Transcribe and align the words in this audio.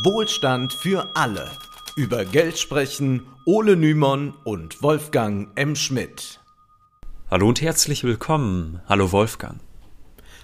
Wohlstand 0.00 0.72
für 0.72 1.14
alle. 1.14 1.50
Über 1.96 2.24
Geld 2.24 2.58
sprechen 2.58 3.26
Ole 3.44 3.76
Nymon 3.76 4.32
und 4.42 4.82
Wolfgang 4.82 5.50
M. 5.54 5.76
Schmidt. 5.76 6.40
Hallo 7.30 7.48
und 7.48 7.60
herzlich 7.60 8.02
willkommen. 8.02 8.80
Hallo 8.88 9.12
Wolfgang. 9.12 9.60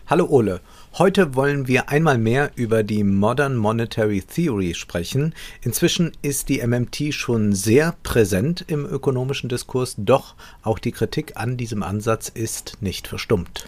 Hallo 0.07 0.27
Ole. 0.27 0.61
Heute 0.99 1.35
wollen 1.35 1.67
wir 1.67 1.89
einmal 1.89 2.19
mehr 2.19 2.51
über 2.57 2.83
die 2.83 3.05
Modern 3.05 3.57
Monetary 3.57 4.21
Theory 4.21 4.75
sprechen. 4.75 5.35
Inzwischen 5.63 6.13
ist 6.21 6.51
die 6.51 6.61
MMT 6.61 7.15
schon 7.15 7.55
sehr 7.55 7.97
präsent 8.03 8.67
im 8.69 8.85
ökonomischen 8.85 9.49
Diskurs, 9.49 9.95
doch 9.97 10.35
auch 10.63 10.79
die 10.79 10.93
Kritik 10.93 11.39
an 11.39 11.57
diesem 11.57 11.83
Ansatz 11.83 12.29
ist 12.29 12.83
nicht 12.83 13.09
verstummt. 13.09 13.67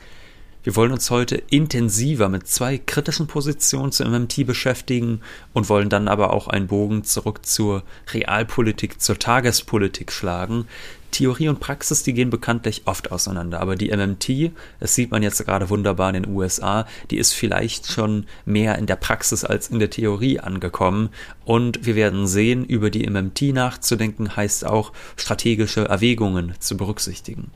Wir 0.62 0.76
wollen 0.76 0.92
uns 0.92 1.10
heute 1.10 1.36
intensiver 1.36 2.28
mit 2.28 2.46
zwei 2.46 2.76
kritischen 2.76 3.26
Positionen 3.26 3.92
zur 3.92 4.06
MMT 4.06 4.46
beschäftigen 4.46 5.22
und 5.54 5.70
wollen 5.70 5.88
dann 5.88 6.06
aber 6.06 6.34
auch 6.34 6.48
einen 6.48 6.66
Bogen 6.66 7.02
zurück 7.02 7.46
zur 7.46 7.82
Realpolitik, 8.12 9.00
zur 9.00 9.18
Tagespolitik 9.18 10.12
schlagen. 10.12 10.66
Theorie 11.12 11.48
und 11.48 11.60
Praxis, 11.60 12.02
die 12.02 12.12
gehen 12.12 12.28
bekanntlich 12.28 12.82
oft 12.84 13.10
auseinander, 13.10 13.60
aber 13.60 13.74
die 13.74 13.90
MMT, 13.90 14.52
das 14.80 14.94
sieht 14.94 15.10
man 15.10 15.22
jetzt 15.22 15.42
gerade 15.46 15.70
wunderbar 15.70 16.14
in 16.14 16.22
den 16.22 16.32
USA, 16.32 16.86
die 17.10 17.16
ist 17.16 17.32
vielleicht 17.32 17.90
schon 17.90 18.26
mehr 18.44 18.76
in 18.76 18.84
der 18.84 18.96
Praxis 18.96 19.44
als 19.44 19.68
in 19.68 19.78
der 19.78 19.88
Theorie 19.88 20.40
angekommen 20.40 21.08
und 21.46 21.86
wir 21.86 21.96
werden 21.96 22.26
sehen, 22.26 22.66
über 22.66 22.90
die 22.90 23.08
MMT 23.08 23.54
nachzudenken 23.54 24.36
heißt 24.36 24.66
auch 24.66 24.92
strategische 25.16 25.88
Erwägungen 25.88 26.52
zu 26.58 26.76
berücksichtigen. 26.76 27.50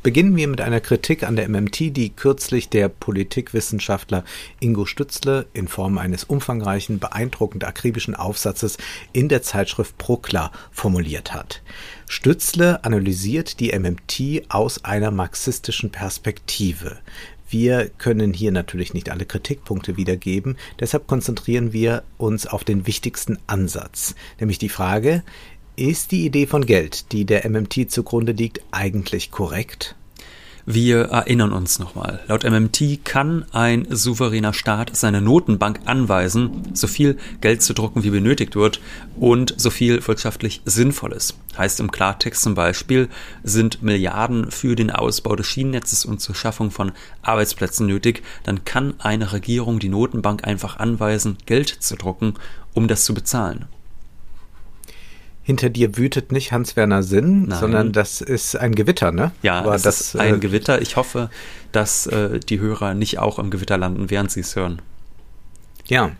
Beginnen 0.00 0.36
wir 0.36 0.46
mit 0.46 0.60
einer 0.60 0.80
Kritik 0.80 1.24
an 1.24 1.34
der 1.34 1.48
MMT, 1.48 1.96
die 1.96 2.10
kürzlich 2.10 2.68
der 2.68 2.88
Politikwissenschaftler 2.88 4.24
Ingo 4.60 4.86
Stützle 4.86 5.46
in 5.52 5.66
Form 5.66 5.98
eines 5.98 6.22
umfangreichen, 6.22 7.00
beeindruckend 7.00 7.64
akribischen 7.64 8.14
Aufsatzes 8.14 8.78
in 9.12 9.28
der 9.28 9.42
Zeitschrift 9.42 9.98
Prokla 9.98 10.52
formuliert 10.70 11.34
hat. 11.34 11.62
Stützle 12.06 12.84
analysiert 12.84 13.58
die 13.58 13.76
MMT 13.76 14.44
aus 14.50 14.84
einer 14.84 15.10
marxistischen 15.10 15.90
Perspektive. 15.90 16.98
Wir 17.50 17.88
können 17.88 18.32
hier 18.32 18.52
natürlich 18.52 18.94
nicht 18.94 19.10
alle 19.10 19.24
Kritikpunkte 19.24 19.96
wiedergeben, 19.96 20.58
deshalb 20.78 21.08
konzentrieren 21.08 21.72
wir 21.72 22.04
uns 22.18 22.46
auf 22.46 22.62
den 22.62 22.86
wichtigsten 22.86 23.38
Ansatz, 23.46 24.14
nämlich 24.38 24.58
die 24.58 24.68
Frage, 24.68 25.24
ist 25.78 26.10
die 26.10 26.26
Idee 26.26 26.46
von 26.46 26.66
Geld, 26.66 27.12
die 27.12 27.24
der 27.24 27.48
MMT 27.48 27.90
zugrunde 27.90 28.32
liegt, 28.32 28.60
eigentlich 28.72 29.30
korrekt? 29.30 29.94
Wir 30.70 31.04
erinnern 31.04 31.52
uns 31.52 31.78
nochmal. 31.78 32.20
Laut 32.26 32.44
MMT 32.44 33.02
kann 33.02 33.46
ein 33.52 33.86
souveräner 33.88 34.52
Staat 34.52 34.94
seine 34.94 35.22
Notenbank 35.22 35.80
anweisen, 35.86 36.74
so 36.74 36.86
viel 36.86 37.16
Geld 37.40 37.62
zu 37.62 37.72
drucken, 37.72 38.02
wie 38.02 38.10
benötigt 38.10 38.54
wird 38.54 38.80
und 39.16 39.54
so 39.56 39.70
viel 39.70 40.06
wirtschaftlich 40.06 40.60
sinnvoll 40.66 41.12
ist. 41.12 41.38
Heißt 41.56 41.80
im 41.80 41.90
Klartext 41.90 42.42
zum 42.42 42.54
Beispiel, 42.54 43.08
sind 43.42 43.82
Milliarden 43.82 44.50
für 44.50 44.76
den 44.76 44.90
Ausbau 44.90 45.36
des 45.36 45.46
Schienennetzes 45.46 46.04
und 46.04 46.20
zur 46.20 46.34
Schaffung 46.34 46.70
von 46.70 46.92
Arbeitsplätzen 47.22 47.86
nötig, 47.86 48.22
dann 48.42 48.66
kann 48.66 48.92
eine 48.98 49.32
Regierung 49.32 49.78
die 49.78 49.88
Notenbank 49.88 50.44
einfach 50.46 50.78
anweisen, 50.78 51.38
Geld 51.46 51.68
zu 51.68 51.96
drucken, 51.96 52.34
um 52.74 52.88
das 52.88 53.06
zu 53.06 53.14
bezahlen 53.14 53.68
hinter 55.48 55.70
dir 55.70 55.96
wütet 55.96 56.30
nicht 56.30 56.52
Hans-Werner 56.52 57.02
Sinn, 57.02 57.46
Nein. 57.46 57.58
sondern 57.58 57.92
das 57.92 58.20
ist 58.20 58.54
ein 58.54 58.74
Gewitter, 58.74 59.12
ne? 59.12 59.32
Ja, 59.40 59.60
Aber 59.60 59.72
das, 59.72 59.80
das 59.80 60.00
ist 60.02 60.16
ein 60.16 60.34
äh, 60.34 60.38
Gewitter. 60.40 60.82
Ich 60.82 60.96
hoffe, 60.96 61.30
dass 61.72 62.06
äh, 62.06 62.38
die 62.38 62.60
Hörer 62.60 62.92
nicht 62.92 63.18
auch 63.18 63.38
im 63.38 63.50
Gewitter 63.50 63.78
landen, 63.78 64.10
während 64.10 64.30
sie 64.30 64.40
es 64.40 64.56
hören. 64.56 64.82
Ja. 65.86 66.10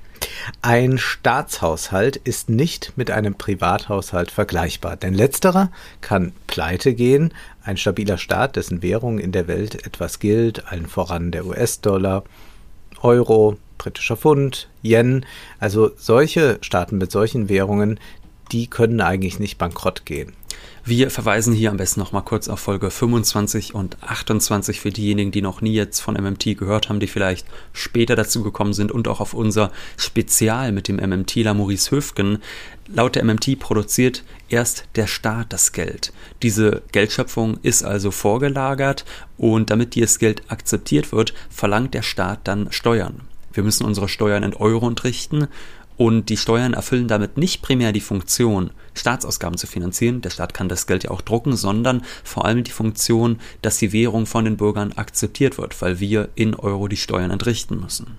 Ein 0.62 0.96
Staatshaushalt 0.96 2.16
ist 2.16 2.48
nicht 2.48 2.94
mit 2.96 3.10
einem 3.10 3.34
Privathaushalt 3.34 4.30
vergleichbar, 4.30 4.96
denn 4.96 5.12
letzterer 5.12 5.70
kann 6.00 6.32
pleite 6.46 6.94
gehen. 6.94 7.34
Ein 7.62 7.76
stabiler 7.76 8.16
Staat, 8.16 8.56
dessen 8.56 8.80
Währung 8.80 9.18
in 9.18 9.32
der 9.32 9.46
Welt 9.46 9.86
etwas 9.86 10.20
gilt, 10.20 10.72
allen 10.72 10.86
voran 10.86 11.32
der 11.32 11.44
US-Dollar, 11.44 12.24
Euro, 13.02 13.58
britischer 13.76 14.16
Pfund, 14.16 14.70
Yen, 14.82 15.26
also 15.60 15.90
solche 15.98 16.56
Staaten 16.62 16.96
mit 16.96 17.12
solchen 17.12 17.50
Währungen, 17.50 18.00
die 18.52 18.68
können 18.68 19.00
eigentlich 19.00 19.38
nicht 19.38 19.58
bankrott 19.58 20.04
gehen. 20.04 20.32
Wir 20.88 21.10
verweisen 21.10 21.52
hier 21.52 21.70
am 21.70 21.76
besten 21.76 22.00
noch 22.00 22.12
mal 22.12 22.22
kurz 22.22 22.48
auf 22.48 22.60
Folge 22.60 22.90
25 22.90 23.74
und 23.74 24.02
28 24.02 24.80
für 24.80 24.88
diejenigen, 24.88 25.30
die 25.30 25.42
noch 25.42 25.60
nie 25.60 25.74
jetzt 25.74 26.00
von 26.00 26.14
MMT 26.14 26.56
gehört 26.56 26.88
haben, 26.88 26.98
die 26.98 27.06
vielleicht 27.06 27.46
später 27.74 28.16
dazu 28.16 28.42
gekommen 28.42 28.72
sind 28.72 28.90
und 28.90 29.06
auch 29.06 29.20
auf 29.20 29.34
unser 29.34 29.70
Spezial 29.98 30.72
mit 30.72 30.88
dem 30.88 30.96
MMTler 30.96 31.52
Maurice 31.52 31.90
Höfgen. 31.90 32.38
Laut 32.86 33.16
der 33.16 33.24
MMT 33.24 33.58
produziert 33.58 34.24
erst 34.48 34.86
der 34.94 35.06
Staat 35.06 35.52
das 35.52 35.72
Geld. 35.72 36.14
Diese 36.42 36.80
Geldschöpfung 36.90 37.58
ist 37.62 37.82
also 37.82 38.10
vorgelagert 38.10 39.04
und 39.36 39.68
damit 39.68 39.94
dieses 39.94 40.18
Geld 40.18 40.50
akzeptiert 40.50 41.12
wird, 41.12 41.34
verlangt 41.50 41.92
der 41.92 42.02
Staat 42.02 42.40
dann 42.44 42.72
Steuern. 42.72 43.20
Wir 43.52 43.62
müssen 43.62 43.84
unsere 43.84 44.08
Steuern 44.08 44.42
in 44.42 44.54
Euro 44.54 44.88
entrichten 44.88 45.48
und 45.98 46.30
die 46.30 46.36
Steuern 46.36 46.72
erfüllen 46.72 47.08
damit 47.08 47.36
nicht 47.36 47.60
primär 47.60 47.92
die 47.92 48.00
Funktion, 48.00 48.70
Staatsausgaben 48.94 49.58
zu 49.58 49.66
finanzieren, 49.66 50.22
der 50.22 50.30
Staat 50.30 50.54
kann 50.54 50.68
das 50.68 50.86
Geld 50.86 51.04
ja 51.04 51.10
auch 51.10 51.20
drucken, 51.20 51.56
sondern 51.56 52.02
vor 52.24 52.44
allem 52.44 52.64
die 52.64 52.70
Funktion, 52.70 53.40
dass 53.62 53.78
die 53.78 53.92
Währung 53.92 54.24
von 54.24 54.44
den 54.44 54.56
Bürgern 54.56 54.92
akzeptiert 54.92 55.58
wird, 55.58 55.80
weil 55.82 56.00
wir 56.00 56.30
in 56.36 56.54
Euro 56.54 56.88
die 56.88 56.96
Steuern 56.96 57.32
entrichten 57.32 57.80
müssen. 57.80 58.16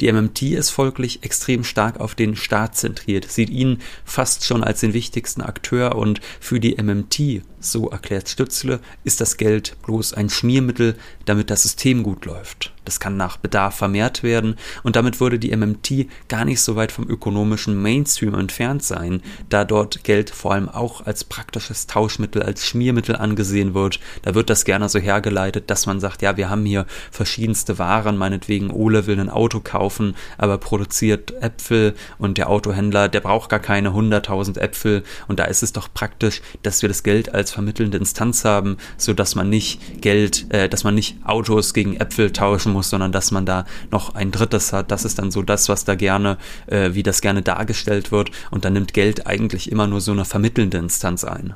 Die 0.00 0.10
MMT 0.10 0.42
ist 0.42 0.70
folglich 0.70 1.24
extrem 1.24 1.64
stark 1.64 1.98
auf 1.98 2.14
den 2.14 2.36
Staat 2.36 2.76
zentriert, 2.76 3.30
sieht 3.30 3.50
ihn 3.50 3.78
fast 4.04 4.44
schon 4.44 4.62
als 4.62 4.80
den 4.80 4.94
wichtigsten 4.94 5.42
Akteur 5.42 5.96
und 5.96 6.20
für 6.38 6.60
die 6.60 6.80
MMT, 6.80 7.42
so 7.72 7.90
erklärt 7.90 8.28
Stützle, 8.28 8.80
ist 9.04 9.20
das 9.20 9.36
Geld 9.36 9.76
bloß 9.84 10.14
ein 10.14 10.30
Schmiermittel, 10.30 10.96
damit 11.24 11.50
das 11.50 11.62
System 11.62 12.02
gut 12.02 12.24
läuft. 12.24 12.72
Das 12.86 13.00
kann 13.00 13.16
nach 13.16 13.36
Bedarf 13.36 13.74
vermehrt 13.74 14.22
werden 14.22 14.56
und 14.84 14.96
damit 14.96 15.20
würde 15.20 15.38
die 15.38 15.54
MMT 15.54 16.06
gar 16.28 16.44
nicht 16.44 16.60
so 16.60 16.76
weit 16.76 16.92
vom 16.92 17.08
ökonomischen 17.08 17.80
Mainstream 17.82 18.34
entfernt 18.34 18.82
sein, 18.82 19.22
da 19.48 19.64
dort 19.64 20.04
Geld 20.04 20.30
vor 20.30 20.54
allem 20.54 20.68
auch 20.68 21.04
als 21.04 21.24
praktisches 21.24 21.86
Tauschmittel, 21.88 22.42
als 22.42 22.64
Schmiermittel 22.64 23.16
angesehen 23.16 23.74
wird. 23.74 23.98
Da 24.22 24.34
wird 24.34 24.50
das 24.50 24.64
gerne 24.64 24.88
so 24.88 25.00
hergeleitet, 25.00 25.68
dass 25.68 25.86
man 25.86 26.00
sagt, 26.00 26.22
ja, 26.22 26.36
wir 26.36 26.48
haben 26.48 26.64
hier 26.64 26.86
verschiedenste 27.10 27.78
Waren, 27.78 28.16
meinetwegen 28.16 28.70
Ole 28.70 29.06
will 29.06 29.18
ein 29.18 29.30
Auto 29.30 29.60
kaufen, 29.60 30.14
aber 30.38 30.58
produziert 30.58 31.32
Äpfel 31.42 31.94
und 32.18 32.38
der 32.38 32.48
Autohändler, 32.48 33.08
der 33.08 33.20
braucht 33.20 33.50
gar 33.50 33.58
keine 33.58 33.90
100.000 33.90 34.60
Äpfel 34.60 35.02
und 35.26 35.40
da 35.40 35.44
ist 35.44 35.64
es 35.64 35.72
doch 35.72 35.88
praktisch, 35.92 36.40
dass 36.62 36.82
wir 36.82 36.88
das 36.88 37.02
Geld 37.02 37.34
als 37.34 37.50
vermittelnde 37.56 37.96
Instanz 37.96 38.44
haben, 38.44 38.76
so 38.98 39.14
dass 39.14 39.34
man 39.34 39.48
nicht 39.48 40.02
Geld, 40.02 40.52
äh, 40.52 40.68
dass 40.68 40.84
man 40.84 40.94
nicht 40.94 41.16
Autos 41.24 41.72
gegen 41.72 41.96
Äpfel 41.96 42.30
tauschen 42.30 42.72
muss, 42.72 42.90
sondern 42.90 43.12
dass 43.12 43.30
man 43.30 43.46
da 43.46 43.64
noch 43.90 44.14
ein 44.14 44.30
drittes 44.30 44.74
hat. 44.74 44.90
Das 44.90 45.06
ist 45.06 45.18
dann 45.18 45.30
so 45.30 45.42
das, 45.42 45.70
was 45.70 45.86
da 45.86 45.94
gerne, 45.94 46.36
äh, 46.66 46.90
wie 46.92 47.02
das 47.02 47.22
gerne 47.22 47.40
dargestellt 47.40 48.12
wird. 48.12 48.30
Und 48.50 48.66
dann 48.66 48.74
nimmt 48.74 48.92
Geld 48.92 49.26
eigentlich 49.26 49.72
immer 49.72 49.86
nur 49.86 50.02
so 50.02 50.12
eine 50.12 50.26
vermittelnde 50.26 50.76
Instanz 50.76 51.24
ein. 51.24 51.54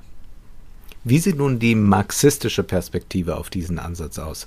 Wie 1.04 1.18
sieht 1.18 1.36
nun 1.36 1.58
die 1.58 1.74
marxistische 1.74 2.62
Perspektive 2.62 3.36
auf 3.36 3.50
diesen 3.50 3.78
Ansatz 3.78 4.18
aus? 4.18 4.46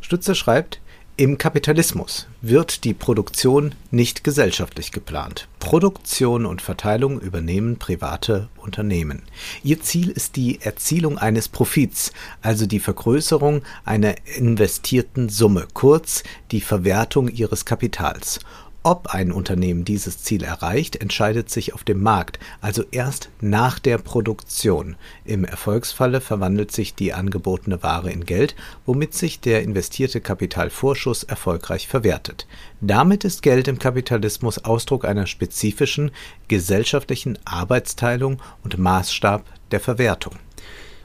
Stützer 0.00 0.36
schreibt, 0.36 0.80
im 1.18 1.36
Kapitalismus 1.36 2.26
wird 2.40 2.84
die 2.84 2.94
Produktion 2.94 3.74
nicht 3.90 4.24
gesellschaftlich 4.24 4.92
geplant. 4.92 5.46
Produktion 5.58 6.46
und 6.46 6.62
Verteilung 6.62 7.20
übernehmen 7.20 7.78
private 7.78 8.48
Unternehmen. 8.56 9.22
Ihr 9.62 9.82
Ziel 9.82 10.08
ist 10.08 10.36
die 10.36 10.62
Erzielung 10.62 11.18
eines 11.18 11.48
Profits, 11.48 12.12
also 12.40 12.64
die 12.64 12.80
Vergrößerung 12.80 13.62
einer 13.84 14.14
investierten 14.36 15.28
Summe, 15.28 15.68
kurz 15.74 16.22
die 16.50 16.62
Verwertung 16.62 17.28
ihres 17.28 17.66
Kapitals. 17.66 18.40
Ob 18.84 19.14
ein 19.14 19.30
Unternehmen 19.30 19.84
dieses 19.84 20.24
Ziel 20.24 20.42
erreicht, 20.42 20.96
entscheidet 20.96 21.48
sich 21.48 21.72
auf 21.72 21.84
dem 21.84 22.02
Markt, 22.02 22.40
also 22.60 22.82
erst 22.90 23.30
nach 23.40 23.78
der 23.78 23.98
Produktion. 23.98 24.96
Im 25.24 25.44
Erfolgsfalle 25.44 26.20
verwandelt 26.20 26.72
sich 26.72 26.96
die 26.96 27.12
angebotene 27.12 27.84
Ware 27.84 28.10
in 28.10 28.26
Geld, 28.26 28.56
womit 28.84 29.14
sich 29.14 29.38
der 29.38 29.62
investierte 29.62 30.20
Kapitalvorschuss 30.20 31.22
erfolgreich 31.22 31.86
verwertet. 31.86 32.48
Damit 32.80 33.22
ist 33.22 33.42
Geld 33.42 33.68
im 33.68 33.78
Kapitalismus 33.78 34.58
Ausdruck 34.58 35.04
einer 35.04 35.26
spezifischen 35.26 36.10
gesellschaftlichen 36.48 37.38
Arbeitsteilung 37.44 38.42
und 38.64 38.78
Maßstab 38.78 39.44
der 39.70 39.78
Verwertung. 39.78 40.34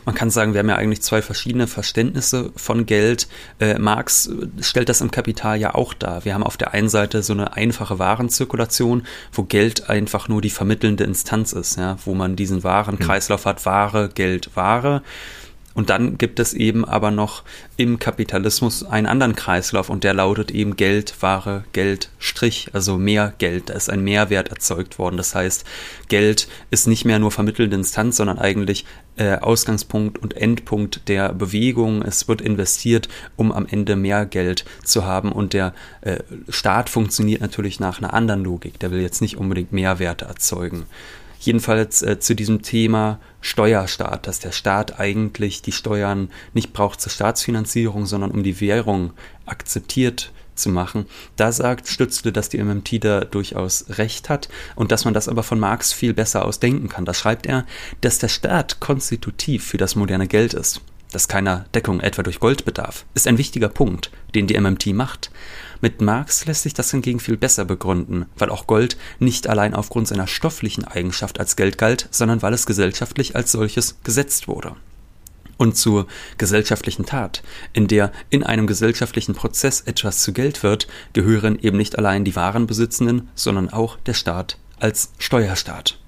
Man 0.08 0.16
kann 0.16 0.30
sagen, 0.30 0.54
wir 0.54 0.60
haben 0.60 0.70
ja 0.70 0.78
eigentlich 0.78 1.02
zwei 1.02 1.22
verschiedene 1.22 1.68
Verständnisse 1.68 2.54
von 2.56 2.86
Geld. 2.86 3.28
Äh, 3.60 3.78
Marx 3.78 4.30
stellt 4.62 4.88
das 4.88 5.02
im 5.02 5.12
Kapital 5.12 5.60
ja 5.60 5.76
auch 5.76 5.94
dar. 5.94 6.24
Wir 6.24 6.34
haben 6.34 6.46
auf 6.46 6.56
der 6.56 6.74
einen 6.74 6.88
Seite 6.88 7.22
so 7.24 7.34
eine 7.34 7.58
einfache 7.58 8.00
Warenzirkulation, 8.00 9.06
wo 9.34 9.44
Geld 9.44 9.90
einfach 9.90 10.30
nur 10.30 10.42
die 10.42 10.50
vermittelnde 10.50 11.04
Instanz 11.04 11.52
ist, 11.52 11.76
ja, 11.76 11.98
wo 12.06 12.14
man 12.14 12.38
diesen 12.38 12.64
Warenkreislauf 12.64 13.44
hat, 13.46 13.66
Ware, 13.66 14.08
Geld, 14.08 14.52
Ware. 14.56 15.04
Und 15.78 15.92
dann 15.92 16.18
gibt 16.18 16.40
es 16.40 16.56
eben 16.56 16.86
aber 16.86 17.12
noch 17.12 17.44
im 17.76 18.00
Kapitalismus 18.00 18.84
einen 18.84 19.06
anderen 19.06 19.36
Kreislauf 19.36 19.92
und 19.92 20.04
der 20.04 20.16
lautet 20.16 20.50
eben 20.50 20.76
Geld, 20.76 21.14
Ware, 21.22 21.66
Geld, 21.72 22.10
Strich, 22.18 22.72
also 22.74 22.98
mehr 22.98 23.36
Geld. 23.38 23.70
Da 23.70 23.76
ist 23.76 23.88
ein 23.88 24.04
Mehrwert 24.04 24.50
erzeugt 24.50 24.98
worden. 24.98 25.18
Das 25.18 25.36
heißt, 25.36 25.66
Geld 26.08 26.48
ist 26.72 26.88
nicht 26.88 27.06
mehr 27.06 27.20
nur 27.20 27.30
vermittelnde 27.30 27.76
Instanz, 27.76 28.18
sondern 28.18 28.40
eigentlich 28.40 28.86
äh, 29.18 29.36
Ausgangspunkt 29.36 30.18
und 30.18 30.36
Endpunkt 30.36 31.08
der 31.10 31.32
Bewegung. 31.32 32.02
Es 32.02 32.28
wird 32.28 32.42
investiert, 32.42 33.08
um 33.36 33.52
am 33.52 33.68
Ende 33.68 33.96
mehr 33.96 34.26
Geld 34.26 34.66
zu 34.84 35.06
haben 35.06 35.32
und 35.32 35.54
der 35.54 35.76
äh, 36.02 36.18
Staat 36.50 36.90
funktioniert 36.90 37.42
natürlich 37.42 37.80
nach 37.80 38.00
einer 38.00 38.16
anderen 38.16 38.44
Logik. 38.44 38.80
Der 38.80 38.90
will 38.90 39.02
jetzt 39.02 39.22
nicht 39.22 39.38
unbedingt 39.38 39.74
Mehrwerte 39.74 40.26
erzeugen. 40.26 40.88
Jedenfalls 41.40 42.02
äh, 42.02 42.20
zu 42.20 42.36
diesem 42.36 42.62
Thema 42.62 43.20
Steuerstaat, 43.42 44.28
dass 44.28 44.40
der 44.40 44.52
Staat 44.52 45.00
eigentlich 45.00 45.62
die 45.62 45.72
Steuern 45.72 46.30
nicht 46.54 46.74
braucht 46.74 47.02
zur 47.02 47.12
Staatsfinanzierung, 47.12 48.06
sondern 48.06 48.32
um 48.32 48.44
die 48.44 48.60
Währung 48.60 49.14
akzeptiert 49.46 50.32
zu 50.58 50.70
machen. 50.70 51.06
Da 51.36 51.52
sagt 51.52 51.88
Stützle, 51.88 52.32
dass 52.32 52.50
die 52.50 52.62
MMT 52.62 53.04
da 53.04 53.22
durchaus 53.22 53.86
recht 53.90 54.30
hat 54.30 54.50
und 54.76 54.92
dass 54.92 55.06
man 55.06 55.14
das 55.14 55.30
aber 55.30 55.44
von 55.44 55.60
Marx 55.60 55.94
viel 55.94 56.14
besser 56.14 56.46
ausdenken 56.46 56.90
kann. 56.90 57.06
Da 57.06 57.14
schreibt 57.14 57.46
er, 57.46 57.66
dass 58.02 58.20
der 58.20 58.30
Staat 58.30 58.80
konstitutiv 58.80 59.66
für 59.66 59.78
das 59.78 59.96
moderne 59.96 60.28
Geld 60.28 60.54
ist, 60.54 60.82
dass 61.12 61.28
keiner 61.28 61.66
Deckung 61.74 62.00
etwa 62.02 62.24
durch 62.24 62.40
Gold 62.40 62.66
bedarf, 62.66 63.06
ist 63.14 63.28
ein 63.28 63.38
wichtiger 63.38 63.70
Punkt, 63.70 64.12
den 64.36 64.48
die 64.48 64.60
MMT 64.60 64.88
macht. 64.88 65.32
Mit 65.82 66.02
Marx 66.02 66.46
lässt 66.46 66.64
sich 66.64 66.74
das 66.74 66.92
hingegen 66.92 67.20
viel 67.20 67.38
besser 67.38 67.66
begründen, 67.66 68.26
weil 68.38 68.50
auch 68.50 68.68
Gold 68.68 68.98
nicht 69.20 69.48
allein 69.48 69.74
aufgrund 69.74 70.08
seiner 70.08 70.28
stofflichen 70.28 70.86
Eigenschaft 70.86 71.40
als 71.40 71.56
Geld 71.56 71.78
galt, 71.78 72.08
sondern 72.12 72.42
weil 72.42 72.54
es 72.54 72.66
gesellschaftlich 72.66 73.36
als 73.36 73.52
solches 73.52 73.98
gesetzt 74.04 74.48
wurde. 74.48 74.76
Und 75.58 75.76
zur 75.76 76.08
gesellschaftlichen 76.38 77.06
Tat, 77.06 77.42
in 77.74 77.88
der 77.88 78.12
in 78.30 78.44
einem 78.44 78.68
gesellschaftlichen 78.68 79.34
Prozess 79.34 79.82
etwas 79.82 80.22
zu 80.22 80.32
Geld 80.32 80.62
wird, 80.62 80.88
gehören 81.14 81.58
eben 81.60 81.78
nicht 81.78 81.98
allein 81.98 82.26
die 82.26 82.36
Warenbesitzenden, 82.36 83.30
sondern 83.34 83.70
auch 83.70 83.98
der 84.06 84.14
Staat 84.14 84.58
als 84.80 85.12
Steuerstaat. 85.18 86.00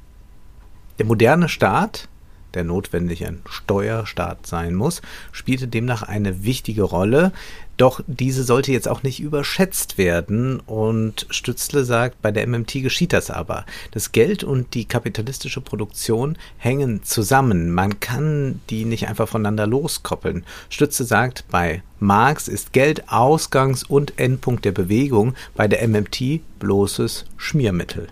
Der 0.99 1.05
moderne 1.05 1.49
Staat 1.49 2.09
der 2.59 2.65
notwendig 2.65 3.25
ein 3.25 3.41
Steuerstaat 3.49 4.45
sein 4.45 4.75
muss, 4.75 5.01
spielte 5.31 5.69
demnach 5.69 6.03
eine 6.03 6.43
wichtige 6.43 6.83
Rolle. 6.83 7.31
Doch 7.77 8.01
diese 8.07 8.43
sollte 8.43 8.73
jetzt 8.73 8.89
auch 8.89 9.03
nicht 9.03 9.21
überschätzt 9.21 9.97
werden. 9.97 10.59
Und 10.59 11.25
Stützle 11.29 11.85
sagt, 11.85 12.21
bei 12.21 12.31
der 12.31 12.45
MMT 12.45 12.83
geschieht 12.83 13.13
das 13.13 13.31
aber. 13.31 13.65
Das 13.91 14.11
Geld 14.11 14.43
und 14.43 14.73
die 14.73 14.83
kapitalistische 14.83 15.61
Produktion 15.61 16.37
hängen 16.57 17.03
zusammen. 17.03 17.71
Man 17.71 18.01
kann 18.01 18.59
die 18.69 18.83
nicht 18.83 19.07
einfach 19.07 19.29
voneinander 19.29 19.65
loskoppeln. 19.65 20.43
Stützle 20.69 21.05
sagt, 21.05 21.45
bei 21.49 21.81
Marx 22.01 22.49
ist 22.49 22.73
Geld 22.73 23.07
Ausgangs- 23.07 23.85
und 23.85 24.19
Endpunkt 24.19 24.65
der 24.65 24.73
Bewegung, 24.73 25.33
bei 25.55 25.69
der 25.69 25.87
MMT 25.87 26.41
bloßes 26.59 27.23
Schmiermittel. 27.37 28.09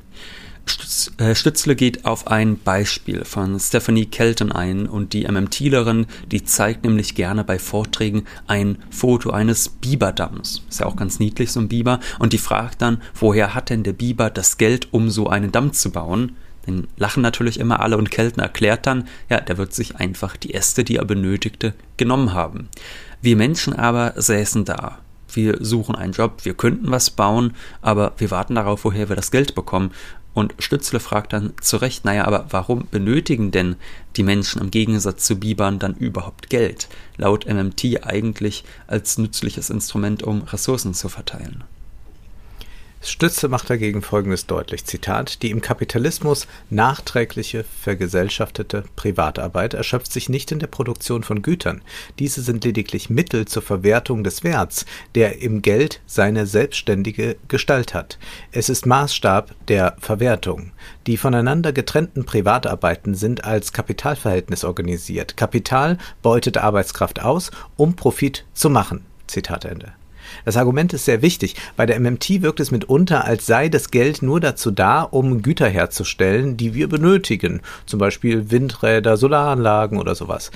Äh, 1.17 1.35
Stützle 1.35 1.75
geht 1.75 2.05
auf 2.05 2.27
ein 2.27 2.59
Beispiel 2.59 3.25
von 3.25 3.59
Stephanie 3.59 4.05
Kelton 4.05 4.51
ein 4.51 4.87
und 4.87 5.13
die 5.13 5.27
MMTlerin, 5.27 6.07
die 6.31 6.43
zeigt 6.43 6.83
nämlich 6.83 7.15
gerne 7.15 7.43
bei 7.43 7.59
Vorträgen 7.59 8.25
ein 8.47 8.77
Foto 8.89 9.31
eines 9.31 9.69
Biberdamms. 9.69 10.63
Ist 10.69 10.79
ja 10.79 10.85
auch 10.85 10.95
ganz 10.95 11.19
niedlich, 11.19 11.51
so 11.51 11.59
ein 11.59 11.69
Biber. 11.69 11.99
Und 12.19 12.33
die 12.33 12.37
fragt 12.37 12.81
dann, 12.81 13.01
woher 13.15 13.53
hat 13.53 13.69
denn 13.69 13.83
der 13.83 13.93
Biber 13.93 14.29
das 14.29 14.57
Geld, 14.57 14.89
um 14.91 15.09
so 15.09 15.27
einen 15.27 15.51
Damm 15.51 15.73
zu 15.73 15.91
bauen? 15.91 16.35
Dann 16.65 16.87
lachen 16.97 17.23
natürlich 17.23 17.59
immer 17.59 17.79
alle 17.79 17.97
und 17.97 18.11
Kelton 18.11 18.43
erklärt 18.43 18.85
dann, 18.85 19.07
ja, 19.29 19.39
der 19.39 19.57
wird 19.57 19.73
sich 19.73 19.95
einfach 19.95 20.35
die 20.35 20.53
Äste, 20.53 20.83
die 20.83 20.97
er 20.97 21.05
benötigte, 21.05 21.73
genommen 21.95 22.33
haben. 22.33 22.67
Wir 23.21 23.37
Menschen 23.37 23.73
aber 23.73 24.13
säßen 24.17 24.65
da 24.65 24.99
wir 25.33 25.57
suchen 25.59 25.95
einen 25.95 26.13
Job, 26.13 26.43
wir 26.43 26.53
könnten 26.53 26.91
was 26.91 27.09
bauen, 27.09 27.53
aber 27.81 28.13
wir 28.17 28.31
warten 28.31 28.55
darauf, 28.55 28.83
woher 28.83 29.09
wir 29.09 29.15
das 29.15 29.31
Geld 29.31 29.55
bekommen. 29.55 29.91
Und 30.37 30.53
Stützle 30.59 30.99
fragt 30.99 31.33
dann 31.33 31.53
zu 31.61 31.77
Recht, 31.77 32.05
naja, 32.05 32.25
aber 32.25 32.45
warum 32.51 32.87
benötigen 32.91 33.49
denn 33.49 33.75
die 34.17 34.21
Menschen 34.21 34.61
im 34.61 34.69
Gegensatz 34.69 35.25
zu 35.25 35.39
Bibern 35.39 35.79
dann 35.79 35.95
überhaupt 35.95 36.51
Geld? 36.51 36.89
Laut 37.17 37.47
MMT 37.47 38.03
eigentlich 38.03 38.63
als 38.85 39.17
nützliches 39.17 39.71
Instrument, 39.71 40.21
um 40.21 40.43
Ressourcen 40.43 40.93
zu 40.93 41.09
verteilen. 41.09 41.63
Stütze 43.07 43.47
macht 43.47 43.69
dagegen 43.69 44.01
Folgendes 44.01 44.47
deutlich, 44.47 44.83
Zitat, 44.83 45.41
die 45.41 45.51
im 45.51 45.61
Kapitalismus 45.61 46.45
nachträgliche, 46.69 47.63
vergesellschaftete 47.63 48.83
Privatarbeit 48.97 49.73
erschöpft 49.73 50.11
sich 50.11 50.27
nicht 50.27 50.51
in 50.51 50.59
der 50.59 50.67
Produktion 50.67 51.23
von 51.23 51.41
Gütern. 51.41 51.81
Diese 52.19 52.41
sind 52.41 52.65
lediglich 52.65 53.09
Mittel 53.09 53.45
zur 53.45 53.61
Verwertung 53.61 54.25
des 54.25 54.43
Werts, 54.43 54.85
der 55.15 55.41
im 55.41 55.61
Geld 55.61 56.01
seine 56.05 56.45
selbstständige 56.45 57.37
Gestalt 57.47 57.93
hat. 57.93 58.19
Es 58.51 58.67
ist 58.67 58.85
Maßstab 58.85 59.55
der 59.69 59.95
Verwertung. 59.99 60.73
Die 61.07 61.15
voneinander 61.15 61.71
getrennten 61.71 62.25
Privatarbeiten 62.25 63.15
sind 63.15 63.45
als 63.45 63.71
Kapitalverhältnis 63.71 64.65
organisiert. 64.65 65.37
Kapital 65.37 65.97
beutet 66.21 66.57
Arbeitskraft 66.57 67.21
aus, 67.21 67.51
um 67.77 67.95
Profit 67.95 68.45
zu 68.53 68.69
machen. 68.69 69.05
Zitat 69.27 69.63
Ende. 69.63 69.93
Das 70.45 70.57
Argument 70.57 70.93
ist 70.93 71.05
sehr 71.05 71.21
wichtig. 71.21 71.55
Bei 71.75 71.85
der 71.85 71.99
MMT 71.99 72.41
wirkt 72.41 72.59
es 72.59 72.71
mitunter, 72.71 73.25
als 73.25 73.45
sei 73.45 73.69
das 73.69 73.91
Geld 73.91 74.21
nur 74.21 74.39
dazu 74.39 74.71
da, 74.71 75.01
um 75.01 75.41
Güter 75.41 75.69
herzustellen, 75.69 76.57
die 76.57 76.73
wir 76.73 76.87
benötigen. 76.89 77.61
Zum 77.85 77.99
Beispiel 77.99 78.51
Windräder, 78.51 79.17
Solaranlagen 79.17 79.97
oder 79.97 80.15
sowas. 80.15 80.51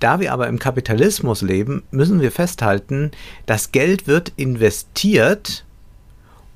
Da 0.00 0.18
wir 0.18 0.32
aber 0.32 0.48
im 0.48 0.58
Kapitalismus 0.58 1.42
leben, 1.42 1.82
müssen 1.90 2.20
wir 2.20 2.32
festhalten, 2.32 3.10
das 3.44 3.70
Geld 3.70 4.06
wird 4.06 4.32
investiert, 4.36 5.64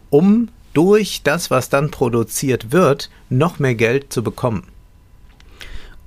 um 0.09 0.49
durch 0.73 1.23
das, 1.23 1.51
was 1.51 1.69
dann 1.69 1.91
produziert 1.91 2.73
wird, 2.73 3.11
noch 3.29 3.59
mehr 3.59 3.75
Geld 3.75 4.13
zu 4.13 4.23
bekommen. 4.23 4.65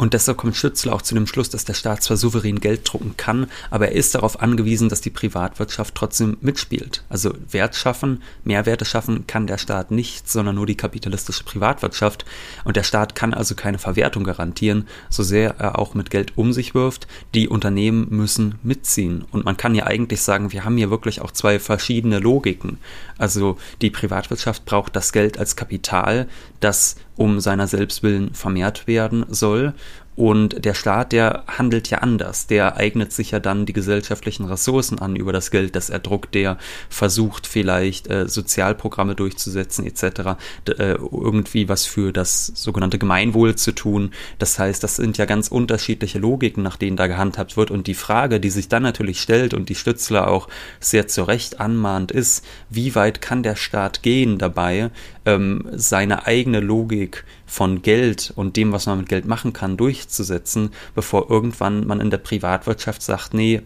Und 0.01 0.15
deshalb 0.15 0.39
kommt 0.39 0.55
Schützler 0.55 0.95
auch 0.95 1.03
zu 1.03 1.13
dem 1.13 1.27
Schluss, 1.27 1.51
dass 1.51 1.63
der 1.63 1.75
Staat 1.75 2.01
zwar 2.01 2.17
souverän 2.17 2.59
Geld 2.59 2.91
drucken 2.91 3.17
kann, 3.17 3.45
aber 3.69 3.89
er 3.89 3.95
ist 3.95 4.15
darauf 4.15 4.41
angewiesen, 4.41 4.89
dass 4.89 4.99
die 4.99 5.11
Privatwirtschaft 5.11 5.93
trotzdem 5.93 6.37
mitspielt. 6.41 7.03
Also 7.07 7.35
Wert 7.51 7.75
schaffen, 7.75 8.23
Mehrwerte 8.43 8.83
schaffen 8.83 9.27
kann 9.27 9.45
der 9.45 9.59
Staat 9.59 9.91
nicht, 9.91 10.27
sondern 10.27 10.55
nur 10.55 10.65
die 10.65 10.75
kapitalistische 10.75 11.43
Privatwirtschaft. 11.43 12.25
Und 12.63 12.77
der 12.77 12.83
Staat 12.83 13.13
kann 13.13 13.35
also 13.35 13.53
keine 13.53 13.77
Verwertung 13.77 14.23
garantieren, 14.23 14.87
so 15.11 15.21
sehr 15.21 15.53
er 15.59 15.77
auch 15.77 15.93
mit 15.93 16.09
Geld 16.09 16.35
um 16.35 16.51
sich 16.51 16.73
wirft. 16.73 17.05
Die 17.35 17.47
Unternehmen 17.47 18.07
müssen 18.09 18.55
mitziehen. 18.63 19.23
Und 19.29 19.45
man 19.45 19.55
kann 19.55 19.75
ja 19.75 19.85
eigentlich 19.85 20.23
sagen, 20.23 20.51
wir 20.51 20.65
haben 20.65 20.77
hier 20.77 20.89
wirklich 20.89 21.21
auch 21.21 21.29
zwei 21.29 21.59
verschiedene 21.59 22.17
Logiken. 22.17 22.79
Also 23.19 23.59
die 23.81 23.91
Privatwirtschaft 23.91 24.65
braucht 24.65 24.95
das 24.95 25.13
Geld 25.13 25.37
als 25.37 25.55
Kapital, 25.55 26.27
das 26.59 26.95
um 27.15 27.39
seiner 27.39 27.67
selbst 27.67 28.03
willen 28.03 28.33
vermehrt 28.33 28.87
werden 28.87 29.25
soll. 29.29 29.73
Und 30.15 30.65
der 30.65 30.73
Staat, 30.73 31.13
der 31.13 31.45
handelt 31.47 31.89
ja 31.89 31.99
anders. 31.99 32.45
Der 32.45 32.75
eignet 32.75 33.13
sich 33.13 33.31
ja 33.31 33.39
dann 33.39 33.65
die 33.65 33.73
gesellschaftlichen 33.73 34.45
Ressourcen 34.45 34.99
an 34.99 35.15
über 35.15 35.31
das 35.31 35.51
Geld, 35.51 35.75
das 35.75 35.89
er 35.89 35.99
druckt. 35.99 36.35
Der 36.35 36.57
versucht 36.89 37.47
vielleicht 37.47 38.09
äh, 38.09 38.27
Sozialprogramme 38.27 39.15
durchzusetzen 39.15 39.85
etc. 39.85 40.37
Äh, 40.67 40.95
irgendwie 40.95 41.69
was 41.69 41.85
für 41.85 42.11
das 42.11 42.47
sogenannte 42.47 42.99
Gemeinwohl 42.99 43.55
zu 43.55 43.71
tun. 43.71 44.11
Das 44.37 44.59
heißt, 44.59 44.83
das 44.83 44.97
sind 44.97 45.17
ja 45.17 45.25
ganz 45.25 45.47
unterschiedliche 45.47 46.19
Logiken, 46.19 46.61
nach 46.61 46.75
denen 46.75 46.97
da 46.97 47.07
gehandhabt 47.07 47.55
wird. 47.55 47.71
Und 47.71 47.87
die 47.87 47.95
Frage, 47.95 48.41
die 48.41 48.49
sich 48.49 48.67
dann 48.67 48.83
natürlich 48.83 49.21
stellt 49.21 49.53
und 49.53 49.69
die 49.69 49.75
Stützler 49.75 50.27
auch 50.27 50.49
sehr 50.81 51.07
zu 51.07 51.23
Recht 51.23 51.61
anmahnt, 51.61 52.11
ist, 52.11 52.45
wie 52.69 52.95
weit 52.95 53.21
kann 53.21 53.43
der 53.43 53.55
Staat 53.55 54.03
gehen 54.03 54.37
dabei, 54.37 54.91
ähm, 55.25 55.67
seine 55.71 56.25
eigene 56.25 56.59
Logik 56.59 57.23
von 57.45 57.81
Geld 57.81 58.33
und 58.35 58.57
dem, 58.57 58.71
was 58.71 58.85
man 58.85 58.99
mit 58.99 59.09
Geld 59.09 59.25
machen 59.25 59.53
kann, 59.53 59.77
durchzusetzen, 59.77 60.71
bevor 60.95 61.29
irgendwann 61.29 61.85
man 61.85 61.99
in 61.99 62.09
der 62.09 62.17
Privatwirtschaft 62.17 63.01
sagt, 63.01 63.33
nee, 63.33 63.61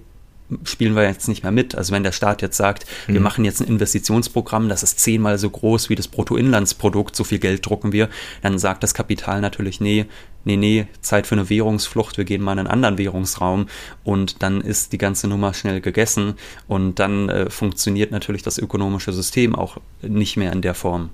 spielen 0.64 0.96
wir 0.96 1.04
jetzt 1.04 1.28
nicht 1.28 1.44
mehr 1.44 1.52
mit. 1.52 1.76
Also 1.76 1.94
wenn 1.94 2.04
der 2.04 2.12
Staat 2.12 2.42
jetzt 2.42 2.58
sagt, 2.58 2.86
mhm. 3.08 3.14
wir 3.14 3.22
machen 3.22 3.46
jetzt 3.46 3.62
ein 3.62 3.68
Investitionsprogramm, 3.68 4.70
das 4.70 4.84
ist 4.84 5.00
zehnmal 5.00 5.38
so 5.38 5.50
groß 5.50 5.90
wie 5.90 5.96
das 5.96 6.08
Bruttoinlandsprodukt, 6.08 7.16
so 7.16 7.24
viel 7.24 7.40
Geld 7.40 7.66
drucken 7.66 7.92
wir, 7.92 8.10
dann 8.42 8.60
sagt 8.60 8.84
das 8.84 8.94
Kapital 8.94 9.42
natürlich, 9.42 9.82
nee, 9.82 10.06
nee, 10.44 10.58
nee, 10.58 10.88
Zeit 11.02 11.26
für 11.26 11.36
eine 11.36 11.50
Währungsflucht, 11.50 12.18
wir 12.18 12.26
gehen 12.26 12.42
mal 12.42 12.54
in 12.54 12.60
einen 12.60 12.68
anderen 12.68 12.98
Währungsraum 12.98 13.68
und 14.04 14.44
dann 14.44 14.62
ist 14.62 14.94
die 14.94 15.00
ganze 15.00 15.28
Nummer 15.28 15.54
schnell 15.54 15.82
gegessen 15.82 16.36
und 16.68 17.00
dann 17.00 17.30
äh, 17.30 17.50
funktioniert 17.50 18.12
natürlich 18.12 18.44
das 18.44 18.60
ökonomische 18.60 19.14
System 19.14 19.56
auch 19.56 19.78
nicht 20.02 20.38
mehr 20.38 20.52
in 20.52 20.62
der 20.62 20.76
Form. 20.76 21.10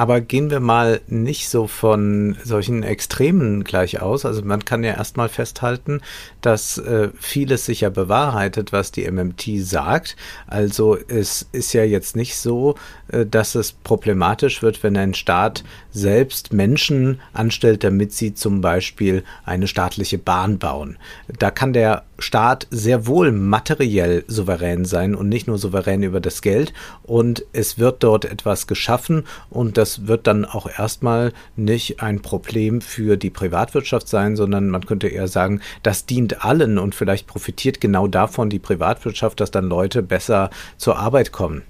Aber 0.00 0.22
gehen 0.22 0.48
wir 0.48 0.60
mal 0.60 1.02
nicht 1.08 1.50
so 1.50 1.66
von 1.66 2.34
solchen 2.42 2.82
Extremen 2.82 3.64
gleich 3.64 4.00
aus. 4.00 4.24
Also 4.24 4.40
man 4.42 4.64
kann 4.64 4.82
ja 4.82 4.94
erstmal 4.94 5.28
festhalten, 5.28 6.00
dass 6.40 6.78
äh, 6.78 7.10
vieles 7.18 7.66
sich 7.66 7.82
ja 7.82 7.90
bewahrheitet, 7.90 8.72
was 8.72 8.92
die 8.92 9.06
MMT 9.10 9.58
sagt. 9.58 10.16
Also 10.46 10.96
es 10.96 11.46
ist 11.52 11.74
ja 11.74 11.84
jetzt 11.84 12.16
nicht 12.16 12.36
so, 12.36 12.76
äh, 13.08 13.26
dass 13.26 13.54
es 13.54 13.72
problematisch 13.72 14.62
wird, 14.62 14.82
wenn 14.82 14.96
ein 14.96 15.12
Staat 15.12 15.64
selbst 15.90 16.54
Menschen 16.54 17.20
anstellt, 17.34 17.84
damit 17.84 18.12
sie 18.14 18.32
zum 18.32 18.62
Beispiel 18.62 19.22
eine 19.44 19.68
staatliche 19.68 20.16
Bahn 20.16 20.58
bauen. 20.58 20.96
Da 21.38 21.50
kann 21.50 21.74
der 21.74 22.04
Staat 22.18 22.66
sehr 22.70 23.06
wohl 23.06 23.32
materiell 23.32 24.24
souverän 24.28 24.84
sein 24.84 25.14
und 25.14 25.28
nicht 25.28 25.46
nur 25.46 25.58
souverän 25.58 26.02
über 26.02 26.20
das 26.20 26.42
Geld. 26.42 26.72
Und 27.02 27.44
es 27.52 27.78
wird 27.78 28.02
dort 28.02 28.24
etwas 28.24 28.66
geschaffen 28.66 29.24
und 29.48 29.76
das 29.76 29.89
wird 30.06 30.26
dann 30.26 30.44
auch 30.44 30.68
erstmal 30.68 31.32
nicht 31.56 32.02
ein 32.02 32.20
Problem 32.22 32.80
für 32.80 33.16
die 33.16 33.30
Privatwirtschaft 33.30 34.08
sein, 34.08 34.36
sondern 34.36 34.70
man 34.70 34.86
könnte 34.86 35.08
eher 35.08 35.28
sagen, 35.28 35.60
das 35.82 36.06
dient 36.06 36.44
allen 36.44 36.78
und 36.78 36.94
vielleicht 36.94 37.26
profitiert 37.26 37.80
genau 37.80 38.06
davon 38.06 38.50
die 38.50 38.58
Privatwirtschaft, 38.58 39.40
dass 39.40 39.50
dann 39.50 39.68
Leute 39.68 40.02
besser 40.02 40.50
zur 40.76 40.98
Arbeit 40.98 41.32
kommen. 41.32 41.62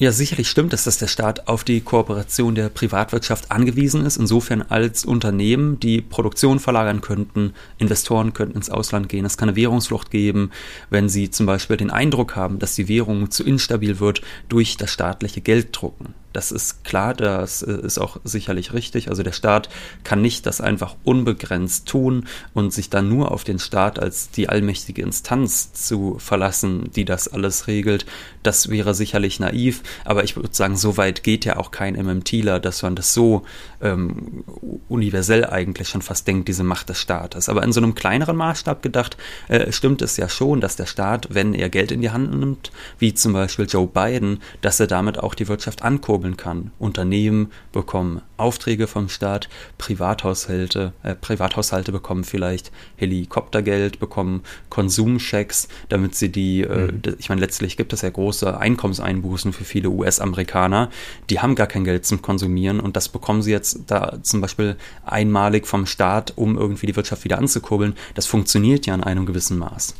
Ja, 0.00 0.12
sicherlich 0.12 0.48
stimmt 0.48 0.72
es, 0.72 0.84
dass 0.84 0.96
der 0.96 1.08
Staat 1.08 1.46
auf 1.46 1.62
die 1.62 1.82
Kooperation 1.82 2.54
der 2.54 2.70
Privatwirtschaft 2.70 3.50
angewiesen 3.50 4.06
ist, 4.06 4.16
insofern 4.16 4.62
als 4.62 5.04
Unternehmen, 5.04 5.78
die 5.78 6.00
Produktion 6.00 6.58
verlagern 6.58 7.02
könnten, 7.02 7.52
Investoren 7.76 8.32
könnten 8.32 8.56
ins 8.56 8.70
Ausland 8.70 9.10
gehen, 9.10 9.26
es 9.26 9.36
kann 9.36 9.50
eine 9.50 9.56
Währungsflucht 9.56 10.10
geben, 10.10 10.52
wenn 10.88 11.10
sie 11.10 11.30
zum 11.30 11.44
Beispiel 11.44 11.76
den 11.76 11.90
Eindruck 11.90 12.34
haben, 12.34 12.58
dass 12.58 12.74
die 12.74 12.88
Währung 12.88 13.30
zu 13.30 13.44
instabil 13.44 14.00
wird 14.00 14.22
durch 14.48 14.78
das 14.78 14.90
staatliche 14.90 15.42
Gelddrucken. 15.42 16.14
Das 16.32 16.52
ist 16.52 16.84
klar, 16.84 17.14
das 17.14 17.62
ist 17.62 17.98
auch 17.98 18.18
sicherlich 18.24 18.72
richtig. 18.72 19.08
Also 19.08 19.22
der 19.22 19.32
Staat 19.32 19.68
kann 20.04 20.22
nicht 20.22 20.46
das 20.46 20.60
einfach 20.60 20.94
unbegrenzt 21.02 21.88
tun 21.88 22.26
und 22.54 22.72
sich 22.72 22.88
dann 22.88 23.08
nur 23.08 23.32
auf 23.32 23.42
den 23.42 23.58
Staat 23.58 23.98
als 23.98 24.30
die 24.30 24.48
allmächtige 24.48 25.02
Instanz 25.02 25.72
zu 25.72 26.16
verlassen, 26.18 26.90
die 26.94 27.04
das 27.04 27.26
alles 27.26 27.66
regelt. 27.66 28.06
Das 28.44 28.68
wäre 28.68 28.94
sicherlich 28.94 29.40
naiv, 29.40 29.82
aber 30.04 30.22
ich 30.22 30.36
würde 30.36 30.50
sagen, 30.52 30.76
so 30.76 30.96
weit 30.96 31.24
geht 31.24 31.44
ja 31.44 31.56
auch 31.56 31.72
kein 31.72 31.94
MMTler, 31.94 32.60
dass 32.60 32.82
man 32.82 32.94
das 32.94 33.12
so 33.12 33.42
ähm, 33.80 34.44
universell 34.88 35.44
eigentlich 35.44 35.88
schon 35.88 36.02
fast 36.02 36.28
denkt, 36.28 36.46
diese 36.48 36.64
Macht 36.64 36.88
des 36.88 37.00
Staates. 37.00 37.48
Aber 37.48 37.64
in 37.64 37.72
so 37.72 37.80
einem 37.80 37.94
kleineren 37.94 38.36
Maßstab 38.36 38.82
gedacht, 38.82 39.16
äh, 39.48 39.72
stimmt 39.72 40.00
es 40.02 40.16
ja 40.16 40.28
schon, 40.28 40.60
dass 40.60 40.76
der 40.76 40.86
Staat, 40.86 41.28
wenn 41.30 41.54
er 41.54 41.70
Geld 41.70 41.90
in 41.90 42.00
die 42.02 42.10
Hand 42.10 42.38
nimmt, 42.38 42.70
wie 42.98 43.14
zum 43.14 43.32
Beispiel 43.32 43.66
Joe 43.68 43.88
Biden, 43.88 44.40
dass 44.60 44.78
er 44.78 44.86
damit 44.86 45.18
auch 45.18 45.34
die 45.34 45.48
Wirtschaft 45.48 45.82
ankurbelt 45.82 46.19
ankurbeln 46.20 46.36
kann. 46.36 46.72
Unternehmen 46.78 47.50
bekommen 47.72 48.22
Aufträge 48.36 48.86
vom 48.86 49.08
Staat, 49.08 49.48
Privathaushalte, 49.78 50.92
äh, 51.02 51.14
Privathaushalte 51.14 51.92
bekommen 51.92 52.24
vielleicht 52.24 52.70
Helikoptergeld, 52.96 53.98
bekommen 53.98 54.42
Konsumchecks, 54.68 55.68
damit 55.88 56.14
sie 56.14 56.30
die, 56.30 56.62
äh, 56.62 56.92
mhm. 56.92 57.02
äh, 57.06 57.14
ich 57.18 57.28
meine, 57.28 57.40
letztlich 57.40 57.76
gibt 57.76 57.92
es 57.92 58.02
ja 58.02 58.10
große 58.10 58.58
Einkommenseinbußen 58.58 59.52
für 59.52 59.64
viele 59.64 59.90
US-Amerikaner, 59.90 60.90
die 61.28 61.40
haben 61.40 61.54
gar 61.54 61.66
kein 61.66 61.84
Geld 61.84 62.06
zum 62.06 62.22
Konsumieren 62.22 62.80
und 62.80 62.96
das 62.96 63.08
bekommen 63.08 63.42
sie 63.42 63.52
jetzt 63.52 63.84
da 63.86 64.18
zum 64.22 64.40
Beispiel 64.40 64.76
einmalig 65.04 65.66
vom 65.66 65.86
Staat, 65.86 66.32
um 66.36 66.56
irgendwie 66.56 66.86
die 66.86 66.96
Wirtschaft 66.96 67.24
wieder 67.24 67.38
anzukurbeln. 67.38 67.94
Das 68.14 68.26
funktioniert 68.26 68.86
ja 68.86 68.94
in 68.94 69.02
einem 69.02 69.26
gewissen 69.26 69.58
Maß 69.58 69.94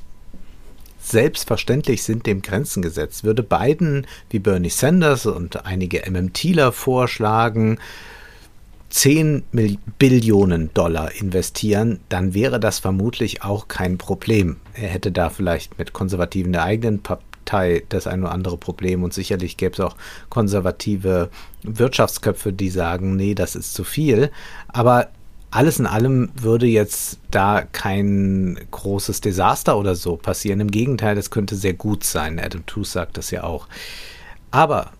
selbstverständlich 1.10 2.02
sind 2.02 2.26
dem 2.26 2.42
Grenzen 2.42 2.82
gesetzt. 2.82 3.24
Würde 3.24 3.42
Biden 3.42 4.06
wie 4.30 4.38
Bernie 4.38 4.70
Sanders 4.70 5.26
und 5.26 5.66
einige 5.66 6.08
MMTler 6.10 6.72
vorschlagen, 6.72 7.78
10 8.90 9.44
Billionen 9.98 10.74
Dollar 10.74 11.12
investieren, 11.12 12.00
dann 12.08 12.34
wäre 12.34 12.58
das 12.58 12.80
vermutlich 12.80 13.42
auch 13.42 13.68
kein 13.68 13.98
Problem. 13.98 14.56
Er 14.74 14.88
hätte 14.88 15.12
da 15.12 15.30
vielleicht 15.30 15.78
mit 15.78 15.92
Konservativen 15.92 16.52
der 16.52 16.64
eigenen 16.64 17.00
Partei 17.00 17.84
das 17.88 18.08
ein 18.08 18.22
oder 18.22 18.32
andere 18.32 18.56
Problem 18.56 19.04
und 19.04 19.14
sicherlich 19.14 19.56
gäbe 19.56 19.74
es 19.74 19.80
auch 19.80 19.96
konservative 20.28 21.30
Wirtschaftsköpfe, 21.62 22.52
die 22.52 22.68
sagen, 22.68 23.14
nee, 23.14 23.34
das 23.34 23.54
ist 23.54 23.74
zu 23.74 23.84
viel. 23.84 24.32
Aber 24.66 25.08
alles 25.50 25.78
in 25.78 25.86
allem 25.86 26.30
würde 26.40 26.66
jetzt 26.66 27.18
da 27.30 27.62
kein 27.62 28.58
großes 28.70 29.20
Desaster 29.20 29.76
oder 29.76 29.94
so 29.94 30.16
passieren. 30.16 30.60
Im 30.60 30.70
Gegenteil, 30.70 31.16
das 31.16 31.30
könnte 31.30 31.56
sehr 31.56 31.74
gut 31.74 32.04
sein. 32.04 32.38
Adam 32.38 32.64
Tooze 32.66 32.92
sagt 32.92 33.16
das 33.16 33.30
ja 33.30 33.42
auch. 33.42 33.66
Aber 34.50 34.92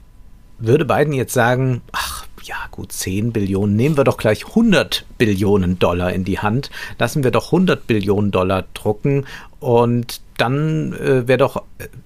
würde 0.58 0.84
Biden 0.84 1.12
jetzt 1.12 1.34
sagen, 1.34 1.82
ach 1.92 2.26
ja 2.42 2.56
gut, 2.70 2.92
10 2.92 3.32
Billionen, 3.32 3.76
nehmen 3.76 3.96
wir 3.96 4.04
doch 4.04 4.16
gleich 4.16 4.46
100 4.46 5.04
Billionen 5.18 5.78
Dollar 5.78 6.12
in 6.12 6.24
die 6.24 6.38
Hand, 6.38 6.70
lassen 6.98 7.22
wir 7.22 7.30
doch 7.30 7.46
100 7.46 7.86
Billionen 7.86 8.30
Dollar 8.30 8.64
drucken 8.74 9.26
und 9.58 10.20
dann 10.38 10.94
äh, 10.94 11.28
wäre 11.28 11.38
doch 11.38 11.62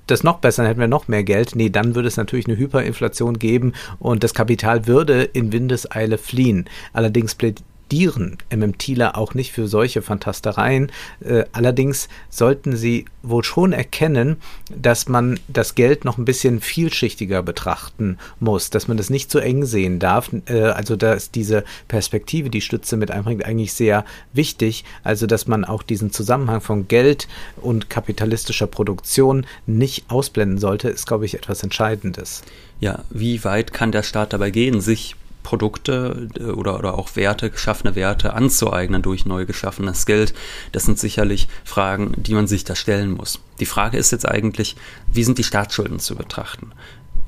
das 0.08 0.24
noch 0.24 0.38
besser, 0.38 0.62
dann 0.62 0.70
hätten 0.70 0.80
wir 0.80 0.88
noch 0.88 1.06
mehr 1.06 1.22
Geld. 1.22 1.54
Nee, 1.54 1.70
dann 1.70 1.94
würde 1.94 2.08
es 2.08 2.16
natürlich 2.16 2.46
eine 2.46 2.56
Hyperinflation 2.56 3.38
geben 3.38 3.74
und 4.00 4.24
das 4.24 4.34
Kapital 4.34 4.86
würde 4.88 5.22
in 5.22 5.52
Windeseile 5.52 6.18
fliehen. 6.18 6.68
Allerdings 6.92 7.36
plädieren 7.94 8.38
MMTler 8.54 9.16
auch 9.16 9.34
nicht 9.34 9.52
für 9.52 9.68
solche 9.68 10.02
Fantastereien. 10.02 10.90
Äh, 11.24 11.44
allerdings 11.52 12.08
sollten 12.28 12.76
sie 12.76 13.04
wohl 13.22 13.44
schon 13.44 13.72
erkennen, 13.72 14.36
dass 14.76 15.08
man 15.08 15.38
das 15.46 15.76
Geld 15.76 16.04
noch 16.04 16.18
ein 16.18 16.24
bisschen 16.24 16.60
vielschichtiger 16.60 17.42
betrachten 17.42 18.18
muss, 18.40 18.70
dass 18.70 18.88
man 18.88 18.96
das 18.96 19.10
nicht 19.10 19.30
so 19.30 19.38
eng 19.38 19.64
sehen 19.64 20.00
darf. 20.00 20.30
Äh, 20.46 20.62
also 20.62 20.96
da 20.96 21.12
ist 21.12 21.36
diese 21.36 21.62
Perspektive, 21.86 22.50
die 22.50 22.60
Stütze 22.60 22.96
mit 22.96 23.12
einbringt, 23.12 23.44
eigentlich 23.44 23.74
sehr 23.74 24.04
wichtig. 24.32 24.84
Also 25.04 25.26
dass 25.26 25.46
man 25.46 25.64
auch 25.64 25.84
diesen 25.84 26.10
Zusammenhang 26.10 26.60
von 26.60 26.88
Geld 26.88 27.28
und 27.56 27.90
kapitalistischer 27.90 28.66
Produktion 28.66 29.46
nicht 29.66 30.10
ausblenden 30.10 30.58
sollte, 30.58 30.88
ist, 30.88 31.06
glaube 31.06 31.26
ich, 31.26 31.34
etwas 31.34 31.62
Entscheidendes. 31.62 32.42
Ja, 32.80 33.04
wie 33.10 33.44
weit 33.44 33.72
kann 33.72 33.92
der 33.92 34.02
Staat 34.02 34.32
dabei 34.32 34.50
gehen, 34.50 34.80
sich 34.80 35.14
Produkte 35.44 36.28
äh, 36.36 36.46
oder, 36.46 36.76
oder 36.76 36.98
auch 36.98 37.14
Werte, 37.14 37.50
geschaffene 37.50 37.94
Werte 37.94 38.34
anzueignen 38.34 39.02
durch 39.02 39.24
neu 39.24 39.46
geschaffenes 39.46 40.06
Geld. 40.06 40.34
Das 40.72 40.82
sind 40.82 40.98
sicherlich 40.98 41.46
Fragen, 41.62 42.14
die 42.16 42.34
man 42.34 42.48
sich 42.48 42.64
da 42.64 42.74
stellen 42.74 43.12
muss. 43.12 43.38
Die 43.60 43.66
Frage 43.66 43.96
ist 43.96 44.10
jetzt 44.10 44.28
eigentlich, 44.28 44.74
wie 45.12 45.22
sind 45.22 45.38
die 45.38 45.44
Staatsschulden 45.44 46.00
zu 46.00 46.16
betrachten? 46.16 46.72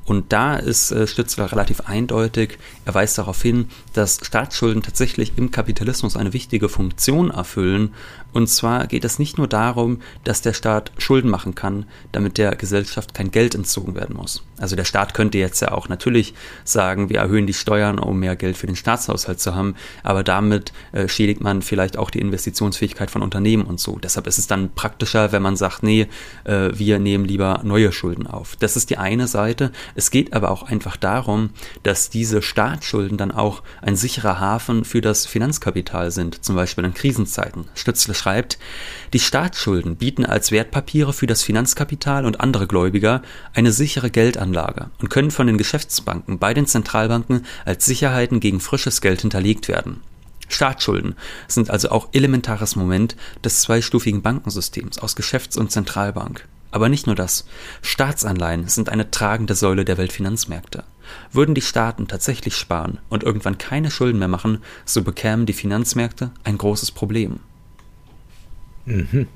Und 0.07 0.31
da 0.31 0.55
ist 0.55 0.91
äh, 0.91 1.05
Stützler 1.05 1.51
relativ 1.51 1.81
eindeutig. 1.81 2.57
Er 2.85 2.95
weist 2.95 3.17
darauf 3.17 3.41
hin, 3.41 3.67
dass 3.91 4.19
Staatsschulden 4.23 4.81
tatsächlich 4.81 5.33
im 5.35 5.51
Kapitalismus 5.51 6.15
eine 6.15 6.31
wichtige 6.31 6.69
Funktion 6.69 7.29
erfüllen. 7.29 7.93
Und 8.31 8.47
zwar 8.47 8.87
geht 8.87 9.03
es 9.03 9.19
nicht 9.19 9.37
nur 9.37 9.47
darum, 9.47 9.99
dass 10.23 10.41
der 10.41 10.53
Staat 10.53 10.91
Schulden 10.97 11.29
machen 11.29 11.55
kann, 11.55 11.85
damit 12.13 12.37
der 12.37 12.55
Gesellschaft 12.55 13.13
kein 13.13 13.31
Geld 13.31 13.53
entzogen 13.53 13.95
werden 13.95 14.15
muss. 14.15 14.43
Also 14.59 14.75
der 14.75 14.85
Staat 14.85 15.13
könnte 15.13 15.37
jetzt 15.37 15.59
ja 15.61 15.71
auch 15.71 15.89
natürlich 15.89 16.33
sagen, 16.63 17.09
wir 17.09 17.19
erhöhen 17.19 17.47
die 17.47 17.53
Steuern, 17.53 17.99
um 17.99 18.19
mehr 18.19 18.35
Geld 18.35 18.57
für 18.57 18.67
den 18.67 18.75
Staatshaushalt 18.75 19.39
zu 19.39 19.55
haben, 19.55 19.75
aber 20.03 20.23
damit 20.23 20.71
äh, 20.91 21.07
schädigt 21.07 21.41
man 21.41 21.61
vielleicht 21.61 21.97
auch 21.97 22.09
die 22.09 22.19
Investitionsfähigkeit 22.19 23.11
von 23.11 23.21
Unternehmen 23.21 23.63
und 23.63 23.79
so. 23.79 23.99
Deshalb 23.99 24.27
ist 24.27 24.37
es 24.37 24.47
dann 24.47 24.71
praktischer, 24.73 25.31
wenn 25.31 25.41
man 25.41 25.55
sagt, 25.55 25.83
nee, 25.83 26.07
äh, 26.43 26.69
wir 26.73 26.99
nehmen 26.99 27.25
lieber 27.25 27.61
neue 27.63 27.91
Schulden 27.91 28.27
auf. 28.27 28.55
Das 28.57 28.75
ist 28.75 28.89
die 28.89 28.97
eine 28.97 29.27
Seite. 29.27 29.71
Es 29.97 30.11
geht 30.11 30.33
aber 30.33 30.51
auch 30.51 30.61
einfach 30.61 30.95
darum, 30.95 31.49
dass 31.81 32.11
diese 32.11 32.43
Staatsschulden 32.43 33.17
dann 33.17 33.31
auch 33.31 33.63
ein 33.81 33.95
sicherer 33.95 34.39
Hafen 34.39 34.85
für 34.85 35.01
das 35.01 35.25
Finanzkapital 35.25 36.11
sind, 36.11 36.45
zum 36.45 36.55
Beispiel 36.55 36.85
in 36.85 36.93
Krisenzeiten. 36.93 37.65
Stützle 37.73 38.13
schreibt, 38.13 38.59
die 39.13 39.19
Staatsschulden 39.19 39.95
bieten 39.95 40.23
als 40.23 40.51
Wertpapiere 40.51 41.13
für 41.13 41.25
das 41.25 41.41
Finanzkapital 41.41 42.27
und 42.27 42.41
andere 42.41 42.67
Gläubiger 42.67 43.23
eine 43.55 43.71
sichere 43.71 44.11
Geldanlage 44.11 44.91
und 44.99 45.09
können 45.09 45.31
von 45.31 45.47
den 45.47 45.57
Geschäftsbanken 45.57 46.37
bei 46.37 46.53
den 46.53 46.67
Zentralbanken 46.67 47.43
als 47.65 47.83
Sicherheiten 47.87 48.39
gegen 48.39 48.59
frisches 48.59 49.01
Geld 49.01 49.21
hinterlegt 49.21 49.67
werden. 49.67 50.01
Staatsschulden 50.47 51.15
sind 51.47 51.71
also 51.71 51.89
auch 51.89 52.09
elementares 52.11 52.75
Moment 52.75 53.15
des 53.43 53.61
zweistufigen 53.61 54.21
Bankensystems 54.21 54.99
aus 54.99 55.15
Geschäfts- 55.15 55.57
und 55.57 55.71
Zentralbank. 55.71 56.47
Aber 56.77 56.89
nicht 56.89 57.07
nur 57.07 57.15
das. 57.15 57.47
Staatsanleihen 57.81 58.67
sind 58.67 58.89
eine 58.89 59.09
tragende 59.09 59.55
Säule 59.55 59.83
der 59.83 59.97
Weltfinanzmärkte. 59.97 60.83
Würden 61.31 61.55
die 61.55 61.63
Staaten 61.63 62.07
tatsächlich 62.07 62.55
sparen 62.55 62.99
und 63.09 63.23
irgendwann 63.23 63.57
keine 63.57 63.89
Schulden 63.89 64.19
mehr 64.19 64.27
machen, 64.27 64.61
so 64.85 65.01
bekämen 65.01 65.47
die 65.47 65.53
Finanzmärkte 65.53 66.29
ein 66.43 66.59
großes 66.59 66.91
Problem. 66.91 67.39
Mhm. 68.85 69.27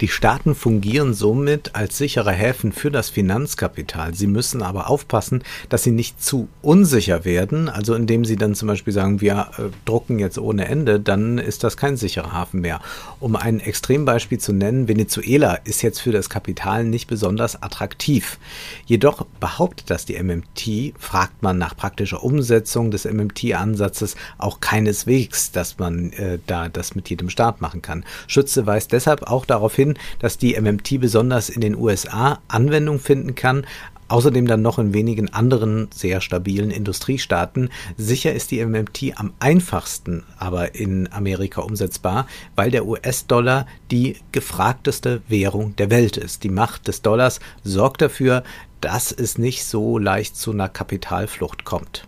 Die 0.00 0.08
Staaten 0.08 0.54
fungieren 0.54 1.14
somit 1.14 1.74
als 1.74 1.96
sichere 1.96 2.32
Häfen 2.32 2.72
für 2.72 2.90
das 2.90 3.08
Finanzkapital. 3.08 4.14
Sie 4.14 4.26
müssen 4.26 4.62
aber 4.62 4.90
aufpassen, 4.90 5.42
dass 5.68 5.84
sie 5.84 5.92
nicht 5.92 6.22
zu 6.22 6.48
unsicher 6.60 7.24
werden. 7.24 7.68
Also 7.68 7.94
indem 7.94 8.24
sie 8.24 8.36
dann 8.36 8.54
zum 8.54 8.68
Beispiel 8.68 8.92
sagen, 8.92 9.20
wir 9.20 9.50
äh, 9.58 9.62
drucken 9.84 10.18
jetzt 10.18 10.38
ohne 10.38 10.66
Ende, 10.66 10.98
dann 10.98 11.38
ist 11.38 11.64
das 11.64 11.76
kein 11.76 11.96
sicherer 11.96 12.32
Hafen 12.32 12.60
mehr. 12.60 12.80
Um 13.20 13.36
ein 13.36 13.60
Extrembeispiel 13.60 14.38
zu 14.38 14.52
nennen, 14.52 14.88
Venezuela 14.88 15.54
ist 15.54 15.82
jetzt 15.82 16.00
für 16.00 16.12
das 16.12 16.28
Kapital 16.28 16.84
nicht 16.84 17.06
besonders 17.06 17.62
attraktiv. 17.62 18.38
Jedoch 18.86 19.24
behauptet 19.40 19.90
das 19.90 20.04
die 20.04 20.20
MMT, 20.20 20.94
fragt 20.98 21.42
man 21.42 21.58
nach 21.58 21.76
praktischer 21.76 22.22
Umsetzung 22.22 22.90
des 22.90 23.04
MMT-Ansatzes 23.04 24.16
auch 24.38 24.60
keineswegs, 24.60 25.52
dass 25.52 25.78
man 25.78 26.12
äh, 26.12 26.38
da 26.46 26.68
das 26.68 26.94
mit 26.94 27.08
jedem 27.08 27.30
Staat 27.30 27.60
machen 27.60 27.82
kann. 27.82 28.04
Schütze 28.26 28.66
weist 28.66 28.92
deshalb 28.92 29.22
auch 29.24 29.44
darauf 29.52 29.74
hin, 29.74 29.94
dass 30.18 30.38
die 30.38 30.60
MMT 30.60 31.00
besonders 31.00 31.48
in 31.48 31.60
den 31.60 31.76
USA 31.76 32.40
Anwendung 32.48 32.98
finden 32.98 33.34
kann, 33.34 33.64
Außerdem 34.12 34.46
dann 34.46 34.60
noch 34.60 34.78
in 34.78 34.92
wenigen 34.92 35.32
anderen 35.32 35.88
sehr 35.90 36.20
stabilen 36.20 36.70
Industriestaaten. 36.70 37.70
Sicher 37.96 38.34
ist 38.34 38.50
die 38.50 38.62
MMT 38.62 39.18
am 39.18 39.32
einfachsten 39.38 40.24
aber 40.36 40.74
in 40.74 41.10
Amerika 41.10 41.62
umsetzbar, 41.62 42.26
weil 42.54 42.70
der 42.70 42.84
US-Dollar 42.84 43.66
die 43.90 44.16
gefragteste 44.30 45.22
Währung 45.28 45.76
der 45.76 45.88
Welt 45.88 46.18
ist. 46.18 46.44
Die 46.44 46.50
Macht 46.50 46.88
des 46.88 47.00
Dollars 47.00 47.40
sorgt 47.64 48.02
dafür, 48.02 48.42
dass 48.82 49.12
es 49.12 49.38
nicht 49.38 49.64
so 49.64 49.96
leicht 49.96 50.36
zu 50.36 50.50
einer 50.50 50.68
Kapitalflucht 50.68 51.64
kommt. 51.64 52.06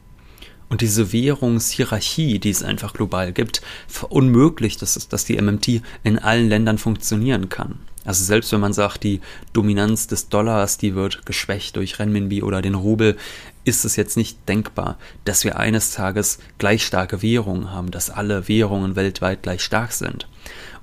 Und 0.74 0.80
diese 0.80 1.12
Währungshierarchie, 1.12 2.40
die 2.40 2.50
es 2.50 2.64
einfach 2.64 2.94
global 2.94 3.32
gibt, 3.32 3.62
verunmöglicht, 3.86 4.82
dass, 4.82 5.06
dass 5.06 5.24
die 5.24 5.40
MMT 5.40 5.82
in 6.02 6.18
allen 6.18 6.48
Ländern 6.48 6.78
funktionieren 6.78 7.48
kann. 7.48 7.78
Also 8.04 8.24
selbst 8.24 8.50
wenn 8.50 8.58
man 8.58 8.72
sagt, 8.72 9.04
die 9.04 9.20
Dominanz 9.52 10.08
des 10.08 10.30
Dollars, 10.30 10.76
die 10.76 10.96
wird 10.96 11.26
geschwächt 11.26 11.76
durch 11.76 12.00
Renminbi 12.00 12.42
oder 12.42 12.60
den 12.60 12.74
Rubel, 12.74 13.16
ist 13.62 13.84
es 13.84 13.94
jetzt 13.94 14.16
nicht 14.16 14.48
denkbar, 14.48 14.98
dass 15.24 15.44
wir 15.44 15.60
eines 15.60 15.92
Tages 15.92 16.40
gleich 16.58 16.84
starke 16.84 17.22
Währungen 17.22 17.70
haben, 17.70 17.92
dass 17.92 18.10
alle 18.10 18.48
Währungen 18.48 18.96
weltweit 18.96 19.44
gleich 19.44 19.62
stark 19.62 19.92
sind. 19.92 20.26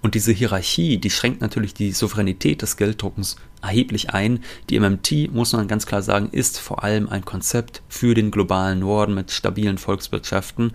Und 0.01 0.15
diese 0.15 0.31
Hierarchie, 0.31 0.97
die 0.97 1.11
schränkt 1.11 1.41
natürlich 1.41 1.75
die 1.75 1.91
Souveränität 1.91 2.63
des 2.63 2.75
Gelddruckens 2.75 3.35
erheblich 3.61 4.09
ein. 4.09 4.39
Die 4.69 4.79
MMT, 4.79 5.31
muss 5.31 5.53
man 5.53 5.67
ganz 5.67 5.85
klar 5.85 6.01
sagen, 6.01 6.29
ist 6.31 6.59
vor 6.59 6.83
allem 6.83 7.07
ein 7.07 7.23
Konzept 7.23 7.83
für 7.87 8.15
den 8.15 8.31
globalen 8.31 8.79
Norden 8.79 9.13
mit 9.13 9.31
stabilen 9.31 9.77
Volkswirtschaften, 9.77 10.71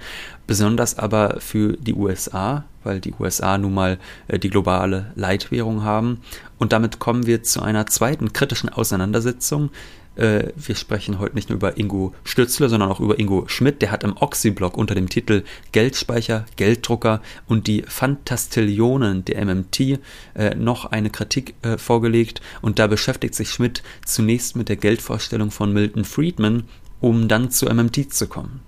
besonders 0.46 0.96
aber 0.98 1.40
für 1.40 1.76
die 1.76 1.94
USA, 1.94 2.64
weil 2.84 3.00
die 3.00 3.14
USA 3.18 3.58
nun 3.58 3.74
mal 3.74 3.98
äh, 4.28 4.38
die 4.38 4.50
globale 4.50 5.10
Leitwährung 5.16 5.82
haben. 5.82 6.20
Und 6.58 6.72
damit 6.72 7.00
kommen 7.00 7.26
wir 7.26 7.42
zu 7.42 7.62
einer 7.62 7.86
zweiten 7.86 8.32
kritischen 8.32 8.68
Auseinandersetzung, 8.68 9.70
äh, 10.16 10.52
wir 10.56 10.74
sprechen 10.74 11.18
heute 11.18 11.34
nicht 11.34 11.48
nur 11.48 11.56
über 11.56 11.78
Ingo 11.78 12.14
Stützle, 12.24 12.68
sondern 12.68 12.90
auch 12.90 13.00
über 13.00 13.18
Ingo 13.18 13.44
Schmidt. 13.48 13.82
Der 13.82 13.90
hat 13.90 14.04
im 14.04 14.16
Oxy-Blog 14.16 14.76
unter 14.76 14.94
dem 14.94 15.08
Titel 15.08 15.44
Geldspeicher, 15.72 16.46
Gelddrucker 16.56 17.22
und 17.46 17.66
die 17.66 17.82
Fantastillionen 17.86 19.24
der 19.24 19.44
MMT 19.44 19.80
äh, 20.34 20.54
noch 20.56 20.86
eine 20.86 21.10
Kritik 21.10 21.54
äh, 21.62 21.78
vorgelegt. 21.78 22.40
Und 22.62 22.78
da 22.78 22.86
beschäftigt 22.86 23.34
sich 23.34 23.50
Schmidt 23.50 23.82
zunächst 24.04 24.56
mit 24.56 24.68
der 24.68 24.76
Geldvorstellung 24.76 25.50
von 25.50 25.72
Milton 25.72 26.04
Friedman, 26.04 26.64
um 27.00 27.28
dann 27.28 27.50
zu 27.50 27.66
MMT 27.66 28.12
zu 28.12 28.26
kommen. 28.26 28.60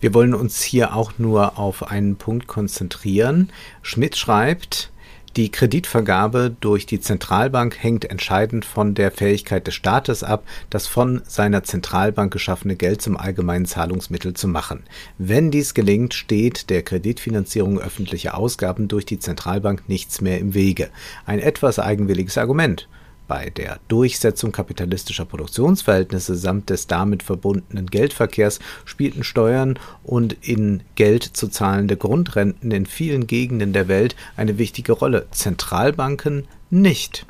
Wir 0.00 0.14
wollen 0.14 0.34
uns 0.34 0.62
hier 0.62 0.94
auch 0.94 1.18
nur 1.18 1.58
auf 1.58 1.90
einen 1.90 2.16
Punkt 2.16 2.46
konzentrieren. 2.46 3.50
Schmidt 3.82 4.16
schreibt, 4.16 4.92
die 5.36 5.50
Kreditvergabe 5.50 6.54
durch 6.60 6.86
die 6.86 7.00
Zentralbank 7.00 7.76
hängt 7.82 8.04
entscheidend 8.04 8.64
von 8.64 8.94
der 8.94 9.10
Fähigkeit 9.10 9.66
des 9.66 9.74
Staates 9.74 10.22
ab, 10.22 10.44
das 10.70 10.86
von 10.86 11.22
seiner 11.26 11.64
Zentralbank 11.64 12.32
geschaffene 12.32 12.76
Geld 12.76 13.02
zum 13.02 13.16
allgemeinen 13.16 13.66
Zahlungsmittel 13.66 14.34
zu 14.34 14.48
machen. 14.48 14.84
Wenn 15.18 15.50
dies 15.50 15.74
gelingt, 15.74 16.14
steht 16.14 16.70
der 16.70 16.82
Kreditfinanzierung 16.82 17.78
öffentlicher 17.78 18.36
Ausgaben 18.36 18.88
durch 18.88 19.06
die 19.06 19.18
Zentralbank 19.18 19.88
nichts 19.88 20.20
mehr 20.20 20.38
im 20.38 20.54
Wege. 20.54 20.90
Ein 21.26 21.38
etwas 21.38 21.78
eigenwilliges 21.78 22.38
Argument. 22.38 22.88
Bei 23.28 23.50
der 23.50 23.78
Durchsetzung 23.88 24.52
kapitalistischer 24.52 25.26
Produktionsverhältnisse 25.26 26.34
samt 26.34 26.70
des 26.70 26.86
damit 26.86 27.22
verbundenen 27.22 27.86
Geldverkehrs 27.86 28.58
spielten 28.86 29.22
Steuern 29.22 29.78
und 30.02 30.32
in 30.40 30.82
Geld 30.94 31.24
zu 31.24 31.48
zahlende 31.48 31.98
Grundrenten 31.98 32.70
in 32.70 32.86
vielen 32.86 33.26
Gegenden 33.26 33.74
der 33.74 33.86
Welt 33.86 34.16
eine 34.38 34.56
wichtige 34.56 34.92
Rolle, 34.92 35.26
Zentralbanken 35.30 36.48
nicht. 36.70 37.26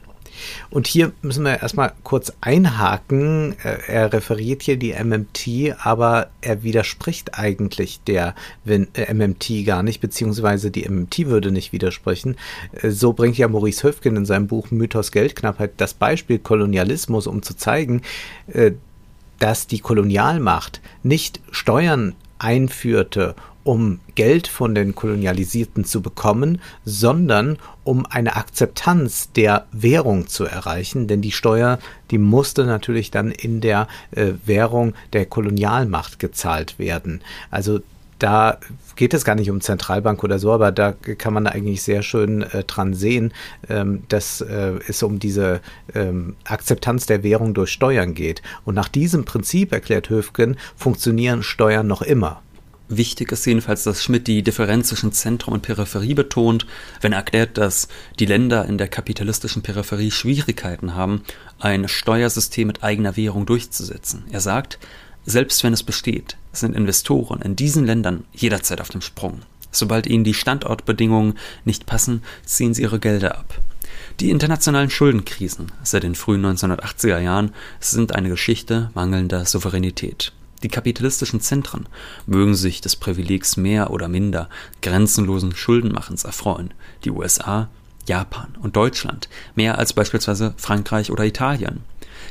Und 0.71 0.87
hier 0.87 1.13
müssen 1.23 1.45
wir 1.45 1.61
erstmal 1.63 1.93
kurz 2.03 2.33
einhaken. 2.41 3.57
Äh, 3.63 3.79
er 3.87 4.13
referiert 4.13 4.63
hier 4.63 4.77
die 4.77 4.93
MMT, 4.93 5.77
aber 5.83 6.31
er 6.41 6.63
widerspricht 6.63 7.39
eigentlich 7.39 8.01
der 8.07 8.35
äh, 8.67 9.13
MMT 9.13 9.65
gar 9.67 9.83
nicht, 9.83 10.01
beziehungsweise 10.01 10.71
die 10.71 10.89
MMT 10.89 11.27
würde 11.27 11.51
nicht 11.51 11.73
widersprechen. 11.73 12.37
Äh, 12.73 12.91
so 12.91 13.13
bringt 13.13 13.39
ja 13.39 13.49
Maurice 13.49 13.87
Höfgen 13.87 14.17
in 14.17 14.27
seinem 14.27 14.47
Buch 14.47 14.71
Mythos 14.71 15.13
Geldknappheit 15.13 15.73
das 15.79 15.95
Beispiel 15.95 16.39
Kolonialismus, 16.39 17.27
um 17.27 17.43
zu 17.43 17.57
zeigen, 17.57 18.03
dass 19.39 19.67
die 19.67 19.81
Kolonialmacht 19.81 20.81
nicht 21.03 21.41
Steuern 21.51 22.15
einführte, 22.39 23.35
um 23.69 24.01
Geld 24.15 24.49
von 24.49 24.75
den 24.75 24.95
Kolonialisierten 24.95 25.85
zu 25.85 26.01
bekommen, 26.01 26.59
sondern 26.87 27.59
um 27.85 28.07
eine 28.07 28.37
Akzeptanz 28.37 29.31
der 29.33 29.67
Währung 29.73 30.27
zu 30.27 30.47
erreichen, 30.47 31.07
denn 31.07 31.21
die 31.21 31.33
Steuer, 31.33 31.79
die 32.11 32.17
musste 32.17 32.65
natürlich 32.65 33.11
dann 33.11 33.31
in 33.31 33.61
der 33.61 33.87
äh, 34.13 34.33
Währung 34.47 34.95
der 35.13 35.27
Kolonialmacht 35.27 36.19
gezahlt 36.19 36.79
werden. 36.79 37.21
Also 37.51 37.81
da 38.19 38.57
geht 38.97 39.13
es 39.13 39.27
gar 39.27 39.35
nicht 39.35 39.51
um 39.51 39.61
Zentralbank 39.61 40.25
oder 40.25 40.39
so, 40.39 40.51
aber 40.51 40.73
da 40.73 40.93
kann 40.93 41.35
man 41.35 41.47
eigentlich 41.47 41.83
sehr 41.83 42.03
schön 42.03 42.41
äh, 42.41 42.65
dran 42.65 42.95
sehen, 42.95 43.35
ähm, 43.69 44.05
dass 44.09 44.41
äh, 44.41 44.79
es 44.89 45.03
um 45.03 45.19
diese 45.19 45.61
ähm, 45.95 46.37
Akzeptanz 46.45 47.05
der 47.05 47.23
Währung 47.23 47.53
durch 47.53 47.71
Steuern 47.71 48.15
geht. 48.15 48.41
Und 48.65 48.77
nach 48.77 48.89
diesem 48.89 49.27
Prinzip, 49.27 49.73
erklärt 49.73 50.09
Höfgen, 50.09 50.57
funktionieren 50.75 51.43
Steuern 51.43 51.87
noch 51.87 52.01
immer. 52.01 52.41
Wichtig 52.91 53.33
ist 53.33 53.45
jedenfalls, 53.45 53.85
dass 53.85 54.03
Schmidt 54.03 54.27
die 54.27 54.43
Differenz 54.43 54.89
zwischen 54.89 55.13
Zentrum 55.13 55.53
und 55.53 55.61
Peripherie 55.61 56.15
betont, 56.15 56.67
wenn 57.03 57.13
er 57.13 57.19
erklärt, 57.19 57.59
dass 57.59 57.89
die 58.19 58.25
Länder 58.25 58.65
in 58.65 58.79
der 58.79 58.89
kapitalistischen 58.89 59.63
Peripherie 59.63 60.11
Schwierigkeiten 60.11 60.95
haben, 60.95 61.23
ein 61.59 61.87
Steuersystem 61.87 62.67
mit 62.67 62.83
eigener 62.83 63.17
Währung 63.17 63.45
durchzusetzen. 63.45 64.25
Er 64.31 64.41
sagt, 64.41 64.79
selbst 65.27 65.63
wenn 65.63 65.75
es 65.75 65.83
besteht, 65.83 66.39
sind 66.53 66.75
Investoren 66.75 67.43
in 67.43 67.57
diesen 67.57 67.85
Ländern 67.85 68.25
jederzeit 68.33 68.81
auf 68.81 68.89
dem 68.89 69.03
Sprung. 69.03 69.43
Sobald 69.71 70.07
ihnen 70.07 70.25
die 70.25 70.33
Standortbedingungen 70.33 71.35
nicht 71.67 71.85
passen, 71.85 72.23
ziehen 72.47 72.73
sie 72.73 72.83
ihre 72.83 72.99
Gelder 72.99 73.37
ab. 73.37 73.61
Die 74.21 74.31
internationalen 74.31 74.89
Schuldenkrisen 74.89 75.71
seit 75.83 76.05
den 76.05 76.15
frühen 76.15 76.45
1980er 76.45 77.19
Jahren 77.19 77.53
sind 77.81 78.15
eine 78.15 78.31
Geschichte 78.31 78.91
mangelnder 78.95 79.45
Souveränität. 79.45 80.33
Die 80.63 80.69
kapitalistischen 80.69 81.41
Zentren 81.41 81.89
mögen 82.27 82.55
sich 82.55 82.81
des 82.81 82.97
Privilegs 82.97 83.57
mehr 83.57 83.91
oder 83.91 84.09
minder 84.09 84.49
grenzenlosen 84.83 85.55
Schuldenmachens 85.55 86.25
erfreuen. 86.25 86.75
Die 87.05 87.11
USA, 87.11 87.69
Japan 88.07 88.57
und 88.61 88.75
Deutschland 88.75 89.29
mehr 89.55 89.79
als 89.79 89.93
beispielsweise 89.93 90.55
Frankreich 90.57 91.11
oder 91.11 91.25
Italien. 91.25 91.85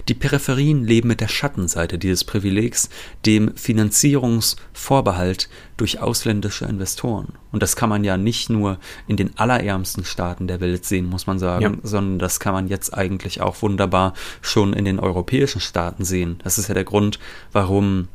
Die 0.07 0.13
Peripherien 0.13 0.83
leben 0.83 1.07
mit 1.07 1.21
der 1.21 1.27
Schattenseite 1.27 1.97
dieses 1.97 2.23
Privilegs, 2.23 2.89
dem 3.25 3.55
Finanzierungsvorbehalt 3.55 5.49
durch 5.77 5.99
ausländische 5.99 6.65
Investoren. 6.65 7.33
Und 7.51 7.63
das 7.63 7.75
kann 7.75 7.89
man 7.89 8.03
ja 8.03 8.17
nicht 8.17 8.49
nur 8.49 8.79
in 9.07 9.17
den 9.17 9.37
allerärmsten 9.37 10.05
Staaten 10.05 10.47
der 10.47 10.59
Welt 10.59 10.85
sehen, 10.85 11.05
muss 11.05 11.27
man 11.27 11.39
sagen, 11.39 11.63
ja. 11.63 11.71
sondern 11.83 12.19
das 12.19 12.39
kann 12.39 12.53
man 12.53 12.67
jetzt 12.67 12.93
eigentlich 12.93 13.41
auch 13.41 13.61
wunderbar 13.61 14.13
schon 14.41 14.73
in 14.73 14.85
den 14.85 14.99
europäischen 14.99 15.61
Staaten 15.61 16.03
sehen. 16.03 16.39
Das 16.43 16.57
ist 16.57 16.67
ja 16.67 16.73
der 16.73 16.83
Grund, 16.83 17.19
warum 17.51 18.07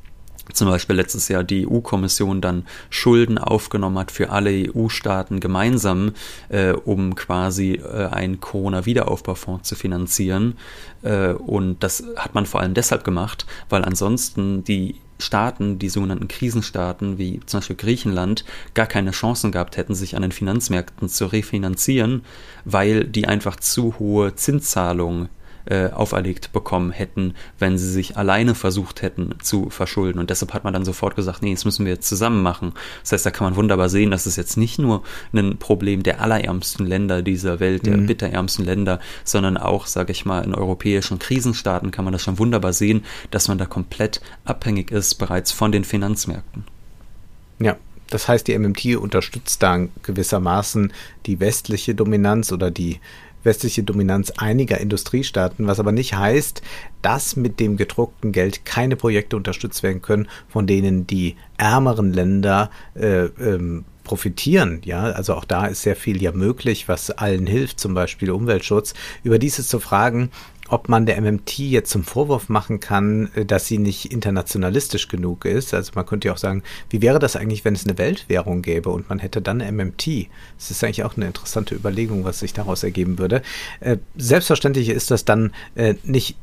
zum 0.53 0.69
Beispiel 0.69 0.97
letztes 0.97 1.29
Jahr 1.29 1.45
die 1.45 1.67
EU-Kommission 1.67 2.41
dann 2.41 2.65
Schulden 2.91 3.39
aufgenommen 3.39 3.99
hat 3.99 4.11
für 4.11 4.31
alle 4.31 4.51
EU-Staaten 4.51 5.41
gemeinsam, 5.41 6.13
äh, 6.49 6.73
um 6.73 7.15
quasi 7.15 7.75
äh, 7.75 8.07
einen 8.07 8.41
Corona-Wiederaufbaufonds 8.41 9.69
zu 9.69 9.75
finanzieren. 9.75 10.59
Äh, 11.03 11.33
und 11.33 11.83
das 11.83 12.05
hat 12.17 12.35
man 12.35 12.47
vor 12.47 12.61
allem 12.61 12.75
deshalb 12.75 13.05
gemacht, 13.05 13.47
weil 13.69 13.85
ansonsten 13.85 14.65
die 14.65 14.97
Staaten, 15.19 15.79
die 15.79 15.89
sogenannten 15.89 16.29
Krisenstaaten 16.29 17.17
wie 17.17 17.41
zum 17.47 17.61
Beispiel 17.61 17.77
Griechenland, 17.77 18.45
gar 18.75 18.87
keine 18.87 19.13
Chancen 19.13 19.53
gehabt 19.53 19.77
hätten, 19.77 19.95
sich 19.95 20.17
an 20.17 20.23
den 20.23 20.33
Finanzmärkten 20.33 21.09
zu 21.09 21.27
refinanzieren, 21.27 22.25
weil 22.65 23.05
die 23.05 23.29
einfach 23.29 23.57
zu 23.57 23.99
hohe 23.99 24.35
Zinszahlungen 24.35 25.29
äh, 25.67 25.91
auferlegt 25.91 26.53
bekommen 26.53 26.91
hätten, 26.91 27.35
wenn 27.59 27.79
sie 27.79 27.91
sich 27.91 28.17
alleine 28.17 28.55
versucht 28.55 29.03
hätten 29.03 29.35
zu 29.43 29.71
verschulden. 29.71 30.19
Und 30.19 30.31
deshalb 30.31 30.55
hat 30.55 30.65
man 30.65 30.73
dann 30.73 30.85
sofort 30.85 31.17
gesagt, 31.17 31.43
nee, 31.43 31.53
das 31.53 31.65
müssen 31.65 31.85
wir 31.85 31.93
jetzt 31.93 32.09
zusammen 32.09 32.43
machen. 32.43 32.73
Das 33.03 33.13
heißt, 33.13 33.27
da 33.27 33.31
kann 33.31 33.47
man 33.47 33.57
wunderbar 33.57 33.89
sehen, 33.89 34.11
dass 34.11 34.27
es 34.27 34.37
jetzt 34.37 34.57
nicht 34.57 34.79
nur 34.79 35.03
ein 35.33 35.59
Problem 35.59 36.03
der 36.03 36.21
allerärmsten 36.21 36.87
Länder 36.87 37.23
dieser 37.23 37.61
Welt, 37.61 37.87
der 37.87 37.97
mhm. 37.97 38.07
bitterärmsten 38.07 38.65
Länder, 38.65 39.01
sondern 39.25 39.57
auch, 39.57 39.87
sage 39.87 40.13
ich 40.13 40.25
mal, 40.25 40.43
in 40.45 40.55
europäischen 40.55 41.19
Krisenstaaten 41.19 41.91
kann 41.91 42.05
man 42.05 42.13
das 42.13 42.23
schon 42.23 42.39
wunderbar 42.39 42.73
sehen, 42.73 43.05
dass 43.31 43.49
man 43.49 43.59
da 43.59 43.67
komplett 43.67 44.21
abhängig 44.45 44.91
ist 44.91 45.15
bereits 45.15 45.53
von 45.53 45.73
den 45.73 45.85
Finanzmärkten. 45.85 46.65
Ja, 47.59 47.77
das 48.13 48.29
heißt, 48.29 48.47
die 48.47 48.59
MMT 48.59 48.97
unterstützt 48.97 49.63
da 49.63 49.87
gewissermaßen 50.03 50.93
die 51.27 51.41
westliche 51.41 51.95
Dominanz 51.95 52.53
oder 52.53 52.71
die 52.71 53.01
westliche 53.43 53.83
Dominanz 53.83 54.31
einiger 54.37 54.79
Industriestaaten, 54.79 55.67
was 55.67 55.81
aber 55.81 55.93
nicht 55.93 56.15
heißt, 56.15 56.63
dass 57.03 57.37
mit 57.37 57.61
dem 57.61 57.77
gedruckten 57.77 58.33
Geld 58.33 58.65
keine 58.65 58.97
Projekte 58.97 59.37
unterstützt 59.37 59.83
werden 59.83 60.03
können, 60.03 60.29
von 60.49 60.67
denen 60.67 61.07
die 61.07 61.37
ärmeren 61.57 62.13
Länder 62.13 62.71
äh, 62.95 63.25
ähm, 63.25 63.85
profitieren. 64.05 64.81
Ja, 64.85 65.05
also 65.05 65.35
auch 65.35 65.45
da 65.45 65.67
ist 65.67 65.83
sehr 65.83 65.97
viel 65.97 66.21
ja 66.23 66.33
möglich, 66.33 66.89
was 66.89 67.11
allen 67.11 67.47
hilft, 67.47 67.81
zum 67.81 67.95
Beispiel 67.95 68.31
Umweltschutz. 68.31 68.95
Über 69.23 69.39
dieses 69.39 69.69
zu 69.69 69.81
fragen, 69.81 70.31
ob 70.73 70.89
man 70.89 71.05
der 71.05 71.21
MMT 71.21 71.59
jetzt 71.59 71.91
zum 71.91 72.03
Vorwurf 72.03 72.49
machen 72.49 72.81
kann, 72.81 73.31
äh, 73.35 73.45
dass 73.45 73.67
sie 73.67 73.79
nicht 73.79 74.11
internationalistisch 74.11 75.09
genug 75.09 75.45
ist. 75.45 75.75
Also 75.75 75.93
man 75.95 76.07
könnte 76.07 76.29
ja 76.29 76.35
auch 76.35 76.39
sagen, 76.39 76.63
wie 76.89 77.03
wäre 77.03 77.19
das 77.19 77.37
eigentlich, 77.37 77.65
wenn 77.65 77.75
es 77.75 77.87
eine 77.87 77.99
Weltwährung 77.99 78.63
gäbe 78.63 78.89
und 78.89 79.09
man 79.09 79.19
hätte 79.19 79.43
dann 79.43 79.59
MMT? 79.59 80.29
Das 80.57 80.71
ist 80.71 80.83
eigentlich 80.83 81.05
auch 81.05 81.17
eine 81.17 81.27
interessante 81.27 81.75
Überlegung, 81.75 82.25
was 82.25 82.39
sich 82.39 82.55
daraus 82.55 82.83
ergeben 82.83 83.19
würde. 83.19 83.43
Äh, 83.81 83.99
selbstverständlich 84.17 84.89
ist 84.89 85.11
das 85.11 85.27
dann 85.27 85.53
äh, 85.75 85.95
nicht 86.05 86.37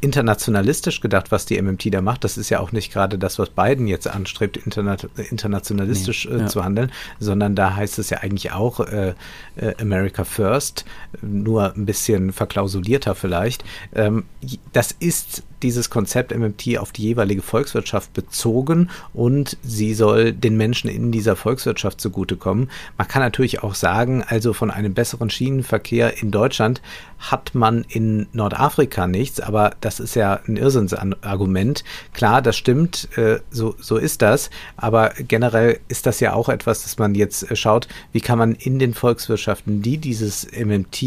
internationalistisch 0.00 1.00
gedacht, 1.00 1.32
was 1.32 1.46
die 1.46 1.60
MMT 1.60 1.92
da 1.92 2.02
macht. 2.02 2.24
Das 2.24 2.36
ist 2.36 2.50
ja 2.50 2.60
auch 2.60 2.72
nicht 2.72 2.92
gerade 2.92 3.18
das, 3.18 3.38
was 3.38 3.50
Biden 3.50 3.86
jetzt 3.86 4.06
anstrebt, 4.06 4.56
interna 4.56 4.96
internationalistisch 5.30 6.26
nee, 6.26 6.36
äh, 6.36 6.40
ja. 6.40 6.46
zu 6.46 6.64
handeln, 6.64 6.92
sondern 7.20 7.54
da 7.54 7.74
heißt 7.74 7.98
es 7.98 8.10
ja 8.10 8.18
eigentlich 8.18 8.52
auch 8.52 8.80
äh, 8.80 9.14
äh, 9.56 9.74
America 9.80 10.24
First, 10.24 10.84
nur 11.22 11.74
ein 11.74 11.86
bisschen 11.86 12.32
verklausulierter 12.32 13.14
vielleicht. 13.14 13.64
Ähm, 13.94 14.24
das 14.72 14.92
ist 14.92 15.42
dieses 15.64 15.90
Konzept 15.90 16.36
MMT 16.36 16.78
auf 16.78 16.92
die 16.92 17.02
jeweilige 17.02 17.42
Volkswirtschaft 17.42 18.12
bezogen 18.12 18.90
und 19.14 19.56
sie 19.62 19.94
soll 19.94 20.32
den 20.32 20.56
Menschen 20.56 20.90
in 20.90 21.10
dieser 21.10 21.36
Volkswirtschaft 21.36 22.00
zugutekommen. 22.00 22.70
Man 22.98 23.08
kann 23.08 23.22
natürlich 23.22 23.62
auch 23.62 23.74
sagen, 23.74 24.22
also 24.22 24.52
von 24.52 24.70
einem 24.70 24.94
besseren 24.94 25.30
Schienenverkehr 25.30 26.22
in 26.22 26.30
Deutschland 26.30 26.82
hat 27.18 27.54
man 27.54 27.84
in 27.88 28.26
Nordafrika 28.32 29.06
nichts, 29.06 29.40
aber 29.40 29.72
das 29.80 30.00
ist 30.00 30.14
ja 30.14 30.40
ein 30.46 30.56
Irrsinnsargument. 30.56 31.82
Klar, 32.12 32.42
das 32.42 32.56
stimmt, 32.56 33.08
äh, 33.16 33.40
so, 33.50 33.74
so 33.80 33.96
ist 33.96 34.20
das, 34.20 34.50
aber 34.76 35.14
generell 35.16 35.80
ist 35.88 36.04
das 36.04 36.20
ja 36.20 36.34
auch 36.34 36.50
etwas, 36.50 36.82
dass 36.82 36.98
man 36.98 37.14
jetzt 37.14 37.50
äh, 37.50 37.56
schaut, 37.56 37.88
wie 38.12 38.20
kann 38.20 38.38
man 38.38 38.52
in 38.52 38.78
den 38.78 38.92
Volkswirtschaften, 38.92 39.80
die 39.80 39.96
dieses 39.96 40.46
MMT 40.52 41.02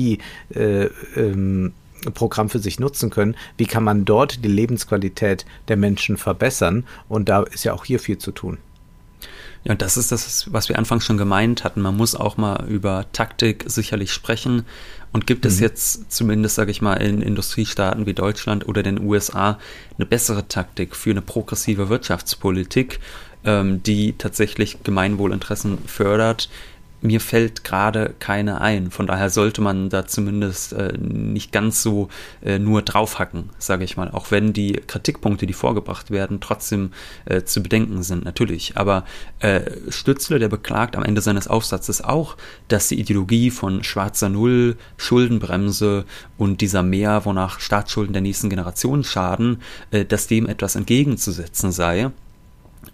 äh, 0.55 0.85
ähm, 1.15 1.73
Programm 2.11 2.49
für 2.49 2.59
sich 2.59 2.79
nutzen 2.79 3.09
können. 3.09 3.35
Wie 3.57 3.65
kann 3.65 3.83
man 3.83 4.05
dort 4.05 4.43
die 4.43 4.49
Lebensqualität 4.49 5.45
der 5.67 5.77
Menschen 5.77 6.17
verbessern? 6.17 6.85
Und 7.09 7.29
da 7.29 7.43
ist 7.43 7.63
ja 7.63 7.73
auch 7.73 7.85
hier 7.85 7.99
viel 7.99 8.17
zu 8.17 8.31
tun. 8.31 8.57
Ja, 9.63 9.73
und 9.73 9.81
das 9.81 9.97
ist 9.97 10.11
das, 10.11 10.47
was 10.53 10.69
wir 10.69 10.77
anfangs 10.77 11.05
schon 11.05 11.17
gemeint 11.17 11.63
hatten. 11.63 11.81
Man 11.81 11.97
muss 11.97 12.15
auch 12.15 12.37
mal 12.37 12.65
über 12.67 13.05
Taktik 13.11 13.65
sicherlich 13.67 14.11
sprechen. 14.13 14.65
Und 15.11 15.27
gibt 15.27 15.45
mhm. 15.45 15.49
es 15.49 15.59
jetzt 15.59 16.11
zumindest, 16.11 16.55
sage 16.55 16.71
ich 16.71 16.81
mal, 16.81 16.95
in 16.95 17.21
Industriestaaten 17.21 18.05
wie 18.05 18.13
Deutschland 18.13 18.67
oder 18.67 18.83
den 18.83 19.01
USA 19.01 19.59
eine 19.97 20.05
bessere 20.05 20.47
Taktik 20.47 20.95
für 20.95 21.11
eine 21.11 21.21
progressive 21.21 21.89
Wirtschaftspolitik, 21.89 22.99
ähm, 23.43 23.81
die 23.83 24.13
tatsächlich 24.13 24.83
Gemeinwohlinteressen 24.83 25.79
fördert, 25.85 26.49
mir 27.01 27.21
fällt 27.21 27.63
gerade 27.63 28.15
keine 28.17 28.59
ein. 28.59 28.89
Von 28.89 29.05
daher 29.05 29.29
sollte 29.29 29.61
man 29.61 29.89
da 29.89 30.07
zumindest 30.07 30.73
äh, 30.73 30.93
nicht 30.97 31.51
ganz 31.51 31.83
so 31.83 32.09
äh, 32.43 32.57
nur 32.57 32.81
draufhacken, 32.81 33.49
sage 33.59 33.83
ich 33.83 33.97
mal. 33.97 34.09
Auch 34.11 34.31
wenn 34.31 34.51
die 34.51 34.73
Kritikpunkte, 34.73 35.45
die 35.45 35.53
vorgebracht 35.53 36.09
werden, 36.09 36.39
trotzdem 36.39 36.91
äh, 37.25 37.43
zu 37.43 37.61
bedenken 37.61 38.01
sind, 38.01 38.25
natürlich. 38.25 38.77
Aber 38.77 39.05
äh, 39.39 39.61
Stützle, 39.89 40.39
der 40.39 40.49
beklagt 40.49 40.95
am 40.95 41.03
Ende 41.03 41.21
seines 41.21 41.47
Aufsatzes 41.47 42.03
auch, 42.03 42.35
dass 42.67 42.87
die 42.87 42.99
Ideologie 42.99 43.51
von 43.51 43.83
schwarzer 43.83 44.29
Null, 44.29 44.75
Schuldenbremse 44.97 46.05
und 46.37 46.61
dieser 46.61 46.81
Mehr, 46.81 47.25
wonach 47.25 47.59
Staatsschulden 47.59 48.13
der 48.13 48.23
nächsten 48.23 48.49
Generation 48.49 49.03
schaden, 49.03 49.61
äh, 49.91 50.03
dass 50.03 50.27
dem 50.27 50.47
etwas 50.47 50.75
entgegenzusetzen 50.75 51.71
sei. 51.71 52.09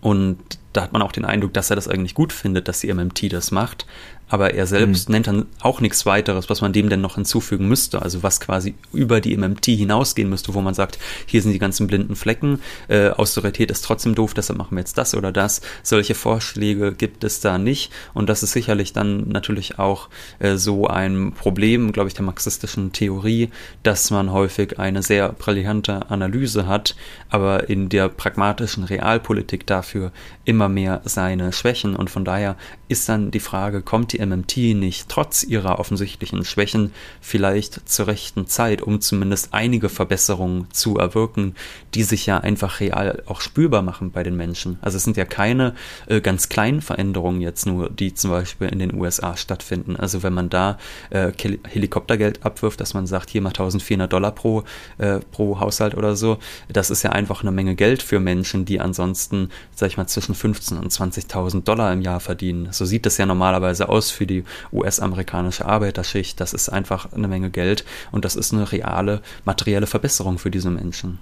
Und 0.01 0.39
da 0.73 0.81
hat 0.81 0.93
man 0.93 1.01
auch 1.01 1.12
den 1.12 1.25
Eindruck, 1.25 1.53
dass 1.53 1.69
er 1.69 1.75
das 1.75 1.88
eigentlich 1.88 2.15
gut 2.15 2.33
findet, 2.33 2.67
dass 2.67 2.81
die 2.81 2.93
MMT 2.93 3.31
das 3.31 3.51
macht 3.51 3.86
aber 4.34 4.56
er 4.56 4.65
selbst 4.65 5.10
mhm. 5.10 5.13
nennt 5.13 5.28
dann 5.28 5.46
auch 5.62 5.80
nichts 5.80 6.08
weiteres, 6.08 6.50
was 6.50 6.62
man 6.62 6.74
dem 6.74 6.89
denn 6.89 7.02
noch 7.02 7.13
hinzufügen 7.13 7.67
müsste, 7.67 8.02
also 8.02 8.24
was 8.24 8.39
quasi 8.39 8.74
über 8.91 9.22
die 9.22 9.38
MMT 9.38 9.65
hinausgehen 9.65 10.28
müsste, 10.28 10.56
wo 10.56 10.62
man 10.62 10.74
sagt, 10.74 10.98
hier 11.28 11.43
sind 11.43 11.52
die 11.52 11.60
ganzen 11.60 11.86
blinden 11.86 12.15
Flecken, 12.15 12.60
äh, 12.88 13.10
Austerität 13.10 13.69
ist 13.69 13.86
trotzdem 13.86 14.15
doof, 14.15 14.34
deshalb 14.34 14.58
machen 14.58 14.76
wir 14.76 14.80
jetzt 14.80 14.98
das 14.98 15.13
oder 15.13 15.32
das. 15.32 15.62
Solche 15.84 16.15
Vorschläge 16.15 16.93
gibt 16.93 17.24
es 17.24 17.41
da 17.41 17.60
nicht 17.60 17.91
und 18.15 18.28
das 18.28 18.41
ist 18.41 18.54
sicherlich 18.54 18.91
dann 18.91 19.30
natürlich 19.30 19.78
auch 19.78 20.10
äh, 20.39 20.56
so 20.56 20.88
ein 20.88 21.34
Problem, 21.34 21.91
glaube 21.91 22.08
ich, 22.08 22.15
der 22.15 22.26
marxistischen 22.26 22.91
Theorie, 22.91 23.52
dass 23.84 24.10
man 24.10 24.32
häufig 24.32 24.80
eine 24.80 25.04
sehr 25.04 25.30
brillante 25.30 26.10
Analyse 26.10 26.65
hat, 26.65 26.96
aber 27.30 27.69
in 27.69 27.88
der 27.88 28.10
pragmatischen 28.10 28.84
Realpolitik 28.84 29.67
dafür 29.67 30.12
immer 30.43 30.69
mehr 30.69 31.02
seine 31.06 31.54
Schwächen 31.54 31.96
und 31.96 32.10
von 32.10 32.26
daher 32.26 32.56
ist 32.93 33.10
dann 33.10 33.32
die 33.32 33.39
Frage, 33.39 33.82
kommt 33.82 34.13
die 34.13 34.25
MMT 34.25 34.58
nicht 34.75 35.10
trotz 35.10 35.43
ihrer 35.43 35.79
offensichtlichen 35.79 36.45
Schwächen 36.45 36.93
vielleicht 37.19 37.89
zur 37.89 38.08
rechten 38.08 38.47
Zeit, 38.47 38.82
um 38.82 39.01
zumindest 39.01 39.49
einige 39.51 39.89
Verbesserungen 39.89 40.67
zu 40.71 40.97
erwirken, 40.97 41.56
die 41.95 42.03
sich 42.03 42.25
ja 42.27 42.38
einfach 42.38 42.79
real 42.79 43.23
auch 43.25 43.41
spürbar 43.41 43.82
machen 43.82 44.12
bei 44.12 44.23
den 44.23 44.38
Menschen. 44.38 44.77
Also 44.82 44.97
es 44.97 45.03
sind 45.03 45.17
ja 45.17 45.25
keine 45.25 45.73
äh, 46.08 46.21
ganz 46.21 46.49
kleinen 46.49 46.82
Veränderungen 46.82 47.41
jetzt 47.41 47.65
nur, 47.65 47.89
die 47.89 48.13
zum 48.13 48.29
Beispiel 48.29 48.69
in 48.69 48.79
den 48.79 48.93
USA 48.93 49.36
stattfinden. 49.36 49.95
Also 49.95 50.23
wenn 50.23 50.34
man 50.34 50.49
da 50.49 50.77
äh, 51.10 51.32
Helikoptergeld 51.67 52.45
abwirft, 52.45 52.79
dass 52.79 52.93
man 52.93 53.08
sagt, 53.08 53.32
hier 53.32 53.41
mal 53.41 53.49
1400 53.49 54.12
Dollar 54.12 54.32
pro, 54.32 54.63
äh, 54.99 55.19
pro 55.32 55.60
Haushalt 55.60 55.95
oder 55.95 56.15
so, 56.15 56.38
das 56.69 56.91
ist 56.91 57.01
ja 57.01 57.12
einfach 57.12 57.41
eine 57.41 57.51
Menge 57.51 57.75
Geld 57.75 58.03
für 58.03 58.19
Menschen, 58.19 58.65
die 58.65 58.79
ansonsten, 58.79 59.49
sag 59.73 59.88
ich 59.88 59.97
mal, 59.97 60.08
zwischen 60.08 60.36
15.000 60.36 60.77
und 60.77 60.91
20.000 60.91 61.63
Dollar 61.63 61.91
im 61.91 62.01
Jahr 62.01 62.19
verdienen. 62.19 62.67
So 62.71 62.83
sieht 62.86 63.06
das 63.06 63.17
ja 63.17 63.26
normalerweise 63.26 63.89
aus 63.89 64.12
für 64.12 64.26
die 64.26 64.43
US-amerikanische 64.72 65.65
Arbeiterschicht. 65.65 66.39
Das 66.39 66.54
ist 66.54 66.69
einfach 66.69 67.12
eine 67.13 67.28
Menge 67.28 67.50
Geld 67.50 67.86
und 68.12 68.26
das 68.26 68.36
ist 68.36 68.54
eine 68.54 68.72
reale 68.72 69.22
materielle 69.46 69.88
Verbesserung 69.88 70.38
für 70.38 70.52
diese 70.52 70.69
Menschen. 70.69 71.19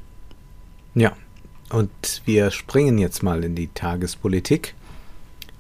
Ja, 0.95 1.13
und 1.69 2.21
wir 2.25 2.51
springen 2.51 2.97
jetzt 2.97 3.23
mal 3.23 3.43
in 3.43 3.55
die 3.55 3.69
Tagespolitik. 3.73 4.75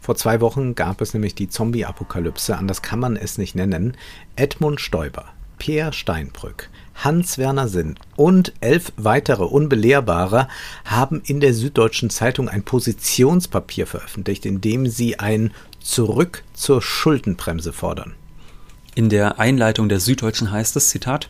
Vor 0.01 0.15
zwei 0.15 0.41
Wochen 0.41 0.75
gab 0.75 0.99
es 0.99 1.13
nämlich 1.13 1.35
die 1.35 1.47
Zombie-Apokalypse, 1.47 2.57
anders 2.57 2.81
kann 2.81 2.99
man 2.99 3.15
es 3.15 3.37
nicht 3.37 3.55
nennen. 3.55 3.95
Edmund 4.35 4.81
Stoiber, 4.81 5.25
Peer 5.57 5.93
Steinbrück, 5.93 6.69
Hans-Werner 6.95 7.67
Sinn 7.67 7.95
und 8.15 8.51
elf 8.61 8.91
weitere 8.97 9.43
Unbelehrbare 9.43 10.47
haben 10.85 11.21
in 11.23 11.39
der 11.39 11.53
Süddeutschen 11.53 12.09
Zeitung 12.09 12.49
ein 12.49 12.63
Positionspapier 12.63 13.87
veröffentlicht, 13.87 14.45
in 14.45 14.59
dem 14.59 14.87
sie 14.87 15.19
ein 15.19 15.51
Zurück 15.81 16.43
zur 16.53 16.81
Schuldenbremse 16.81 17.73
fordern. 17.73 18.13
In 18.93 19.09
der 19.09 19.39
Einleitung 19.39 19.89
der 19.89 19.99
Süddeutschen 19.99 20.51
heißt 20.51 20.75
es, 20.75 20.89
Zitat, 20.89 21.29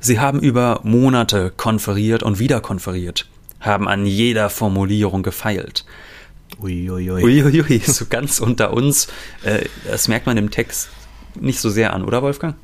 Sie 0.00 0.20
haben 0.20 0.40
über 0.40 0.80
Monate 0.82 1.52
konferiert 1.56 2.22
und 2.22 2.38
wieder 2.38 2.60
konferiert, 2.60 3.28
haben 3.60 3.88
an 3.88 4.06
jeder 4.06 4.50
Formulierung 4.50 5.22
gefeilt. 5.22 5.84
Uiuiui. 6.60 7.22
Uiuiui, 7.22 7.78
so 7.78 8.06
ganz 8.06 8.40
unter 8.40 8.72
uns. 8.72 9.08
Äh, 9.42 9.66
das 9.86 10.08
merkt 10.08 10.26
man 10.26 10.36
im 10.36 10.50
Text 10.50 10.88
nicht 11.34 11.60
so 11.60 11.70
sehr 11.70 11.92
an, 11.92 12.04
oder 12.04 12.22
Wolfgang? 12.22 12.56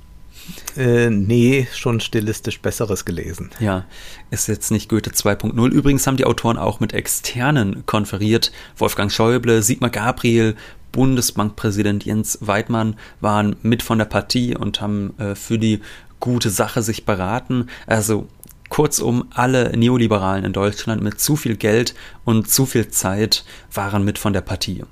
Äh, 0.77 1.11
nee, 1.11 1.69
schon 1.73 2.01
stilistisch 2.01 2.61
Besseres 2.61 3.05
gelesen. 3.05 3.51
Ja, 3.61 3.85
ist 4.31 4.49
jetzt 4.49 4.71
nicht 4.71 4.89
Goethe 4.89 5.11
2.0. 5.11 5.69
Übrigens 5.71 6.07
haben 6.07 6.17
die 6.17 6.25
Autoren 6.25 6.57
auch 6.57 6.81
mit 6.81 6.93
Externen 6.95 7.87
konferiert. 7.87 8.51
Wolfgang 8.77 9.13
Schäuble, 9.13 9.63
Sigmar 9.63 9.91
Gabriel, 9.91 10.57
Bundesbankpräsident 10.93 12.05
Jens 12.05 12.39
Weidmann 12.41 12.97
waren 13.21 13.57
mit 13.63 13.83
von 13.83 13.99
der 13.99 14.05
Partie 14.05 14.57
und 14.57 14.81
haben 14.81 15.19
äh, 15.19 15.35
für 15.35 15.59
die 15.59 15.81
gute 16.21 16.51
Sache 16.51 16.83
sich 16.83 17.05
beraten. 17.05 17.69
Also 17.87 18.29
kurzum, 18.69 19.25
alle 19.31 19.77
Neoliberalen 19.77 20.45
in 20.45 20.53
Deutschland 20.53 21.03
mit 21.03 21.21
zu 21.21 21.37
viel 21.37 21.57
Geld 21.57 21.95
und 22.25 22.49
zu 22.49 22.65
viel 22.65 22.89
Zeit 22.89 23.45
waren 23.73 24.05
mit 24.05 24.19
von 24.19 24.33
der 24.33 24.41
Partie. 24.41 24.85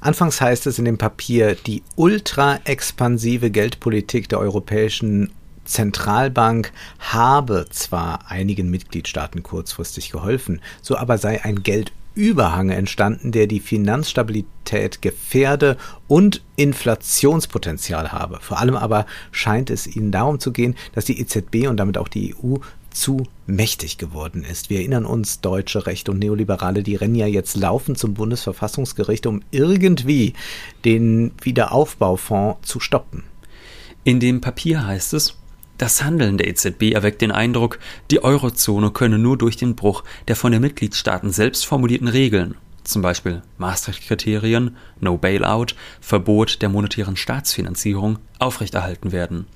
Anfangs 0.00 0.40
heißt 0.40 0.66
es 0.66 0.78
in 0.78 0.84
dem 0.84 0.98
Papier, 0.98 1.54
die 1.54 1.82
ultra 1.94 2.58
expansive 2.64 3.50
Geldpolitik 3.50 4.28
der 4.28 4.40
europäischen 4.40 5.30
Zentralbank 5.64 6.72
habe 6.98 7.66
zwar 7.70 8.28
einigen 8.30 8.68
Mitgliedstaaten 8.68 9.42
kurzfristig 9.42 10.10
geholfen, 10.10 10.60
so 10.80 10.96
aber 10.96 11.18
sei 11.18 11.44
ein 11.44 11.62
Geldüberhang 12.14 12.70
entstanden, 12.70 13.32
der 13.32 13.46
die 13.46 13.60
Finanzstabilität 13.60 15.02
gefährde 15.02 15.76
und 16.08 16.42
Inflationspotenzial 16.56 18.12
habe. 18.12 18.38
Vor 18.40 18.58
allem 18.58 18.76
aber 18.76 19.06
scheint 19.30 19.70
es 19.70 19.86
ihnen 19.86 20.12
darum 20.12 20.38
zu 20.38 20.52
gehen, 20.52 20.76
dass 20.94 21.04
die 21.04 21.20
EZB 21.20 21.68
und 21.68 21.78
damit 21.78 21.98
auch 21.98 22.08
die 22.08 22.34
EU 22.34 22.56
zu 22.90 23.26
mächtig 23.46 23.96
geworden 23.96 24.44
ist. 24.44 24.68
Wir 24.68 24.80
erinnern 24.80 25.06
uns, 25.06 25.40
deutsche 25.40 25.86
Rechte 25.86 26.10
und 26.10 26.18
Neoliberale, 26.18 26.82
die 26.82 26.96
rennen 26.96 27.14
ja 27.14 27.26
jetzt 27.26 27.56
laufend 27.56 27.98
zum 27.98 28.12
Bundesverfassungsgericht, 28.12 29.26
um 29.26 29.42
irgendwie 29.50 30.34
den 30.84 31.32
Wiederaufbaufonds 31.40 32.68
zu 32.68 32.80
stoppen. 32.80 33.24
In 34.04 34.20
dem 34.20 34.42
Papier 34.42 34.86
heißt 34.86 35.14
es, 35.14 35.36
das 35.82 36.04
Handeln 36.04 36.38
der 36.38 36.46
EZB 36.46 36.92
erweckt 36.92 37.22
den 37.22 37.32
Eindruck, 37.32 37.80
die 38.12 38.22
Eurozone 38.22 38.92
könne 38.92 39.18
nur 39.18 39.36
durch 39.36 39.56
den 39.56 39.74
Bruch 39.74 40.04
der 40.28 40.36
von 40.36 40.52
den 40.52 40.60
Mitgliedstaaten 40.60 41.32
selbst 41.32 41.66
formulierten 41.66 42.06
Regeln 42.06 42.54
zum 42.84 43.02
Beispiel 43.02 43.42
Maastricht-Kriterien, 43.58 44.76
No 45.00 45.16
Bailout, 45.16 45.74
Verbot 46.00 46.62
der 46.62 46.68
monetären 46.68 47.16
Staatsfinanzierung, 47.16 48.18
aufrechterhalten 48.38 49.12
werden. 49.12 49.46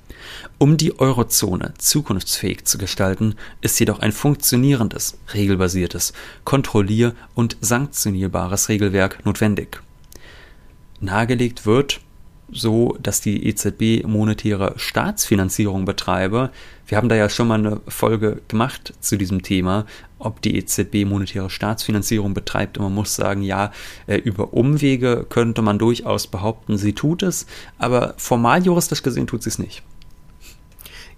Um 0.57 0.77
die 0.77 0.99
Eurozone 0.99 1.73
zukunftsfähig 1.77 2.65
zu 2.65 2.77
gestalten, 2.77 3.35
ist 3.61 3.79
jedoch 3.79 3.99
ein 3.99 4.11
funktionierendes, 4.11 5.17
regelbasiertes, 5.33 6.13
kontrollier- 6.43 7.15
und 7.35 7.57
sanktionierbares 7.61 8.69
Regelwerk 8.69 9.25
notwendig. 9.25 9.81
Nahegelegt 10.99 11.65
wird, 11.65 11.99
so, 12.51 12.97
dass 13.01 13.21
die 13.21 13.47
EZB 13.47 14.05
monetäre 14.05 14.73
Staatsfinanzierung 14.77 15.85
betreibe. 15.85 16.51
Wir 16.85 16.97
haben 16.97 17.09
da 17.09 17.15
ja 17.15 17.29
schon 17.29 17.49
mal 17.49 17.59
eine 17.59 17.81
Folge 17.87 18.41
gemacht 18.47 18.93
zu 19.01 19.17
diesem 19.17 19.43
Thema, 19.43 19.85
ob 20.19 20.41
die 20.41 20.57
EZB 20.57 21.05
monetäre 21.05 21.49
Staatsfinanzierung 21.49 22.33
betreibt. 22.33 22.77
Und 22.77 22.85
man 22.85 22.93
muss 22.93 23.15
sagen, 23.15 23.41
ja, 23.41 23.71
äh, 24.07 24.17
über 24.17 24.53
Umwege 24.53 25.25
könnte 25.27 25.61
man 25.61 25.79
durchaus 25.79 26.27
behaupten, 26.27 26.77
sie 26.77 26.93
tut 26.93 27.23
es, 27.23 27.45
aber 27.77 28.13
formal 28.17 28.63
juristisch 28.63 29.03
gesehen 29.03 29.27
tut 29.27 29.43
sie 29.43 29.49
es 29.49 29.59
nicht. 29.59 29.83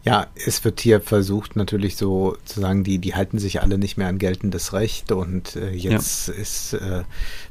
Ja, 0.10 0.26
es 0.34 0.66
wird 0.66 0.80
hier 0.80 1.02
versucht 1.02 1.56
natürlich 1.56 1.96
so 1.96 2.36
zu 2.44 2.62
sagen, 2.62 2.84
die, 2.84 2.98
die 2.98 3.14
halten 3.14 3.38
sich 3.38 3.62
alle 3.62 3.78
nicht 3.78 3.96
mehr 3.96 4.08
an 4.08 4.18
geltendes 4.18 4.74
Recht 4.74 5.12
und 5.12 5.56
äh, 5.56 5.70
jetzt 5.70 6.30
ja. 6.30 6.34
ist 6.34 6.74
äh, 6.74 7.04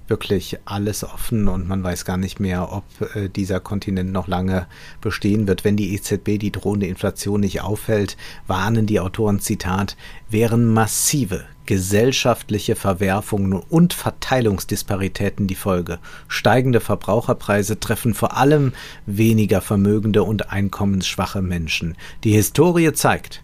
wirklich 0.08 0.58
alles 0.64 1.04
offen 1.04 1.46
und 1.46 1.68
man 1.68 1.84
weiß 1.84 2.04
gar 2.04 2.16
nicht 2.16 2.40
mehr, 2.40 2.72
ob 2.72 2.84
äh, 3.14 3.28
dieser 3.28 3.60
Kontinent 3.60 4.10
noch 4.10 4.26
lange 4.26 4.66
bestehen 5.00 5.46
wird. 5.46 5.62
Wenn 5.62 5.76
die 5.76 5.94
EZB 5.94 6.40
die 6.40 6.50
drohende 6.50 6.88
Inflation 6.88 7.42
nicht 7.42 7.60
aufhält, 7.60 8.16
warnen 8.48 8.86
die 8.86 8.98
Autoren 8.98 9.38
Zitat, 9.38 9.96
wären 10.28 10.66
massive 10.66 11.44
gesellschaftliche 11.68 12.76
Verwerfungen 12.76 13.52
und 13.52 13.92
Verteilungsdisparitäten 13.92 15.46
die 15.46 15.54
Folge. 15.54 15.98
Steigende 16.26 16.80
Verbraucherpreise 16.80 17.78
treffen 17.78 18.14
vor 18.14 18.38
allem 18.38 18.72
weniger 19.04 19.60
vermögende 19.60 20.22
und 20.22 20.50
einkommensschwache 20.50 21.42
Menschen. 21.42 21.94
Die 22.24 22.32
Historie 22.32 22.94
zeigt, 22.94 23.42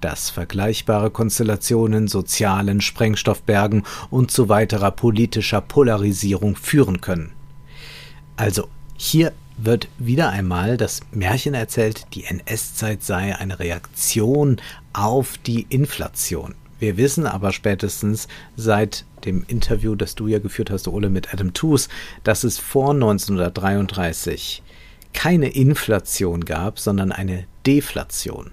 dass 0.00 0.30
vergleichbare 0.30 1.10
Konstellationen 1.10 2.08
sozialen 2.08 2.80
Sprengstoffbergen 2.80 3.82
und 4.08 4.30
zu 4.30 4.48
weiterer 4.48 4.90
politischer 4.90 5.60
Polarisierung 5.60 6.56
führen 6.56 7.02
können. 7.02 7.32
Also 8.36 8.68
hier 8.96 9.34
wird 9.58 9.88
wieder 9.98 10.30
einmal 10.30 10.78
das 10.78 11.00
Märchen 11.12 11.52
erzählt, 11.52 12.06
die 12.14 12.24
NS-Zeit 12.24 13.02
sei 13.02 13.36
eine 13.36 13.58
Reaktion 13.58 14.62
auf 14.94 15.36
die 15.36 15.66
Inflation. 15.68 16.54
Wir 16.78 16.96
wissen 16.96 17.26
aber 17.26 17.52
spätestens 17.52 18.28
seit 18.56 19.04
dem 19.24 19.44
Interview, 19.48 19.94
das 19.94 20.14
du 20.14 20.26
ja 20.26 20.38
geführt 20.38 20.70
hast, 20.70 20.88
Ole, 20.88 21.08
mit 21.08 21.32
Adam 21.32 21.54
Tooze, 21.54 21.88
dass 22.22 22.44
es 22.44 22.58
vor 22.58 22.90
1933 22.90 24.62
keine 25.12 25.48
Inflation 25.48 26.44
gab, 26.44 26.78
sondern 26.78 27.12
eine 27.12 27.46
Deflation. 27.66 28.50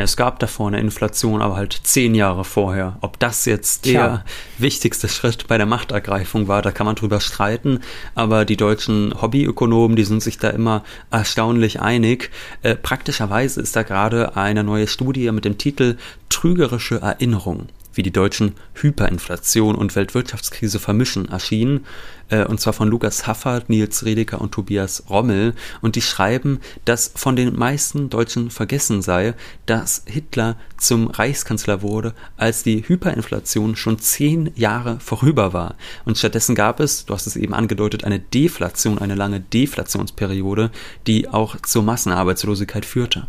Es 0.00 0.16
gab 0.16 0.38
davor 0.38 0.68
eine 0.68 0.80
Inflation, 0.80 1.42
aber 1.42 1.56
halt 1.56 1.80
zehn 1.82 2.14
Jahre 2.14 2.44
vorher. 2.44 2.98
Ob 3.00 3.18
das 3.18 3.44
jetzt 3.46 3.84
der 3.84 3.92
Tja. 3.92 4.24
wichtigste 4.58 5.08
Schritt 5.08 5.48
bei 5.48 5.56
der 5.56 5.66
Machtergreifung 5.66 6.46
war, 6.46 6.62
da 6.62 6.70
kann 6.70 6.86
man 6.86 6.94
drüber 6.94 7.20
streiten. 7.20 7.80
Aber 8.14 8.44
die 8.44 8.56
deutschen 8.56 9.14
Hobbyökonomen, 9.20 9.96
die 9.96 10.04
sind 10.04 10.22
sich 10.22 10.38
da 10.38 10.50
immer 10.50 10.84
erstaunlich 11.10 11.80
einig. 11.80 12.30
Äh, 12.62 12.76
praktischerweise 12.76 13.60
ist 13.60 13.74
da 13.74 13.82
gerade 13.82 14.36
eine 14.36 14.62
neue 14.62 14.86
Studie 14.86 15.30
mit 15.32 15.44
dem 15.44 15.58
Titel 15.58 15.96
Trügerische 16.28 17.00
Erinnerung 17.00 17.68
wie 17.98 18.02
die 18.04 18.12
Deutschen 18.12 18.54
Hyperinflation 18.74 19.74
und 19.74 19.96
Weltwirtschaftskrise 19.96 20.78
vermischen, 20.78 21.28
erschienen, 21.28 21.84
äh, 22.28 22.44
und 22.44 22.60
zwar 22.60 22.72
von 22.72 22.88
Lukas 22.88 23.26
Haffert, 23.26 23.68
Nils 23.68 24.04
Redeker 24.04 24.40
und 24.40 24.52
Tobias 24.52 25.02
Rommel, 25.10 25.52
und 25.80 25.96
die 25.96 26.00
schreiben, 26.00 26.60
dass 26.84 27.10
von 27.16 27.34
den 27.34 27.56
meisten 27.56 28.08
Deutschen 28.08 28.50
vergessen 28.50 29.02
sei, 29.02 29.34
dass 29.66 30.04
Hitler 30.06 30.56
zum 30.76 31.08
Reichskanzler 31.08 31.82
wurde, 31.82 32.14
als 32.36 32.62
die 32.62 32.86
Hyperinflation 32.86 33.74
schon 33.74 33.98
zehn 33.98 34.52
Jahre 34.54 35.00
vorüber 35.00 35.52
war. 35.52 35.74
Und 36.04 36.16
stattdessen 36.16 36.54
gab 36.54 36.78
es, 36.78 37.04
du 37.04 37.14
hast 37.14 37.26
es 37.26 37.34
eben 37.34 37.52
angedeutet, 37.52 38.04
eine 38.04 38.20
Deflation, 38.20 39.00
eine 39.00 39.16
lange 39.16 39.40
Deflationsperiode, 39.40 40.70
die 41.08 41.28
auch 41.28 41.60
zur 41.62 41.82
Massenarbeitslosigkeit 41.82 42.84
führte. 42.84 43.26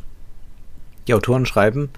Die 1.08 1.16
Autoren 1.16 1.48
schreiben, 1.48 1.90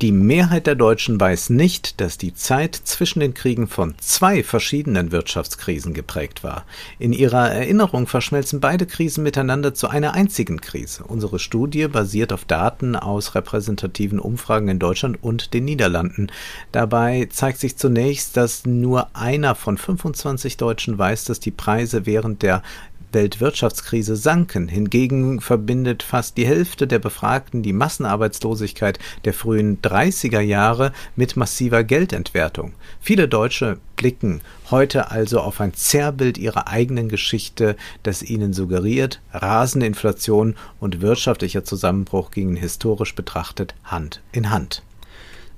die 0.00 0.12
Mehrheit 0.12 0.66
der 0.66 0.76
Deutschen 0.76 1.20
weiß 1.20 1.50
nicht, 1.50 2.00
dass 2.00 2.16
die 2.16 2.32
Zeit 2.32 2.74
zwischen 2.74 3.20
den 3.20 3.34
Kriegen 3.34 3.68
von 3.68 3.94
zwei 3.98 4.42
verschiedenen 4.42 5.12
Wirtschaftskrisen 5.12 5.92
geprägt 5.92 6.42
war. 6.42 6.64
In 6.98 7.12
ihrer 7.12 7.50
Erinnerung 7.50 8.06
verschmelzen 8.06 8.60
beide 8.60 8.86
Krisen 8.86 9.22
miteinander 9.22 9.74
zu 9.74 9.88
einer 9.88 10.14
einzigen 10.14 10.62
Krise. 10.62 11.04
Unsere 11.04 11.38
Studie 11.38 11.86
basiert 11.86 12.32
auf 12.32 12.46
Daten 12.46 12.96
aus 12.96 13.34
repräsentativen 13.34 14.18
Umfragen 14.18 14.68
in 14.68 14.78
Deutschland 14.78 15.22
und 15.22 15.52
den 15.52 15.66
Niederlanden. 15.66 16.32
Dabei 16.72 17.28
zeigt 17.30 17.58
sich 17.58 17.76
zunächst, 17.76 18.38
dass 18.38 18.64
nur 18.64 19.14
einer 19.14 19.54
von 19.54 19.76
25 19.76 20.56
Deutschen 20.56 20.96
weiß, 20.96 21.24
dass 21.24 21.40
die 21.40 21.50
Preise 21.50 22.06
während 22.06 22.42
der 22.42 22.62
Weltwirtschaftskrise 23.12 24.16
sanken. 24.16 24.68
Hingegen 24.68 25.40
verbindet 25.40 26.02
fast 26.02 26.36
die 26.36 26.46
Hälfte 26.46 26.86
der 26.86 26.98
Befragten 26.98 27.62
die 27.62 27.72
Massenarbeitslosigkeit 27.72 28.98
der 29.24 29.34
frühen 29.34 29.80
30er 29.82 30.40
Jahre 30.40 30.92
mit 31.16 31.36
massiver 31.36 31.84
Geldentwertung. 31.84 32.72
Viele 33.00 33.28
Deutsche 33.28 33.78
blicken 33.96 34.40
heute 34.70 35.10
also 35.10 35.40
auf 35.40 35.60
ein 35.60 35.74
Zerrbild 35.74 36.38
ihrer 36.38 36.68
eigenen 36.68 37.08
Geschichte, 37.08 37.76
das 38.02 38.22
ihnen 38.22 38.52
suggeriert, 38.52 39.20
rasende 39.32 39.86
Inflation 39.86 40.54
und 40.78 41.00
wirtschaftlicher 41.00 41.64
Zusammenbruch 41.64 42.30
gingen 42.30 42.56
historisch 42.56 43.14
betrachtet 43.14 43.74
Hand 43.84 44.22
in 44.32 44.50
Hand. 44.50 44.82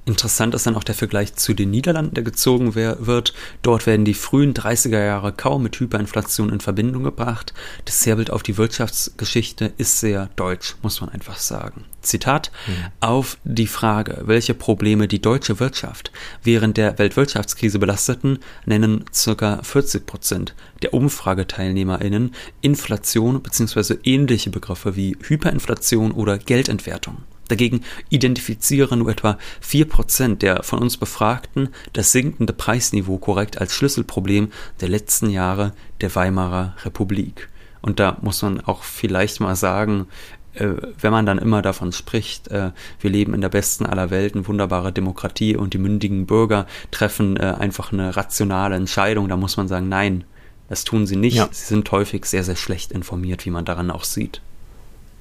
Interessant 0.04 0.52
ist 0.54 0.66
dann 0.66 0.74
auch 0.74 0.82
der 0.82 0.96
Vergleich 0.96 1.34
zu 1.36 1.54
den 1.54 1.70
Niederlanden, 1.70 2.14
der 2.14 2.24
gezogen 2.24 2.74
wird. 2.74 3.34
Dort 3.62 3.86
werden 3.86 4.04
die 4.04 4.14
frühen 4.14 4.52
30er 4.52 4.98
Jahre 4.98 5.32
kaum 5.32 5.62
mit 5.62 5.78
Hyperinflation 5.78 6.50
in 6.50 6.58
Verbindung 6.58 7.04
gebracht. 7.04 7.54
Das 7.84 8.00
Zerrbild 8.00 8.30
auf 8.30 8.42
die 8.42 8.58
Wirtschaftsgeschichte 8.58 9.72
ist 9.76 10.00
sehr 10.00 10.28
deutsch, 10.34 10.74
muss 10.82 11.00
man 11.00 11.10
einfach 11.10 11.36
sagen. 11.36 11.84
Zitat, 12.00 12.50
mhm. 12.66 12.72
auf 12.98 13.38
die 13.44 13.68
Frage, 13.68 14.22
welche 14.24 14.54
Probleme 14.54 15.06
die 15.06 15.22
deutsche 15.22 15.60
Wirtschaft 15.60 16.10
während 16.42 16.78
der 16.78 16.98
Weltwirtschaftskrise 16.98 17.78
belasteten, 17.78 18.40
nennen 18.66 19.04
ca. 19.12 19.62
40 19.62 20.04
Prozent 20.04 20.54
der 20.82 20.94
UmfrageteilnehmerInnen 20.94 22.34
Inflation 22.60 23.40
bzw. 23.40 23.98
ähnliche 24.02 24.50
Begriffe 24.50 24.96
wie 24.96 25.16
Hyperinflation 25.22 26.10
oder 26.10 26.38
Geldentwertung. 26.38 27.18
Dagegen 27.48 27.82
identifizieren 28.08 29.00
nur 29.00 29.10
etwa 29.10 29.38
4% 29.62 30.36
der 30.36 30.62
von 30.62 30.78
uns 30.78 30.96
Befragten 30.96 31.68
das 31.92 32.12
sinkende 32.12 32.52
Preisniveau 32.52 33.18
korrekt 33.18 33.60
als 33.60 33.74
Schlüsselproblem 33.74 34.50
der 34.80 34.88
letzten 34.88 35.28
Jahre 35.30 35.72
der 36.00 36.14
Weimarer 36.14 36.76
Republik. 36.84 37.48
Und 37.82 37.98
da 38.00 38.16
muss 38.22 38.42
man 38.42 38.60
auch 38.60 38.84
vielleicht 38.84 39.40
mal 39.40 39.56
sagen, 39.56 40.06
äh, 40.54 40.68
wenn 41.00 41.12
man 41.12 41.26
dann 41.26 41.38
immer 41.38 41.62
davon 41.62 41.92
spricht, 41.92 42.48
äh, 42.48 42.70
wir 43.00 43.10
leben 43.10 43.34
in 43.34 43.40
der 43.40 43.48
besten 43.48 43.86
aller 43.86 44.10
Welten, 44.10 44.46
wunderbare 44.46 44.92
Demokratie 44.92 45.56
und 45.56 45.74
die 45.74 45.78
mündigen 45.78 46.26
Bürger 46.26 46.66
treffen 46.90 47.36
äh, 47.36 47.54
einfach 47.58 47.92
eine 47.92 48.16
rationale 48.16 48.76
Entscheidung, 48.76 49.28
da 49.28 49.36
muss 49.36 49.56
man 49.56 49.68
sagen, 49.68 49.88
nein, 49.88 50.24
das 50.68 50.84
tun 50.84 51.06
sie 51.06 51.16
nicht. 51.16 51.36
Ja. 51.36 51.48
Sie 51.50 51.66
sind 51.66 51.90
häufig 51.90 52.24
sehr, 52.24 52.44
sehr 52.44 52.56
schlecht 52.56 52.92
informiert, 52.92 53.44
wie 53.44 53.50
man 53.50 53.64
daran 53.64 53.90
auch 53.90 54.04
sieht. 54.04 54.40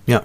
Ja, 0.05 0.23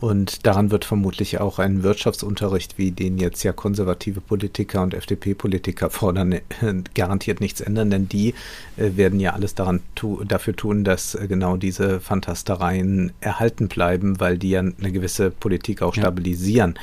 Und 0.00 0.46
daran 0.46 0.70
wird 0.70 0.84
vermutlich 0.84 1.38
auch 1.38 1.58
ein 1.58 1.82
Wirtschaftsunterricht, 1.82 2.78
wie 2.78 2.90
den 2.90 3.18
jetzt 3.18 3.42
ja 3.42 3.52
konservative 3.52 4.20
Politiker 4.20 4.82
und 4.82 4.94
FDP-Politiker 4.94 5.90
fordern, 5.90 6.40
garantiert 6.94 7.40
nichts 7.40 7.60
ändern, 7.60 7.90
denn 7.90 8.08
die 8.08 8.34
äh, 8.76 8.96
werden 8.96 9.20
ja 9.20 9.34
alles 9.34 9.54
daran 9.54 9.80
tu 9.94 10.24
dafür 10.24 10.56
tun, 10.56 10.82
dass 10.82 11.14
äh, 11.14 11.26
genau 11.28 11.56
diese 11.56 12.00
Fantastereien 12.00 13.12
erhalten 13.20 13.68
bleiben, 13.68 14.18
weil 14.18 14.38
die 14.38 14.50
ja 14.50 14.60
eine 14.60 14.92
gewisse 14.92 15.30
Politik 15.30 15.82
auch 15.82 15.94
stabilisieren. 15.94 16.74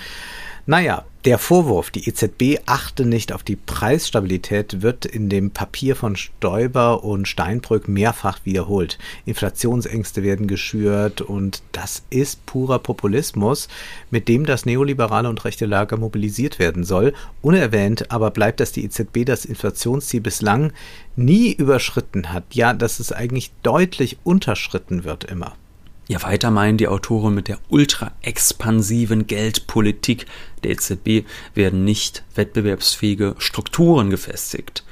Ja. 0.70 0.80
Naja, 0.80 1.04
der 1.26 1.38
Vorwurf, 1.40 1.90
die 1.90 2.08
EZB 2.08 2.62
achte 2.66 3.06
nicht 3.06 3.34
auf 3.34 3.44
die 3.44 3.58
Preisstabilität, 3.58 4.82
wird 4.82 5.04
in 5.04 5.28
dem 5.28 5.52
Papier 5.52 5.96
von 5.96 6.16
Stoiber 6.16 7.04
und 7.04 7.28
Steinbrück 7.28 7.88
mehrfach 7.88 8.40
wiederholt. 8.46 8.98
Inflationsängste 9.26 10.24
werden 10.24 10.48
geschürt 10.48 11.22
und 11.22 11.62
das 11.72 12.04
ist 12.10 12.46
purer 12.46 12.80
Populismus, 12.80 13.68
mit 14.12 14.28
dem 14.28 14.46
das 14.46 14.66
neoliberale 14.66 15.28
und 15.28 15.44
rechte 15.44 15.66
Lager 15.66 15.98
mobilisiert 15.98 16.60
werden 16.60 16.84
soll. 16.84 17.14
Unerwähnt 17.42 18.12
aber 18.12 18.32
bleibt, 18.32 18.60
dass 18.62 18.72
die 18.72 18.86
EZB 18.86 19.26
das 19.26 19.46
Inflationsziel 19.46 20.22
bislang 20.22 20.72
nie 21.18 21.52
überschritten 21.52 22.32
hat. 22.32 22.46
Ja, 22.54 22.74
dass 22.74 23.00
es 23.00 23.12
eigentlich 23.12 23.52
deutlich 23.64 24.18
unterschritten 24.24 25.04
wird 25.04 25.26
immer. 25.26 25.56
Ja, 26.10 26.24
weiter 26.24 26.50
meinen 26.50 26.80
die 26.80 26.88
Autoren 26.88 27.36
mit 27.36 27.48
der 27.48 27.60
ultra-expansiven 27.70 29.28
Geldpolitik 29.28 30.26
der 30.64 30.72
EZB 30.72 31.24
werden 31.54 31.86
nicht 31.86 32.24
wettbewerbsfähige 32.34 33.36
Strukturen 33.38 34.10
gefestigt. 34.10 34.84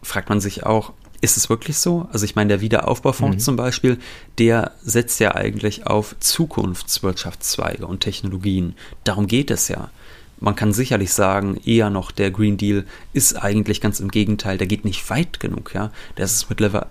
Fragt 0.00 0.28
man 0.28 0.40
sich 0.40 0.64
auch, 0.64 0.92
ist 1.20 1.36
es 1.36 1.50
wirklich 1.50 1.78
so? 1.78 2.06
Also 2.12 2.24
ich 2.24 2.36
meine, 2.36 2.50
der 2.50 2.60
Wiederaufbaufonds 2.60 3.38
mhm. 3.38 3.40
zum 3.40 3.56
Beispiel, 3.56 3.98
der 4.38 4.70
setzt 4.80 5.18
ja 5.18 5.34
eigentlich 5.34 5.88
auf 5.88 6.14
Zukunftswirtschaftszweige 6.20 7.88
und 7.88 8.00
Technologien. 8.00 8.76
Darum 9.02 9.26
geht 9.26 9.50
es 9.50 9.66
ja 9.66 9.90
man 10.44 10.54
kann 10.54 10.74
sicherlich 10.74 11.12
sagen, 11.12 11.58
eher 11.64 11.88
noch 11.88 12.10
der 12.10 12.30
Green 12.30 12.58
Deal 12.58 12.84
ist 13.14 13.34
eigentlich 13.34 13.80
ganz 13.80 13.98
im 13.98 14.10
Gegenteil, 14.10 14.58
der 14.58 14.66
geht 14.66 14.84
nicht 14.84 15.08
weit 15.08 15.40
genug, 15.40 15.72
ja. 15.74 15.90
Das 16.16 16.32
ist 16.32 16.46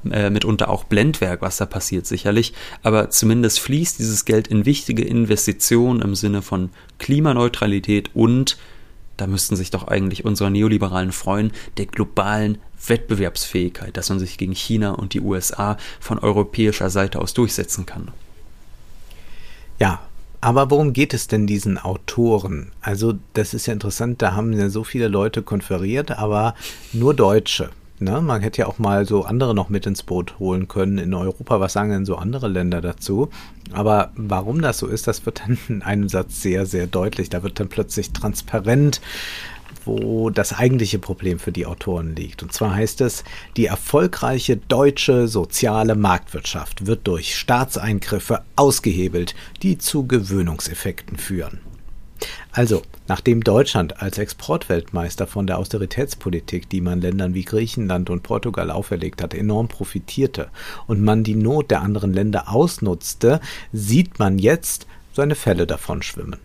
äh, 0.09 0.29
mitunter 0.31 0.69
auch 0.69 0.85
Blendwerk, 0.85 1.43
was 1.43 1.57
da 1.57 1.67
passiert, 1.67 2.07
sicherlich. 2.07 2.53
Aber 2.81 3.11
zumindest 3.11 3.59
fließt 3.59 3.99
dieses 3.99 4.25
Geld 4.25 4.47
in 4.47 4.65
wichtige 4.65 5.03
Investitionen 5.03 6.01
im 6.01 6.15
Sinne 6.15 6.41
von 6.41 6.71
Klimaneutralität 6.97 8.09
und, 8.15 8.57
da 9.17 9.27
müssten 9.27 9.55
sich 9.55 9.69
doch 9.69 9.87
eigentlich 9.87 10.25
unsere 10.25 10.49
Neoliberalen 10.49 11.11
freuen, 11.11 11.51
der 11.77 11.85
globalen 11.85 12.57
Wettbewerbsfähigkeit, 12.87 13.95
dass 13.95 14.09
man 14.09 14.17
sich 14.17 14.39
gegen 14.39 14.53
China 14.53 14.91
und 14.91 15.13
die 15.13 15.21
USA 15.21 15.77
von 15.99 16.17
europäischer 16.17 16.89
Seite 16.89 17.19
aus 17.19 17.35
durchsetzen 17.35 17.85
kann. 17.85 18.09
Ja, 19.79 20.01
aber 20.43 20.69
worum 20.69 20.91
geht 20.91 21.13
es 21.13 21.27
denn 21.27 21.47
diesen 21.47 21.77
Autoren? 21.77 22.73
Also, 22.81 23.13
das 23.33 23.53
ist 23.53 23.65
ja 23.65 23.73
interessant, 23.73 24.21
da 24.21 24.33
haben 24.33 24.51
ja 24.51 24.69
so 24.69 24.83
viele 24.83 25.07
Leute 25.07 25.41
konferiert, 25.41 26.11
aber 26.11 26.53
nur 26.91 27.13
Deutsche. 27.13 27.69
Ne? 27.99 28.19
Man 28.19 28.41
hätte 28.41 28.59
ja 28.59 28.67
auch 28.67 28.77
mal 28.77 29.05
so 29.05 29.23
andere 29.23 29.55
noch 29.55 29.69
mit 29.69 29.85
ins 29.85 30.03
Boot 30.03 30.37
holen 30.39 30.67
können 30.67 30.97
in 30.97 31.13
Europa. 31.13 31.61
Was 31.61 31.71
sagen 31.71 31.91
denn 31.91 32.05
so 32.05 32.17
andere 32.17 32.49
Länder 32.49 32.81
dazu? 32.81 33.29
Aber 33.71 34.11
warum 34.17 34.61
das 34.61 34.79
so 34.79 34.87
ist, 34.87 35.07
das 35.07 35.25
wird 35.25 35.43
dann 35.45 35.57
in 35.69 35.81
einem 35.81 36.09
Satz 36.09 36.41
sehr, 36.41 36.65
sehr 36.65 36.87
deutlich. 36.87 37.29
Da 37.29 37.41
wird 37.43 37.61
dann 37.61 37.69
plötzlich 37.69 38.11
transparent, 38.11 38.99
wo 39.85 40.29
das 40.29 40.53
eigentliche 40.53 40.99
Problem 40.99 41.39
für 41.39 41.51
die 41.51 41.65
Autoren 41.65 42.15
liegt. 42.15 42.43
Und 42.43 42.53
zwar 42.53 42.75
heißt 42.75 43.01
es, 43.01 43.23
die 43.57 43.65
erfolgreiche 43.65 44.57
deutsche 44.57 45.27
soziale 45.27 45.95
Marktwirtschaft 45.95 46.85
wird 46.85 47.07
durch 47.07 47.35
Staatseingriffe 47.35 48.43
ausgehebelt, 48.55 49.35
die 49.61 49.77
zu 49.77 50.07
Gewöhnungseffekten 50.07 51.17
führen. 51.17 51.59
Also, 52.51 52.83
nachdem 53.07 53.43
Deutschland 53.43 54.01
als 54.01 54.17
Exportweltmeister 54.17 55.27
von 55.27 55.47
der 55.47 55.57
Austeritätspolitik, 55.57 56.69
die 56.69 56.81
man 56.81 57.01
Ländern 57.01 57.33
wie 57.33 57.43
Griechenland 57.43 58.09
und 58.09 58.23
Portugal 58.23 58.71
auferlegt 58.71 59.21
hat, 59.21 59.33
enorm 59.33 59.67
profitierte 59.67 60.49
und 60.87 61.01
man 61.01 61.23
die 61.23 61.35
Not 61.35 61.71
der 61.71 61.81
anderen 61.81 62.13
Länder 62.13 62.49
ausnutzte, 62.49 63.41
sieht 63.71 64.19
man 64.19 64.39
jetzt 64.39 64.87
seine 65.13 65.35
Fälle 65.35 65.67
davon 65.67 66.01
schwimmen 66.01 66.39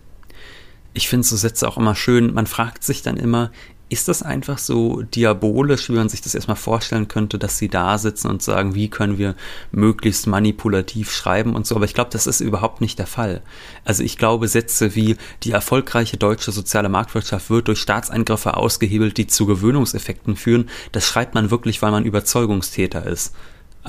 ich 0.93 1.07
finde 1.07 1.25
so 1.25 1.35
Sätze 1.35 1.67
auch 1.67 1.77
immer 1.77 1.95
schön. 1.95 2.33
Man 2.33 2.47
fragt 2.47 2.83
sich 2.83 3.01
dann 3.01 3.17
immer, 3.17 3.51
ist 3.89 4.07
das 4.07 4.21
einfach 4.21 4.59
so 4.59 5.01
diabolisch, 5.01 5.89
wie 5.89 5.93
man 5.93 6.09
sich 6.09 6.21
das 6.21 6.35
erstmal 6.35 6.55
vorstellen 6.57 7.07
könnte, 7.07 7.39
dass 7.39 7.57
sie 7.57 7.69
da 7.69 7.97
sitzen 7.97 8.27
und 8.27 8.43
sagen, 8.43 8.75
wie 8.75 8.87
können 8.87 9.17
wir 9.17 9.35
möglichst 9.71 10.27
manipulativ 10.27 11.11
schreiben 11.11 11.55
und 11.55 11.65
so. 11.65 11.75
Aber 11.75 11.85
ich 11.85 11.95
glaube, 11.95 12.11
das 12.11 12.27
ist 12.27 12.39
überhaupt 12.39 12.81
nicht 12.81 12.99
der 12.99 13.07
Fall. 13.07 13.41
Also 13.85 14.03
ich 14.03 14.17
glaube, 14.17 14.47
Sätze 14.47 14.93
wie 14.95 15.17
die 15.43 15.51
erfolgreiche 15.51 16.17
deutsche 16.17 16.51
soziale 16.51 16.89
Marktwirtschaft 16.89 17.49
wird 17.49 17.67
durch 17.67 17.79
Staatseingriffe 17.79 18.55
ausgehebelt, 18.55 19.17
die 19.17 19.27
zu 19.27 19.47
Gewöhnungseffekten 19.47 20.35
führen, 20.35 20.69
das 20.91 21.05
schreibt 21.05 21.33
man 21.33 21.49
wirklich, 21.49 21.81
weil 21.81 21.91
man 21.91 22.05
Überzeugungstäter 22.05 23.07
ist. 23.07 23.33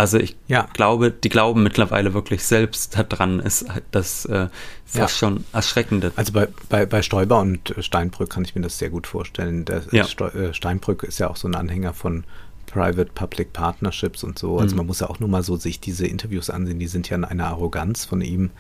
Also 0.01 0.17
ich 0.17 0.35
ja. 0.49 0.67
glaube, 0.73 1.11
die 1.11 1.29
glauben 1.29 1.63
mittlerweile 1.63 2.15
wirklich 2.15 2.43
selbst 2.43 2.99
daran, 3.11 3.39
ist 3.39 3.67
das 3.91 4.25
äh, 4.25 4.49
fast 4.87 4.97
ja. 4.97 5.09
schon 5.09 5.45
erschreckende. 5.53 6.11
Also 6.17 6.33
bei, 6.33 6.49
bei, 6.71 6.87
bei 6.87 7.03
Stoiber 7.03 7.39
und 7.39 7.75
Steinbrück 7.81 8.31
kann 8.31 8.43
ich 8.47 8.55
mir 8.55 8.63
das 8.63 8.79
sehr 8.79 8.89
gut 8.89 9.07
vorstellen. 9.07 9.67
Der 9.67 9.83
ja. 9.93 10.07
Äh, 10.07 10.55
Steinbrück 10.55 11.03
ist 11.03 11.19
ja 11.19 11.29
auch 11.29 11.37
so 11.37 11.47
ein 11.49 11.55
Anhänger 11.55 11.93
von 11.93 12.25
Private-Public 12.71 13.53
Partnerships 13.53 14.25
und 14.25 14.39
so. 14.39 14.59
Also 14.59 14.75
mhm. 14.75 14.79
man 14.79 14.87
muss 14.87 15.01
ja 15.01 15.11
auch 15.11 15.21
nur 15.21 15.29
mal 15.29 15.43
so 15.43 15.57
sich 15.57 15.81
diese 15.81 16.07
Interviews 16.07 16.51
ansehen, 16.51 16.79
die 16.79 16.87
sind 16.87 17.09
ja 17.09 17.17
in 17.17 17.25
einer 17.25 17.47
Arroganz 17.47 18.05
von 18.05 18.21
ihm. 18.21 18.51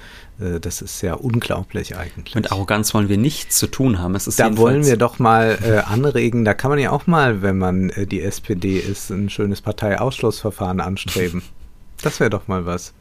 Äh, 0.40 0.61
das 0.61 0.83
ist 0.83 1.01
ja 1.03 1.14
unglaublich 1.14 1.96
eigentlich. 1.96 2.35
Mit 2.35 2.53
Arroganz 2.53 2.92
wollen 2.94 3.09
wir 3.09 3.18
nichts 3.18 3.59
zu 3.59 3.66
tun 3.66 3.99
haben. 3.99 4.14
Es 4.14 4.27
ist 4.27 4.38
da 4.38 4.57
wollen 4.57 4.85
wir 4.85 4.96
doch 4.96 5.18
mal 5.18 5.59
äh, 5.62 5.79
anregen, 5.79 6.44
da 6.44 6.55
kann 6.55 6.70
man 6.70 6.79
ja 6.79 6.90
auch 6.90 7.07
mal, 7.07 7.42
wenn 7.42 7.59
man 7.59 7.90
äh, 7.90 8.07
die 8.07 8.23
SPD 8.23 8.79
ist, 8.79 9.11
ein 9.11 9.31
schönes 9.31 9.61
Parteiausschlussverfahren 9.61 10.81
anstreben. 10.81 11.42
das 12.03 12.20
wäre 12.20 12.31
doch 12.31 12.49
mal 12.49 12.66
was. 12.66 12.92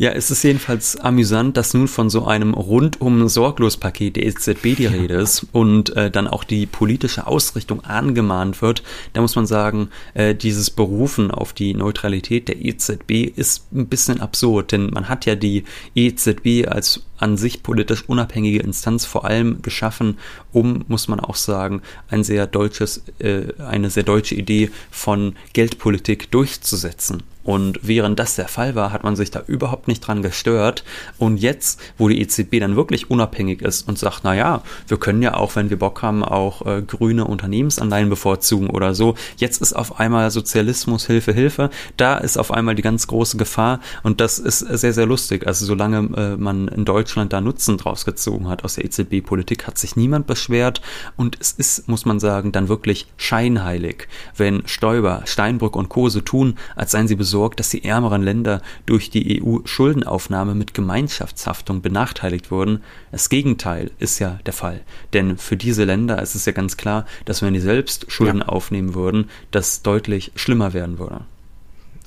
Ja, 0.00 0.10
es 0.12 0.30
ist 0.30 0.44
jedenfalls 0.44 0.94
amüsant, 0.94 1.56
dass 1.56 1.74
nun 1.74 1.88
von 1.88 2.08
so 2.08 2.24
einem 2.24 2.54
rundum 2.54 3.28
sorglos 3.28 3.76
Paket 3.76 4.14
der 4.14 4.26
EZB 4.26 4.76
die 4.76 4.86
Rede 4.86 5.14
ist 5.14 5.44
und 5.50 5.96
äh, 5.96 6.08
dann 6.08 6.28
auch 6.28 6.44
die 6.44 6.66
politische 6.66 7.26
Ausrichtung 7.26 7.82
angemahnt 7.82 8.62
wird. 8.62 8.84
Da 9.12 9.20
muss 9.22 9.34
man 9.34 9.44
sagen, 9.44 9.88
äh, 10.14 10.36
dieses 10.36 10.70
Berufen 10.70 11.32
auf 11.32 11.52
die 11.52 11.74
Neutralität 11.74 12.46
der 12.46 12.64
EZB 12.64 13.32
ist 13.34 13.72
ein 13.72 13.88
bisschen 13.88 14.20
absurd, 14.20 14.70
denn 14.70 14.90
man 14.90 15.08
hat 15.08 15.26
ja 15.26 15.34
die 15.34 15.64
EZB 15.96 16.68
als 16.68 17.02
an 17.16 17.36
sich 17.36 17.64
politisch 17.64 18.08
unabhängige 18.08 18.60
Instanz 18.60 19.04
vor 19.04 19.24
allem 19.24 19.62
geschaffen, 19.62 20.18
um, 20.52 20.84
muss 20.86 21.08
man 21.08 21.18
auch 21.18 21.34
sagen, 21.34 21.82
ein 22.08 22.22
sehr 22.22 22.46
deutsches, 22.46 23.02
äh, 23.18 23.52
eine 23.58 23.90
sehr 23.90 24.04
deutsche 24.04 24.36
Idee 24.36 24.70
von 24.92 25.34
Geldpolitik 25.54 26.30
durchzusetzen. 26.30 27.24
Und 27.48 27.80
während 27.82 28.18
das 28.18 28.34
der 28.36 28.46
Fall 28.46 28.74
war, 28.74 28.92
hat 28.92 29.04
man 29.04 29.16
sich 29.16 29.30
da 29.30 29.42
überhaupt 29.46 29.88
nicht 29.88 30.00
dran 30.00 30.20
gestört. 30.20 30.84
Und 31.16 31.38
jetzt, 31.38 31.80
wo 31.96 32.06
die 32.06 32.20
EZB 32.20 32.60
dann 32.60 32.76
wirklich 32.76 33.10
unabhängig 33.10 33.62
ist 33.62 33.88
und 33.88 33.98
sagt, 33.98 34.20
na 34.22 34.34
ja, 34.34 34.60
wir 34.86 34.98
können 34.98 35.22
ja 35.22 35.32
auch, 35.32 35.56
wenn 35.56 35.70
wir 35.70 35.78
Bock 35.78 36.02
haben, 36.02 36.22
auch 36.22 36.66
äh, 36.66 36.82
grüne 36.82 37.24
Unternehmensanleihen 37.24 38.10
bevorzugen 38.10 38.68
oder 38.68 38.94
so. 38.94 39.14
Jetzt 39.38 39.62
ist 39.62 39.72
auf 39.72 39.98
einmal 39.98 40.30
Sozialismus, 40.30 41.06
Hilfe, 41.06 41.32
Hilfe. 41.32 41.70
Da 41.96 42.18
ist 42.18 42.36
auf 42.36 42.50
einmal 42.50 42.74
die 42.74 42.82
ganz 42.82 43.06
große 43.06 43.38
Gefahr. 43.38 43.80
Und 44.02 44.20
das 44.20 44.38
ist 44.38 44.58
sehr, 44.58 44.92
sehr 44.92 45.06
lustig. 45.06 45.46
Also 45.46 45.64
solange 45.64 46.00
äh, 46.18 46.36
man 46.36 46.68
in 46.68 46.84
Deutschland 46.84 47.32
da 47.32 47.40
Nutzen 47.40 47.78
draus 47.78 48.04
gezogen 48.04 48.48
hat 48.48 48.62
aus 48.62 48.74
der 48.74 48.84
EZB-Politik, 48.84 49.66
hat 49.66 49.78
sich 49.78 49.96
niemand 49.96 50.26
beschwert. 50.26 50.82
Und 51.16 51.38
es 51.40 51.52
ist, 51.52 51.88
muss 51.88 52.04
man 52.04 52.20
sagen, 52.20 52.52
dann 52.52 52.68
wirklich 52.68 53.06
scheinheilig, 53.16 54.06
wenn 54.36 54.68
Stoiber, 54.68 55.22
Steinbrück 55.24 55.76
und 55.76 55.88
Co. 55.88 56.10
so 56.10 56.20
tun, 56.20 56.58
als 56.76 56.90
seien 56.90 57.08
sie 57.08 57.16
besorgt 57.16 57.37
gesorgt, 57.38 57.60
dass 57.60 57.70
die 57.70 57.84
ärmeren 57.84 58.22
Länder 58.22 58.62
durch 58.84 59.10
die 59.10 59.40
EU-Schuldenaufnahme 59.40 60.56
mit 60.56 60.74
Gemeinschaftshaftung 60.74 61.82
benachteiligt 61.82 62.50
wurden. 62.50 62.82
Das 63.12 63.28
Gegenteil 63.28 63.92
ist 64.00 64.18
ja 64.18 64.40
der 64.44 64.52
Fall. 64.52 64.80
Denn 65.12 65.38
für 65.38 65.56
diese 65.56 65.84
Länder 65.84 66.20
ist 66.20 66.34
es 66.34 66.46
ja 66.46 66.52
ganz 66.52 66.76
klar, 66.76 67.06
dass 67.26 67.40
wenn 67.40 67.54
die 67.54 67.60
selbst 67.60 68.10
Schulden 68.10 68.40
ja. 68.40 68.46
aufnehmen 68.46 68.94
würden, 68.94 69.30
das 69.52 69.82
deutlich 69.82 70.32
schlimmer 70.34 70.72
werden 70.72 70.98
würde. 70.98 71.20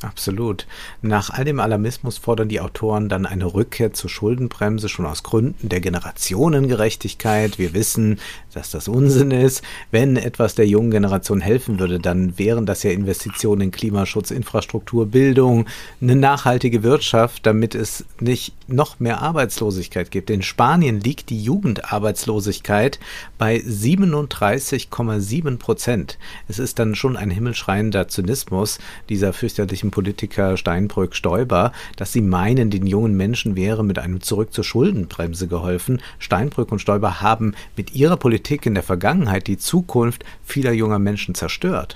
Absolut. 0.04 0.66
Nach 1.04 1.30
all 1.30 1.46
dem 1.46 1.60
Alarmismus 1.60 2.18
fordern 2.18 2.50
die 2.50 2.60
Autoren 2.60 3.08
dann 3.08 3.28
eine 3.28 3.54
Rückkehr 3.54 3.94
zur 3.94 4.10
Schuldenbremse 4.10 4.90
schon 4.90 5.06
aus 5.06 5.22
Gründen 5.22 5.70
der 5.70 5.80
Generationengerechtigkeit. 5.80 7.60
Wir 7.60 7.76
wissen, 7.76 8.20
dass 8.54 8.72
das 8.72 8.88
Unsinn 8.88 9.30
ist. 9.30 9.62
Wenn 9.92 10.18
etwas 10.18 10.56
der 10.56 10.68
jungen 10.68 10.90
Generation 10.90 11.40
helfen 11.40 11.80
würde, 11.80 12.00
dann 12.00 12.40
wären 12.40 12.66
das 12.66 12.82
ja 12.82 12.90
Investitionen 12.92 13.62
in 13.62 13.72
Klimaschutz, 13.72 14.32
Infrastruktur, 14.32 15.06
Bildung, 15.06 15.68
eine 16.02 16.16
nachhaltige 16.16 16.82
Wirtschaft, 16.82 17.46
damit 17.46 17.76
es 17.76 18.04
nicht 18.20 18.56
noch 18.68 19.00
mehr 19.00 19.22
Arbeitslosigkeit 19.22 20.10
gibt. 20.10 20.32
In 20.32 20.42
Spanien 20.42 21.00
liegt 21.00 21.30
die 21.30 21.44
Jugendarbeitslosigkeit 21.44 23.00
bei 23.38 23.58
37,7 23.58 25.58
Prozent. 25.58 26.18
Es 26.48 26.58
ist 26.58 26.80
dann 26.80 26.96
schon 26.96 27.18
ein 27.18 27.30
himmelschreiender 27.30 28.08
Zynismus 28.08 28.80
dieser 29.10 29.34
fürchterlichen 29.34 29.91
Politiker 29.92 30.58
Steinbrück 30.58 31.16
Stoiber, 31.16 31.72
dass 31.98 32.12
sie 32.12 32.22
meinen, 32.22 32.72
den 32.72 32.88
jungen 32.88 33.16
Menschen 33.16 33.56
wäre 33.56 33.84
mit 33.84 34.00
einem 34.00 34.22
Zurück 34.22 34.54
zur 34.54 34.64
Schuldenbremse 34.64 35.48
geholfen. 35.48 36.02
Steinbrück 36.18 36.72
und 36.72 36.80
Stoiber 36.80 37.22
haben 37.22 37.54
mit 37.78 37.94
ihrer 37.94 38.18
Politik 38.18 38.66
in 38.66 38.74
der 38.74 38.84
Vergangenheit 38.84 39.48
die 39.48 39.58
Zukunft 39.58 40.24
vieler 40.44 40.72
junger 40.72 41.00
Menschen 41.00 41.36
zerstört. 41.36 41.96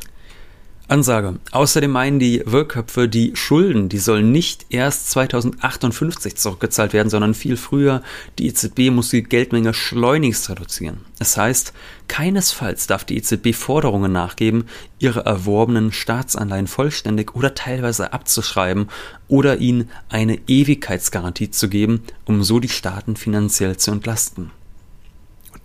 Ansage. 0.88 1.39
Außerdem 1.52 1.89
meinen 1.89 2.19
die 2.19 2.43
Wirköpfe, 2.45 3.10
die 3.10 3.36
Schulden, 3.36 3.89
die 3.89 3.98
sollen 3.98 4.32
nicht 4.32 4.67
erst 4.69 5.10
2058 5.12 6.36
zurückgezahlt 6.36 6.93
werden, 6.93 7.10
sondern 7.10 7.34
viel 7.34 7.58
früher. 7.58 8.04
Die 8.38 8.48
EZB 8.48 8.91
muss 8.91 9.10
die 9.10 9.24
Geldmenge 9.24 9.74
schleunigst 9.74 10.50
reduzieren. 10.50 10.98
Das 11.17 11.38
heißt, 11.38 11.74
keinesfalls 12.08 12.86
darf 12.86 13.04
die 13.04 13.17
EZB 13.17 13.56
Forderungen 13.56 14.12
nachgeben, 14.12 14.65
ihre 15.00 15.26
erworbenen 15.26 15.91
Staatsanleihen 15.91 16.67
vollständig 16.67 17.36
oder 17.36 17.56
teilweise 17.56 18.13
abzuschreiben 18.13 18.89
oder 19.28 19.58
ihnen 19.58 19.89
eine 20.10 20.39
Ewigkeitsgarantie 20.48 21.50
zu 21.50 21.67
geben, 21.67 22.04
um 22.26 22.43
so 22.43 22.60
die 22.60 22.69
Staaten 22.69 23.15
finanziell 23.15 23.77
zu 23.77 23.92
entlasten 23.92 24.52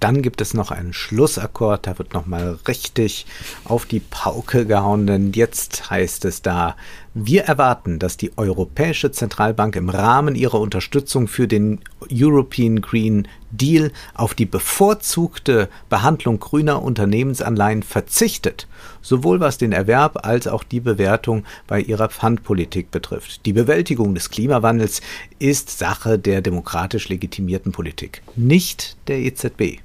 dann 0.00 0.22
gibt 0.22 0.40
es 0.40 0.54
noch 0.54 0.70
einen 0.70 0.94
Schlussakkord, 0.94 1.86
da 1.86 1.98
wird 1.98 2.14
nochmal 2.14 2.58
richtig 2.66 3.26
auf 3.64 3.84
die 3.84 4.00
Pauke 4.00 4.64
gehauen, 4.66 5.06
denn 5.06 5.32
jetzt 5.32 5.90
heißt 5.90 6.24
es 6.24 6.40
da, 6.40 6.74
wir 7.12 7.42
erwarten, 7.42 7.98
dass 7.98 8.16
die 8.16 8.36
Europäische 8.38 9.10
Zentralbank 9.10 9.76
im 9.76 9.90
Rahmen 9.90 10.36
ihrer 10.36 10.60
Unterstützung 10.60 11.28
für 11.28 11.46
den 11.46 11.80
European 12.10 12.80
Green 12.80 13.28
Deal 13.50 13.90
auf 14.14 14.34
die 14.34 14.46
bevorzugte 14.46 15.68
Behandlung 15.88 16.38
grüner 16.38 16.82
Unternehmensanleihen 16.82 17.82
verzichtet, 17.82 18.68
sowohl 19.02 19.40
was 19.40 19.58
den 19.58 19.72
Erwerb 19.72 20.24
als 20.24 20.46
auch 20.46 20.64
die 20.64 20.80
Bewertung 20.80 21.44
bei 21.66 21.80
ihrer 21.80 22.08
Pfandpolitik 22.08 22.90
betrifft. 22.90 23.44
Die 23.44 23.52
Bewältigung 23.52 24.14
des 24.14 24.30
Klimawandels 24.30 25.02
ist 25.38 25.76
Sache 25.76 26.18
der 26.18 26.40
demokratisch 26.40 27.08
legitimierten 27.08 27.72
Politik, 27.72 28.22
nicht 28.36 28.96
der 29.08 29.18
EZB. 29.18 29.80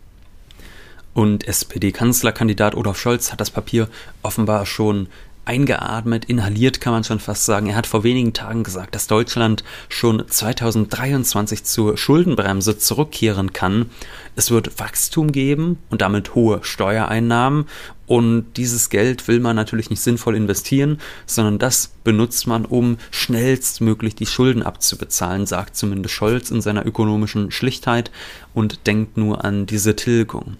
Und 1.16 1.47
SPD-Kanzlerkandidat 1.47 2.76
Olaf 2.76 2.99
Scholz 2.99 3.32
hat 3.32 3.39
das 3.39 3.49
Papier 3.49 3.88
offenbar 4.22 4.66
schon 4.66 5.07
eingeatmet, 5.45 6.26
inhaliert 6.26 6.82
kann 6.82 6.91
man 6.91 7.05
schon 7.05 7.20
fast 7.20 7.45
sagen. 7.45 7.68
Er 7.68 7.78
hat 7.78 7.88
vor 7.88 8.03
wenigen 8.03 8.34
Tagen 8.34 8.63
gesagt, 8.63 8.95
dass 8.95 9.07
Deutschland 9.07 9.63
schon 9.88 10.28
2023 10.28 11.63
zur 11.63 11.97
Schuldenbremse 11.97 12.78
zurückkehren 12.78 13.53
kann. 13.53 13.89
Es 14.36 14.51
wird 14.51 14.78
Wachstum 14.78 15.32
geben 15.32 15.78
und 15.89 16.01
damit 16.01 16.36
hohe 16.36 16.59
Steuereinnahmen. 16.63 17.70
Und 18.07 18.47
dieses 18.57 18.89
Geld 18.89 19.28
will 19.30 19.39
man 19.39 19.55
natürlich 19.55 19.89
nicht 19.89 20.01
sinnvoll 20.01 20.36
investieren, 20.36 20.99
sondern 21.26 21.59
das 21.59 21.88
benutzt 22.03 22.45
man, 22.45 22.66
um 22.66 22.97
schnellstmöglich 23.09 24.16
die 24.16 24.26
Schulden 24.26 24.63
abzubezahlen, 24.63 25.45
sagt 25.45 25.78
zumindest 25.78 26.13
Scholz 26.13 26.51
in 26.51 26.59
seiner 26.59 26.86
ökonomischen 26.86 27.51
Schlichtheit 27.51 28.11
und 28.53 28.86
denkt 28.86 29.16
nur 29.16 29.45
an 29.45 29.66
diese 29.66 29.95
Tilgung 29.95 30.57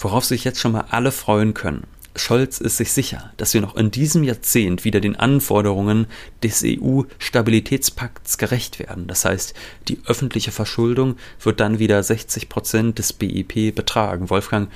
worauf 0.00 0.24
sich 0.24 0.44
jetzt 0.44 0.60
schon 0.60 0.72
mal 0.72 0.86
alle 0.90 1.12
freuen 1.12 1.54
können. 1.54 1.86
Scholz 2.16 2.58
ist 2.58 2.76
sich 2.76 2.92
sicher, 2.92 3.32
dass 3.36 3.54
wir 3.54 3.60
noch 3.60 3.76
in 3.76 3.92
diesem 3.92 4.24
Jahrzehnt 4.24 4.84
wieder 4.84 5.00
den 5.00 5.14
Anforderungen 5.16 6.06
des 6.42 6.64
EU-Stabilitätspakts 6.64 8.36
gerecht 8.36 8.80
werden. 8.80 9.06
Das 9.06 9.24
heißt, 9.24 9.54
die 9.86 10.00
öffentliche 10.06 10.50
Verschuldung 10.50 11.16
wird 11.40 11.60
dann 11.60 11.78
wieder 11.78 12.02
60 12.02 12.48
Prozent 12.48 12.98
des 12.98 13.12
BIP 13.12 13.74
betragen. 13.74 14.28
Wolfgang, 14.28 14.68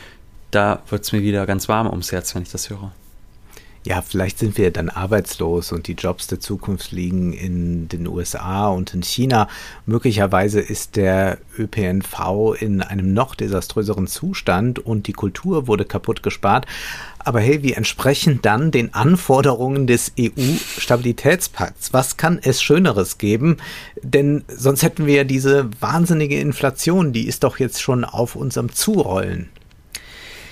da 0.53 0.83
wird 0.89 1.03
es 1.05 1.13
mir 1.13 1.23
wieder 1.23 1.45
ganz 1.47 1.69
warm 1.69 1.89
ums 1.89 2.13
Herz, 2.13 2.35
wenn 2.35 2.43
ich 2.43 2.53
das 2.53 2.71
höre 2.71 2.93
ja, 3.87 4.01
vielleicht 4.01 4.39
sind 4.39 4.57
wir 4.57 4.71
dann 4.71 4.89
arbeitslos 4.89 5.71
und 5.71 5.89
die 5.89 5.93
Jobs 5.93 6.27
der 6.27 6.41
Zukunft 6.41 6.91
liegen 6.91 7.35
in 7.35 7.87
den 7.89 8.07
USA 8.07 8.69
und 8.69 8.95
in 8.95 9.03
China. 9.03 9.47
Möglicherweise 9.85 10.61
ist 10.61 10.97
der 10.97 11.37
ÖPNV 11.59 12.55
in 12.59 12.81
einem 12.81 13.13
noch 13.13 13.35
desaströseren 13.35 14.07
Zustand 14.07 14.79
und 14.79 15.07
die 15.07 15.13
Kultur 15.13 15.67
wurde 15.67 15.85
kaputt 15.85 16.23
gespart. 16.23 16.65
Aber 17.19 17.41
hey, 17.41 17.63
wir 17.63 17.77
entsprechen 17.77 18.39
dann 18.41 18.71
den 18.71 18.95
Anforderungen 18.95 19.87
des 19.87 20.13
EU-Stabilitätspakts. 20.19 21.93
Was 21.93 22.17
kann 22.17 22.39
es 22.43 22.63
Schöneres 22.63 23.19
geben? 23.19 23.59
Denn 24.03 24.45
sonst 24.49 24.83
hätten 24.83 25.05
wir 25.05 25.15
ja 25.17 25.25
diese 25.25 25.69
wahnsinnige 25.81 26.41
Inflation, 26.41 27.13
die 27.13 27.27
ist 27.27 27.45
doch 27.45 27.59
jetzt 27.59 27.83
schon 27.83 28.05
auf 28.05 28.35
unserem 28.35 28.73
Zurollen. 28.73 29.51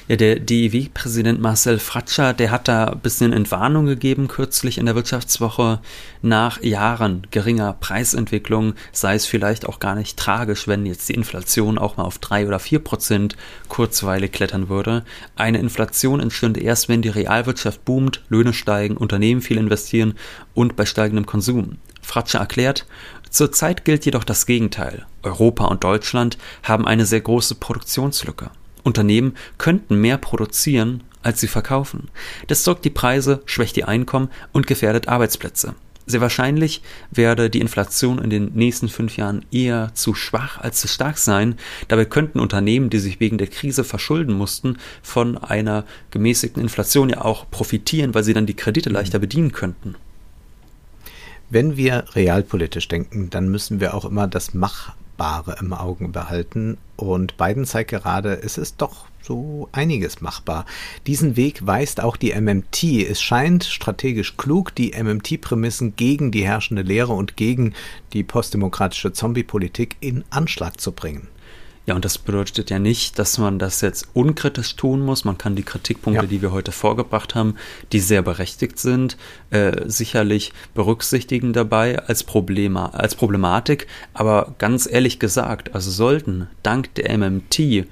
Ja, 0.09 0.16
der 0.16 0.40
DEW-Präsident 0.40 1.40
Marcel 1.40 1.78
Fratscher, 1.78 2.32
der 2.32 2.50
hat 2.50 2.66
da 2.66 2.86
ein 2.86 2.98
bisschen 2.98 3.32
Entwarnung 3.32 3.86
gegeben 3.86 4.26
kürzlich 4.26 4.78
in 4.78 4.86
der 4.86 4.96
Wirtschaftswoche. 4.96 5.78
Nach 6.22 6.61
Jahren 6.61 7.28
geringer 7.30 7.72
Preisentwicklung 7.74 8.74
sei 8.90 9.14
es 9.14 9.26
vielleicht 9.26 9.64
auch 9.64 9.78
gar 9.78 9.94
nicht 9.94 10.16
tragisch, 10.16 10.66
wenn 10.66 10.86
jetzt 10.86 11.09
die 11.09 11.14
Inflation 11.14 11.78
auch 11.78 11.98
mal 11.98 12.03
auf 12.03 12.18
drei 12.18 12.48
oder 12.48 12.59
vier 12.59 12.80
Prozent 12.80 13.36
kurzweilig 13.68 14.32
klettern 14.32 14.68
würde. 14.68 15.05
Eine 15.36 15.59
Inflation 15.59 16.18
entstünde 16.18 16.61
erst, 16.61 16.88
wenn 16.88 17.03
die 17.03 17.09
Realwirtschaft 17.09 17.84
boomt, 17.84 18.22
Löhne 18.28 18.55
steigen, 18.55 18.96
Unternehmen 18.96 19.40
viel 19.40 19.57
investieren 19.57 20.14
und 20.53 20.74
bei 20.74 20.84
steigendem 20.84 21.26
Konsum. 21.26 21.78
Fratscher 22.03 22.40
erklärt, 22.40 22.86
Zurzeit 23.30 23.84
gilt 23.84 24.05
jedoch 24.05 24.24
das 24.24 24.46
Gegenteil. 24.46 25.07
Europa 25.22 25.66
und 25.66 25.84
Deutschland 25.84 26.38
haben 26.64 26.88
eine 26.88 27.07
sehr 27.07 27.20
große 27.20 27.55
Produktionslücke. 27.55 28.50
Unternehmen 28.83 29.35
könnten 29.59 30.01
mehr 30.01 30.18
produzieren, 30.18 31.03
als 31.22 31.41
sie 31.41 31.49
verkaufen. 31.49 32.09
Das 32.49 32.64
sorgt 32.64 32.85
die 32.85 32.91
Preise, 32.91 33.43
schwächt 33.47 33.76
die 33.76 33.85
Einkommen 33.85 34.28
und 34.53 34.66
gefährdet 34.66 35.09
Arbeitsplätze. 35.09 35.74
Sehr 36.05 36.20
wahrscheinlich 36.20 36.83
werde 37.12 37.49
die 37.49 37.61
Inflation 37.61 38.18
in 38.18 38.28
den 38.28 38.53
nächsten 38.55 38.89
fünf 38.89 39.16
Jahren 39.16 39.45
eher 39.53 39.93
zu 39.95 40.14
schwach 40.14 40.59
als 40.59 40.80
zu 40.80 40.89
stark 40.89 41.16
sein. 41.16 41.57
Dabei 41.87 42.07
könnten 42.07 42.41
Unternehmen, 42.41 42.91
die 42.91 42.99
sich 42.99 43.20
wegen 43.20 43.39
der 43.39 43.47
Krise 43.47 43.85
verschulden 43.85 44.35
mussten, 44.35 44.78
von 45.01 45.39
einer 45.39 45.85
gemäßigten 46.11 46.61
Inflation 46.61 47.09
ja 47.09 47.22
auch 47.22 47.49
profitieren, 47.51 48.14
weil 48.14 48.24
sie 48.24 48.35
dann 48.35 48.47
die 48.47 48.57
Kredite 48.57 48.91
leichter 48.91 49.20
bedienen 49.20 49.53
könnten. 49.53 49.95
Wenn 51.51 51.76
wir 51.76 52.05
realpolitisch 52.14 52.89
denken, 52.89 53.30
dann 53.30 53.49
müssen 53.49 53.78
wir 53.78 53.95
auch 53.95 54.05
immer 54.05 54.26
das 54.26 54.55
Mach 54.55 54.95
Machbare 55.23 55.57
im 55.61 55.73
Auge 55.73 56.09
behalten 56.09 56.79
und 56.97 57.37
Biden 57.37 57.64
zeigt 57.64 57.93
gerade, 57.93 58.43
es 58.43 58.59
ist 58.59 58.83
doch 58.83 59.07
so 59.23 59.68
einiges 59.70 60.20
machbar. 60.20 60.66
Diesen 61.07 61.37
Weg 61.37 61.64
weist 61.64 62.03
auch 62.03 62.16
die 62.16 62.35
MMT. 62.35 63.07
Es 63.09 63.23
scheint 63.23 63.62
strategisch 63.62 64.37
klug, 64.37 64.75
die 64.75 65.01
MMT-Prämissen 65.01 65.95
gegen 65.95 66.33
die 66.33 66.45
herrschende 66.45 66.83
Lehre 66.83 67.12
und 67.12 67.37
gegen 67.37 67.73
die 68.12 68.25
postdemokratische 68.25 69.12
Zombie-Politik 69.12 69.95
in 70.01 70.25
Anschlag 70.31 70.81
zu 70.81 70.91
bringen. 70.91 71.29
Ja, 71.85 71.97
und 71.97 72.05
das 72.05 72.18
bedeutet 72.18 72.70
ja 72.70 72.78
nicht, 72.78 73.18
dass 73.18 73.39
man 73.39 73.59
das 73.59 73.80
jetzt 73.80 74.07
unkritisch 74.14 74.76
tun 74.76 75.01
muss. 75.01 75.24
Man 75.24 75.37
kann 75.37 75.57
die 75.57 75.64
Kritikpunkte, 75.64 76.22
ja. 76.22 76.28
die 76.28 76.41
wir 76.41 76.53
heute 76.53 76.70
vorgebracht 76.70 77.35
haben, 77.35 77.57
die 77.91 77.99
sehr 77.99 78.22
berechtigt 78.22 78.78
sind, 78.78 79.16
äh, 79.51 79.83
sicherlich 79.87 80.53
berücksichtigen 80.74 81.53
dabei 81.53 81.99
als, 81.99 82.22
Problema 82.22 82.87
als 82.91 83.16
Problematik. 83.16 83.89
Aber 84.14 84.55
ganz 84.59 84.89
ehrlich 84.89 85.18
gesagt, 85.18 85.74
also 85.74 85.91
sollten 85.91 86.47
dank 86.62 86.95
der 86.95 87.18
MMT 87.18 87.87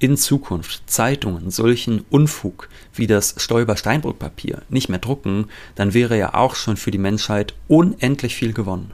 in 0.00 0.16
Zukunft 0.16 0.82
Zeitungen 0.86 1.50
solchen 1.50 2.04
Unfug 2.10 2.68
wie 2.92 3.06
das 3.06 3.36
Stoiber-Steinbrück-Papier 3.38 4.62
nicht 4.68 4.90
mehr 4.90 4.98
drucken, 4.98 5.46
dann 5.76 5.94
wäre 5.94 6.18
ja 6.18 6.34
auch 6.34 6.54
schon 6.54 6.76
für 6.76 6.90
die 6.90 6.98
Menschheit 6.98 7.54
unendlich 7.68 8.34
viel 8.34 8.52
gewonnen. 8.52 8.92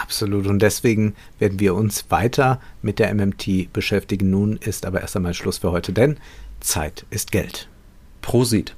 Absolut. 0.00 0.46
Und 0.46 0.60
deswegen 0.60 1.14
werden 1.38 1.60
wir 1.60 1.74
uns 1.74 2.10
weiter 2.10 2.60
mit 2.82 2.98
der 2.98 3.14
MMT 3.14 3.72
beschäftigen. 3.72 4.30
Nun 4.30 4.56
ist 4.56 4.86
aber 4.86 5.00
erst 5.00 5.16
einmal 5.16 5.34
Schluss 5.34 5.58
für 5.58 5.72
heute, 5.72 5.92
denn 5.92 6.18
Zeit 6.60 7.04
ist 7.10 7.32
Geld. 7.32 7.68
Prosit. 8.22 8.74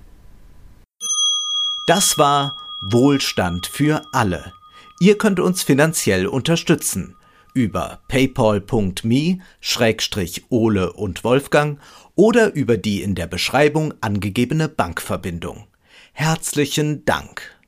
Das 1.86 2.18
war 2.18 2.56
Wohlstand 2.90 3.66
für 3.66 4.02
alle. 4.12 4.52
Ihr 5.00 5.18
könnt 5.18 5.40
uns 5.40 5.62
finanziell 5.62 6.26
unterstützen 6.26 7.16
über 7.52 7.98
paypal.me-ole 8.08 10.92
und 10.92 11.24
Wolfgang 11.24 11.80
oder 12.14 12.54
über 12.54 12.76
die 12.76 13.02
in 13.02 13.16
der 13.16 13.26
Beschreibung 13.26 13.92
angegebene 14.00 14.68
Bankverbindung. 14.68 15.66
Herzlichen 16.12 17.04
Dank. 17.04 17.59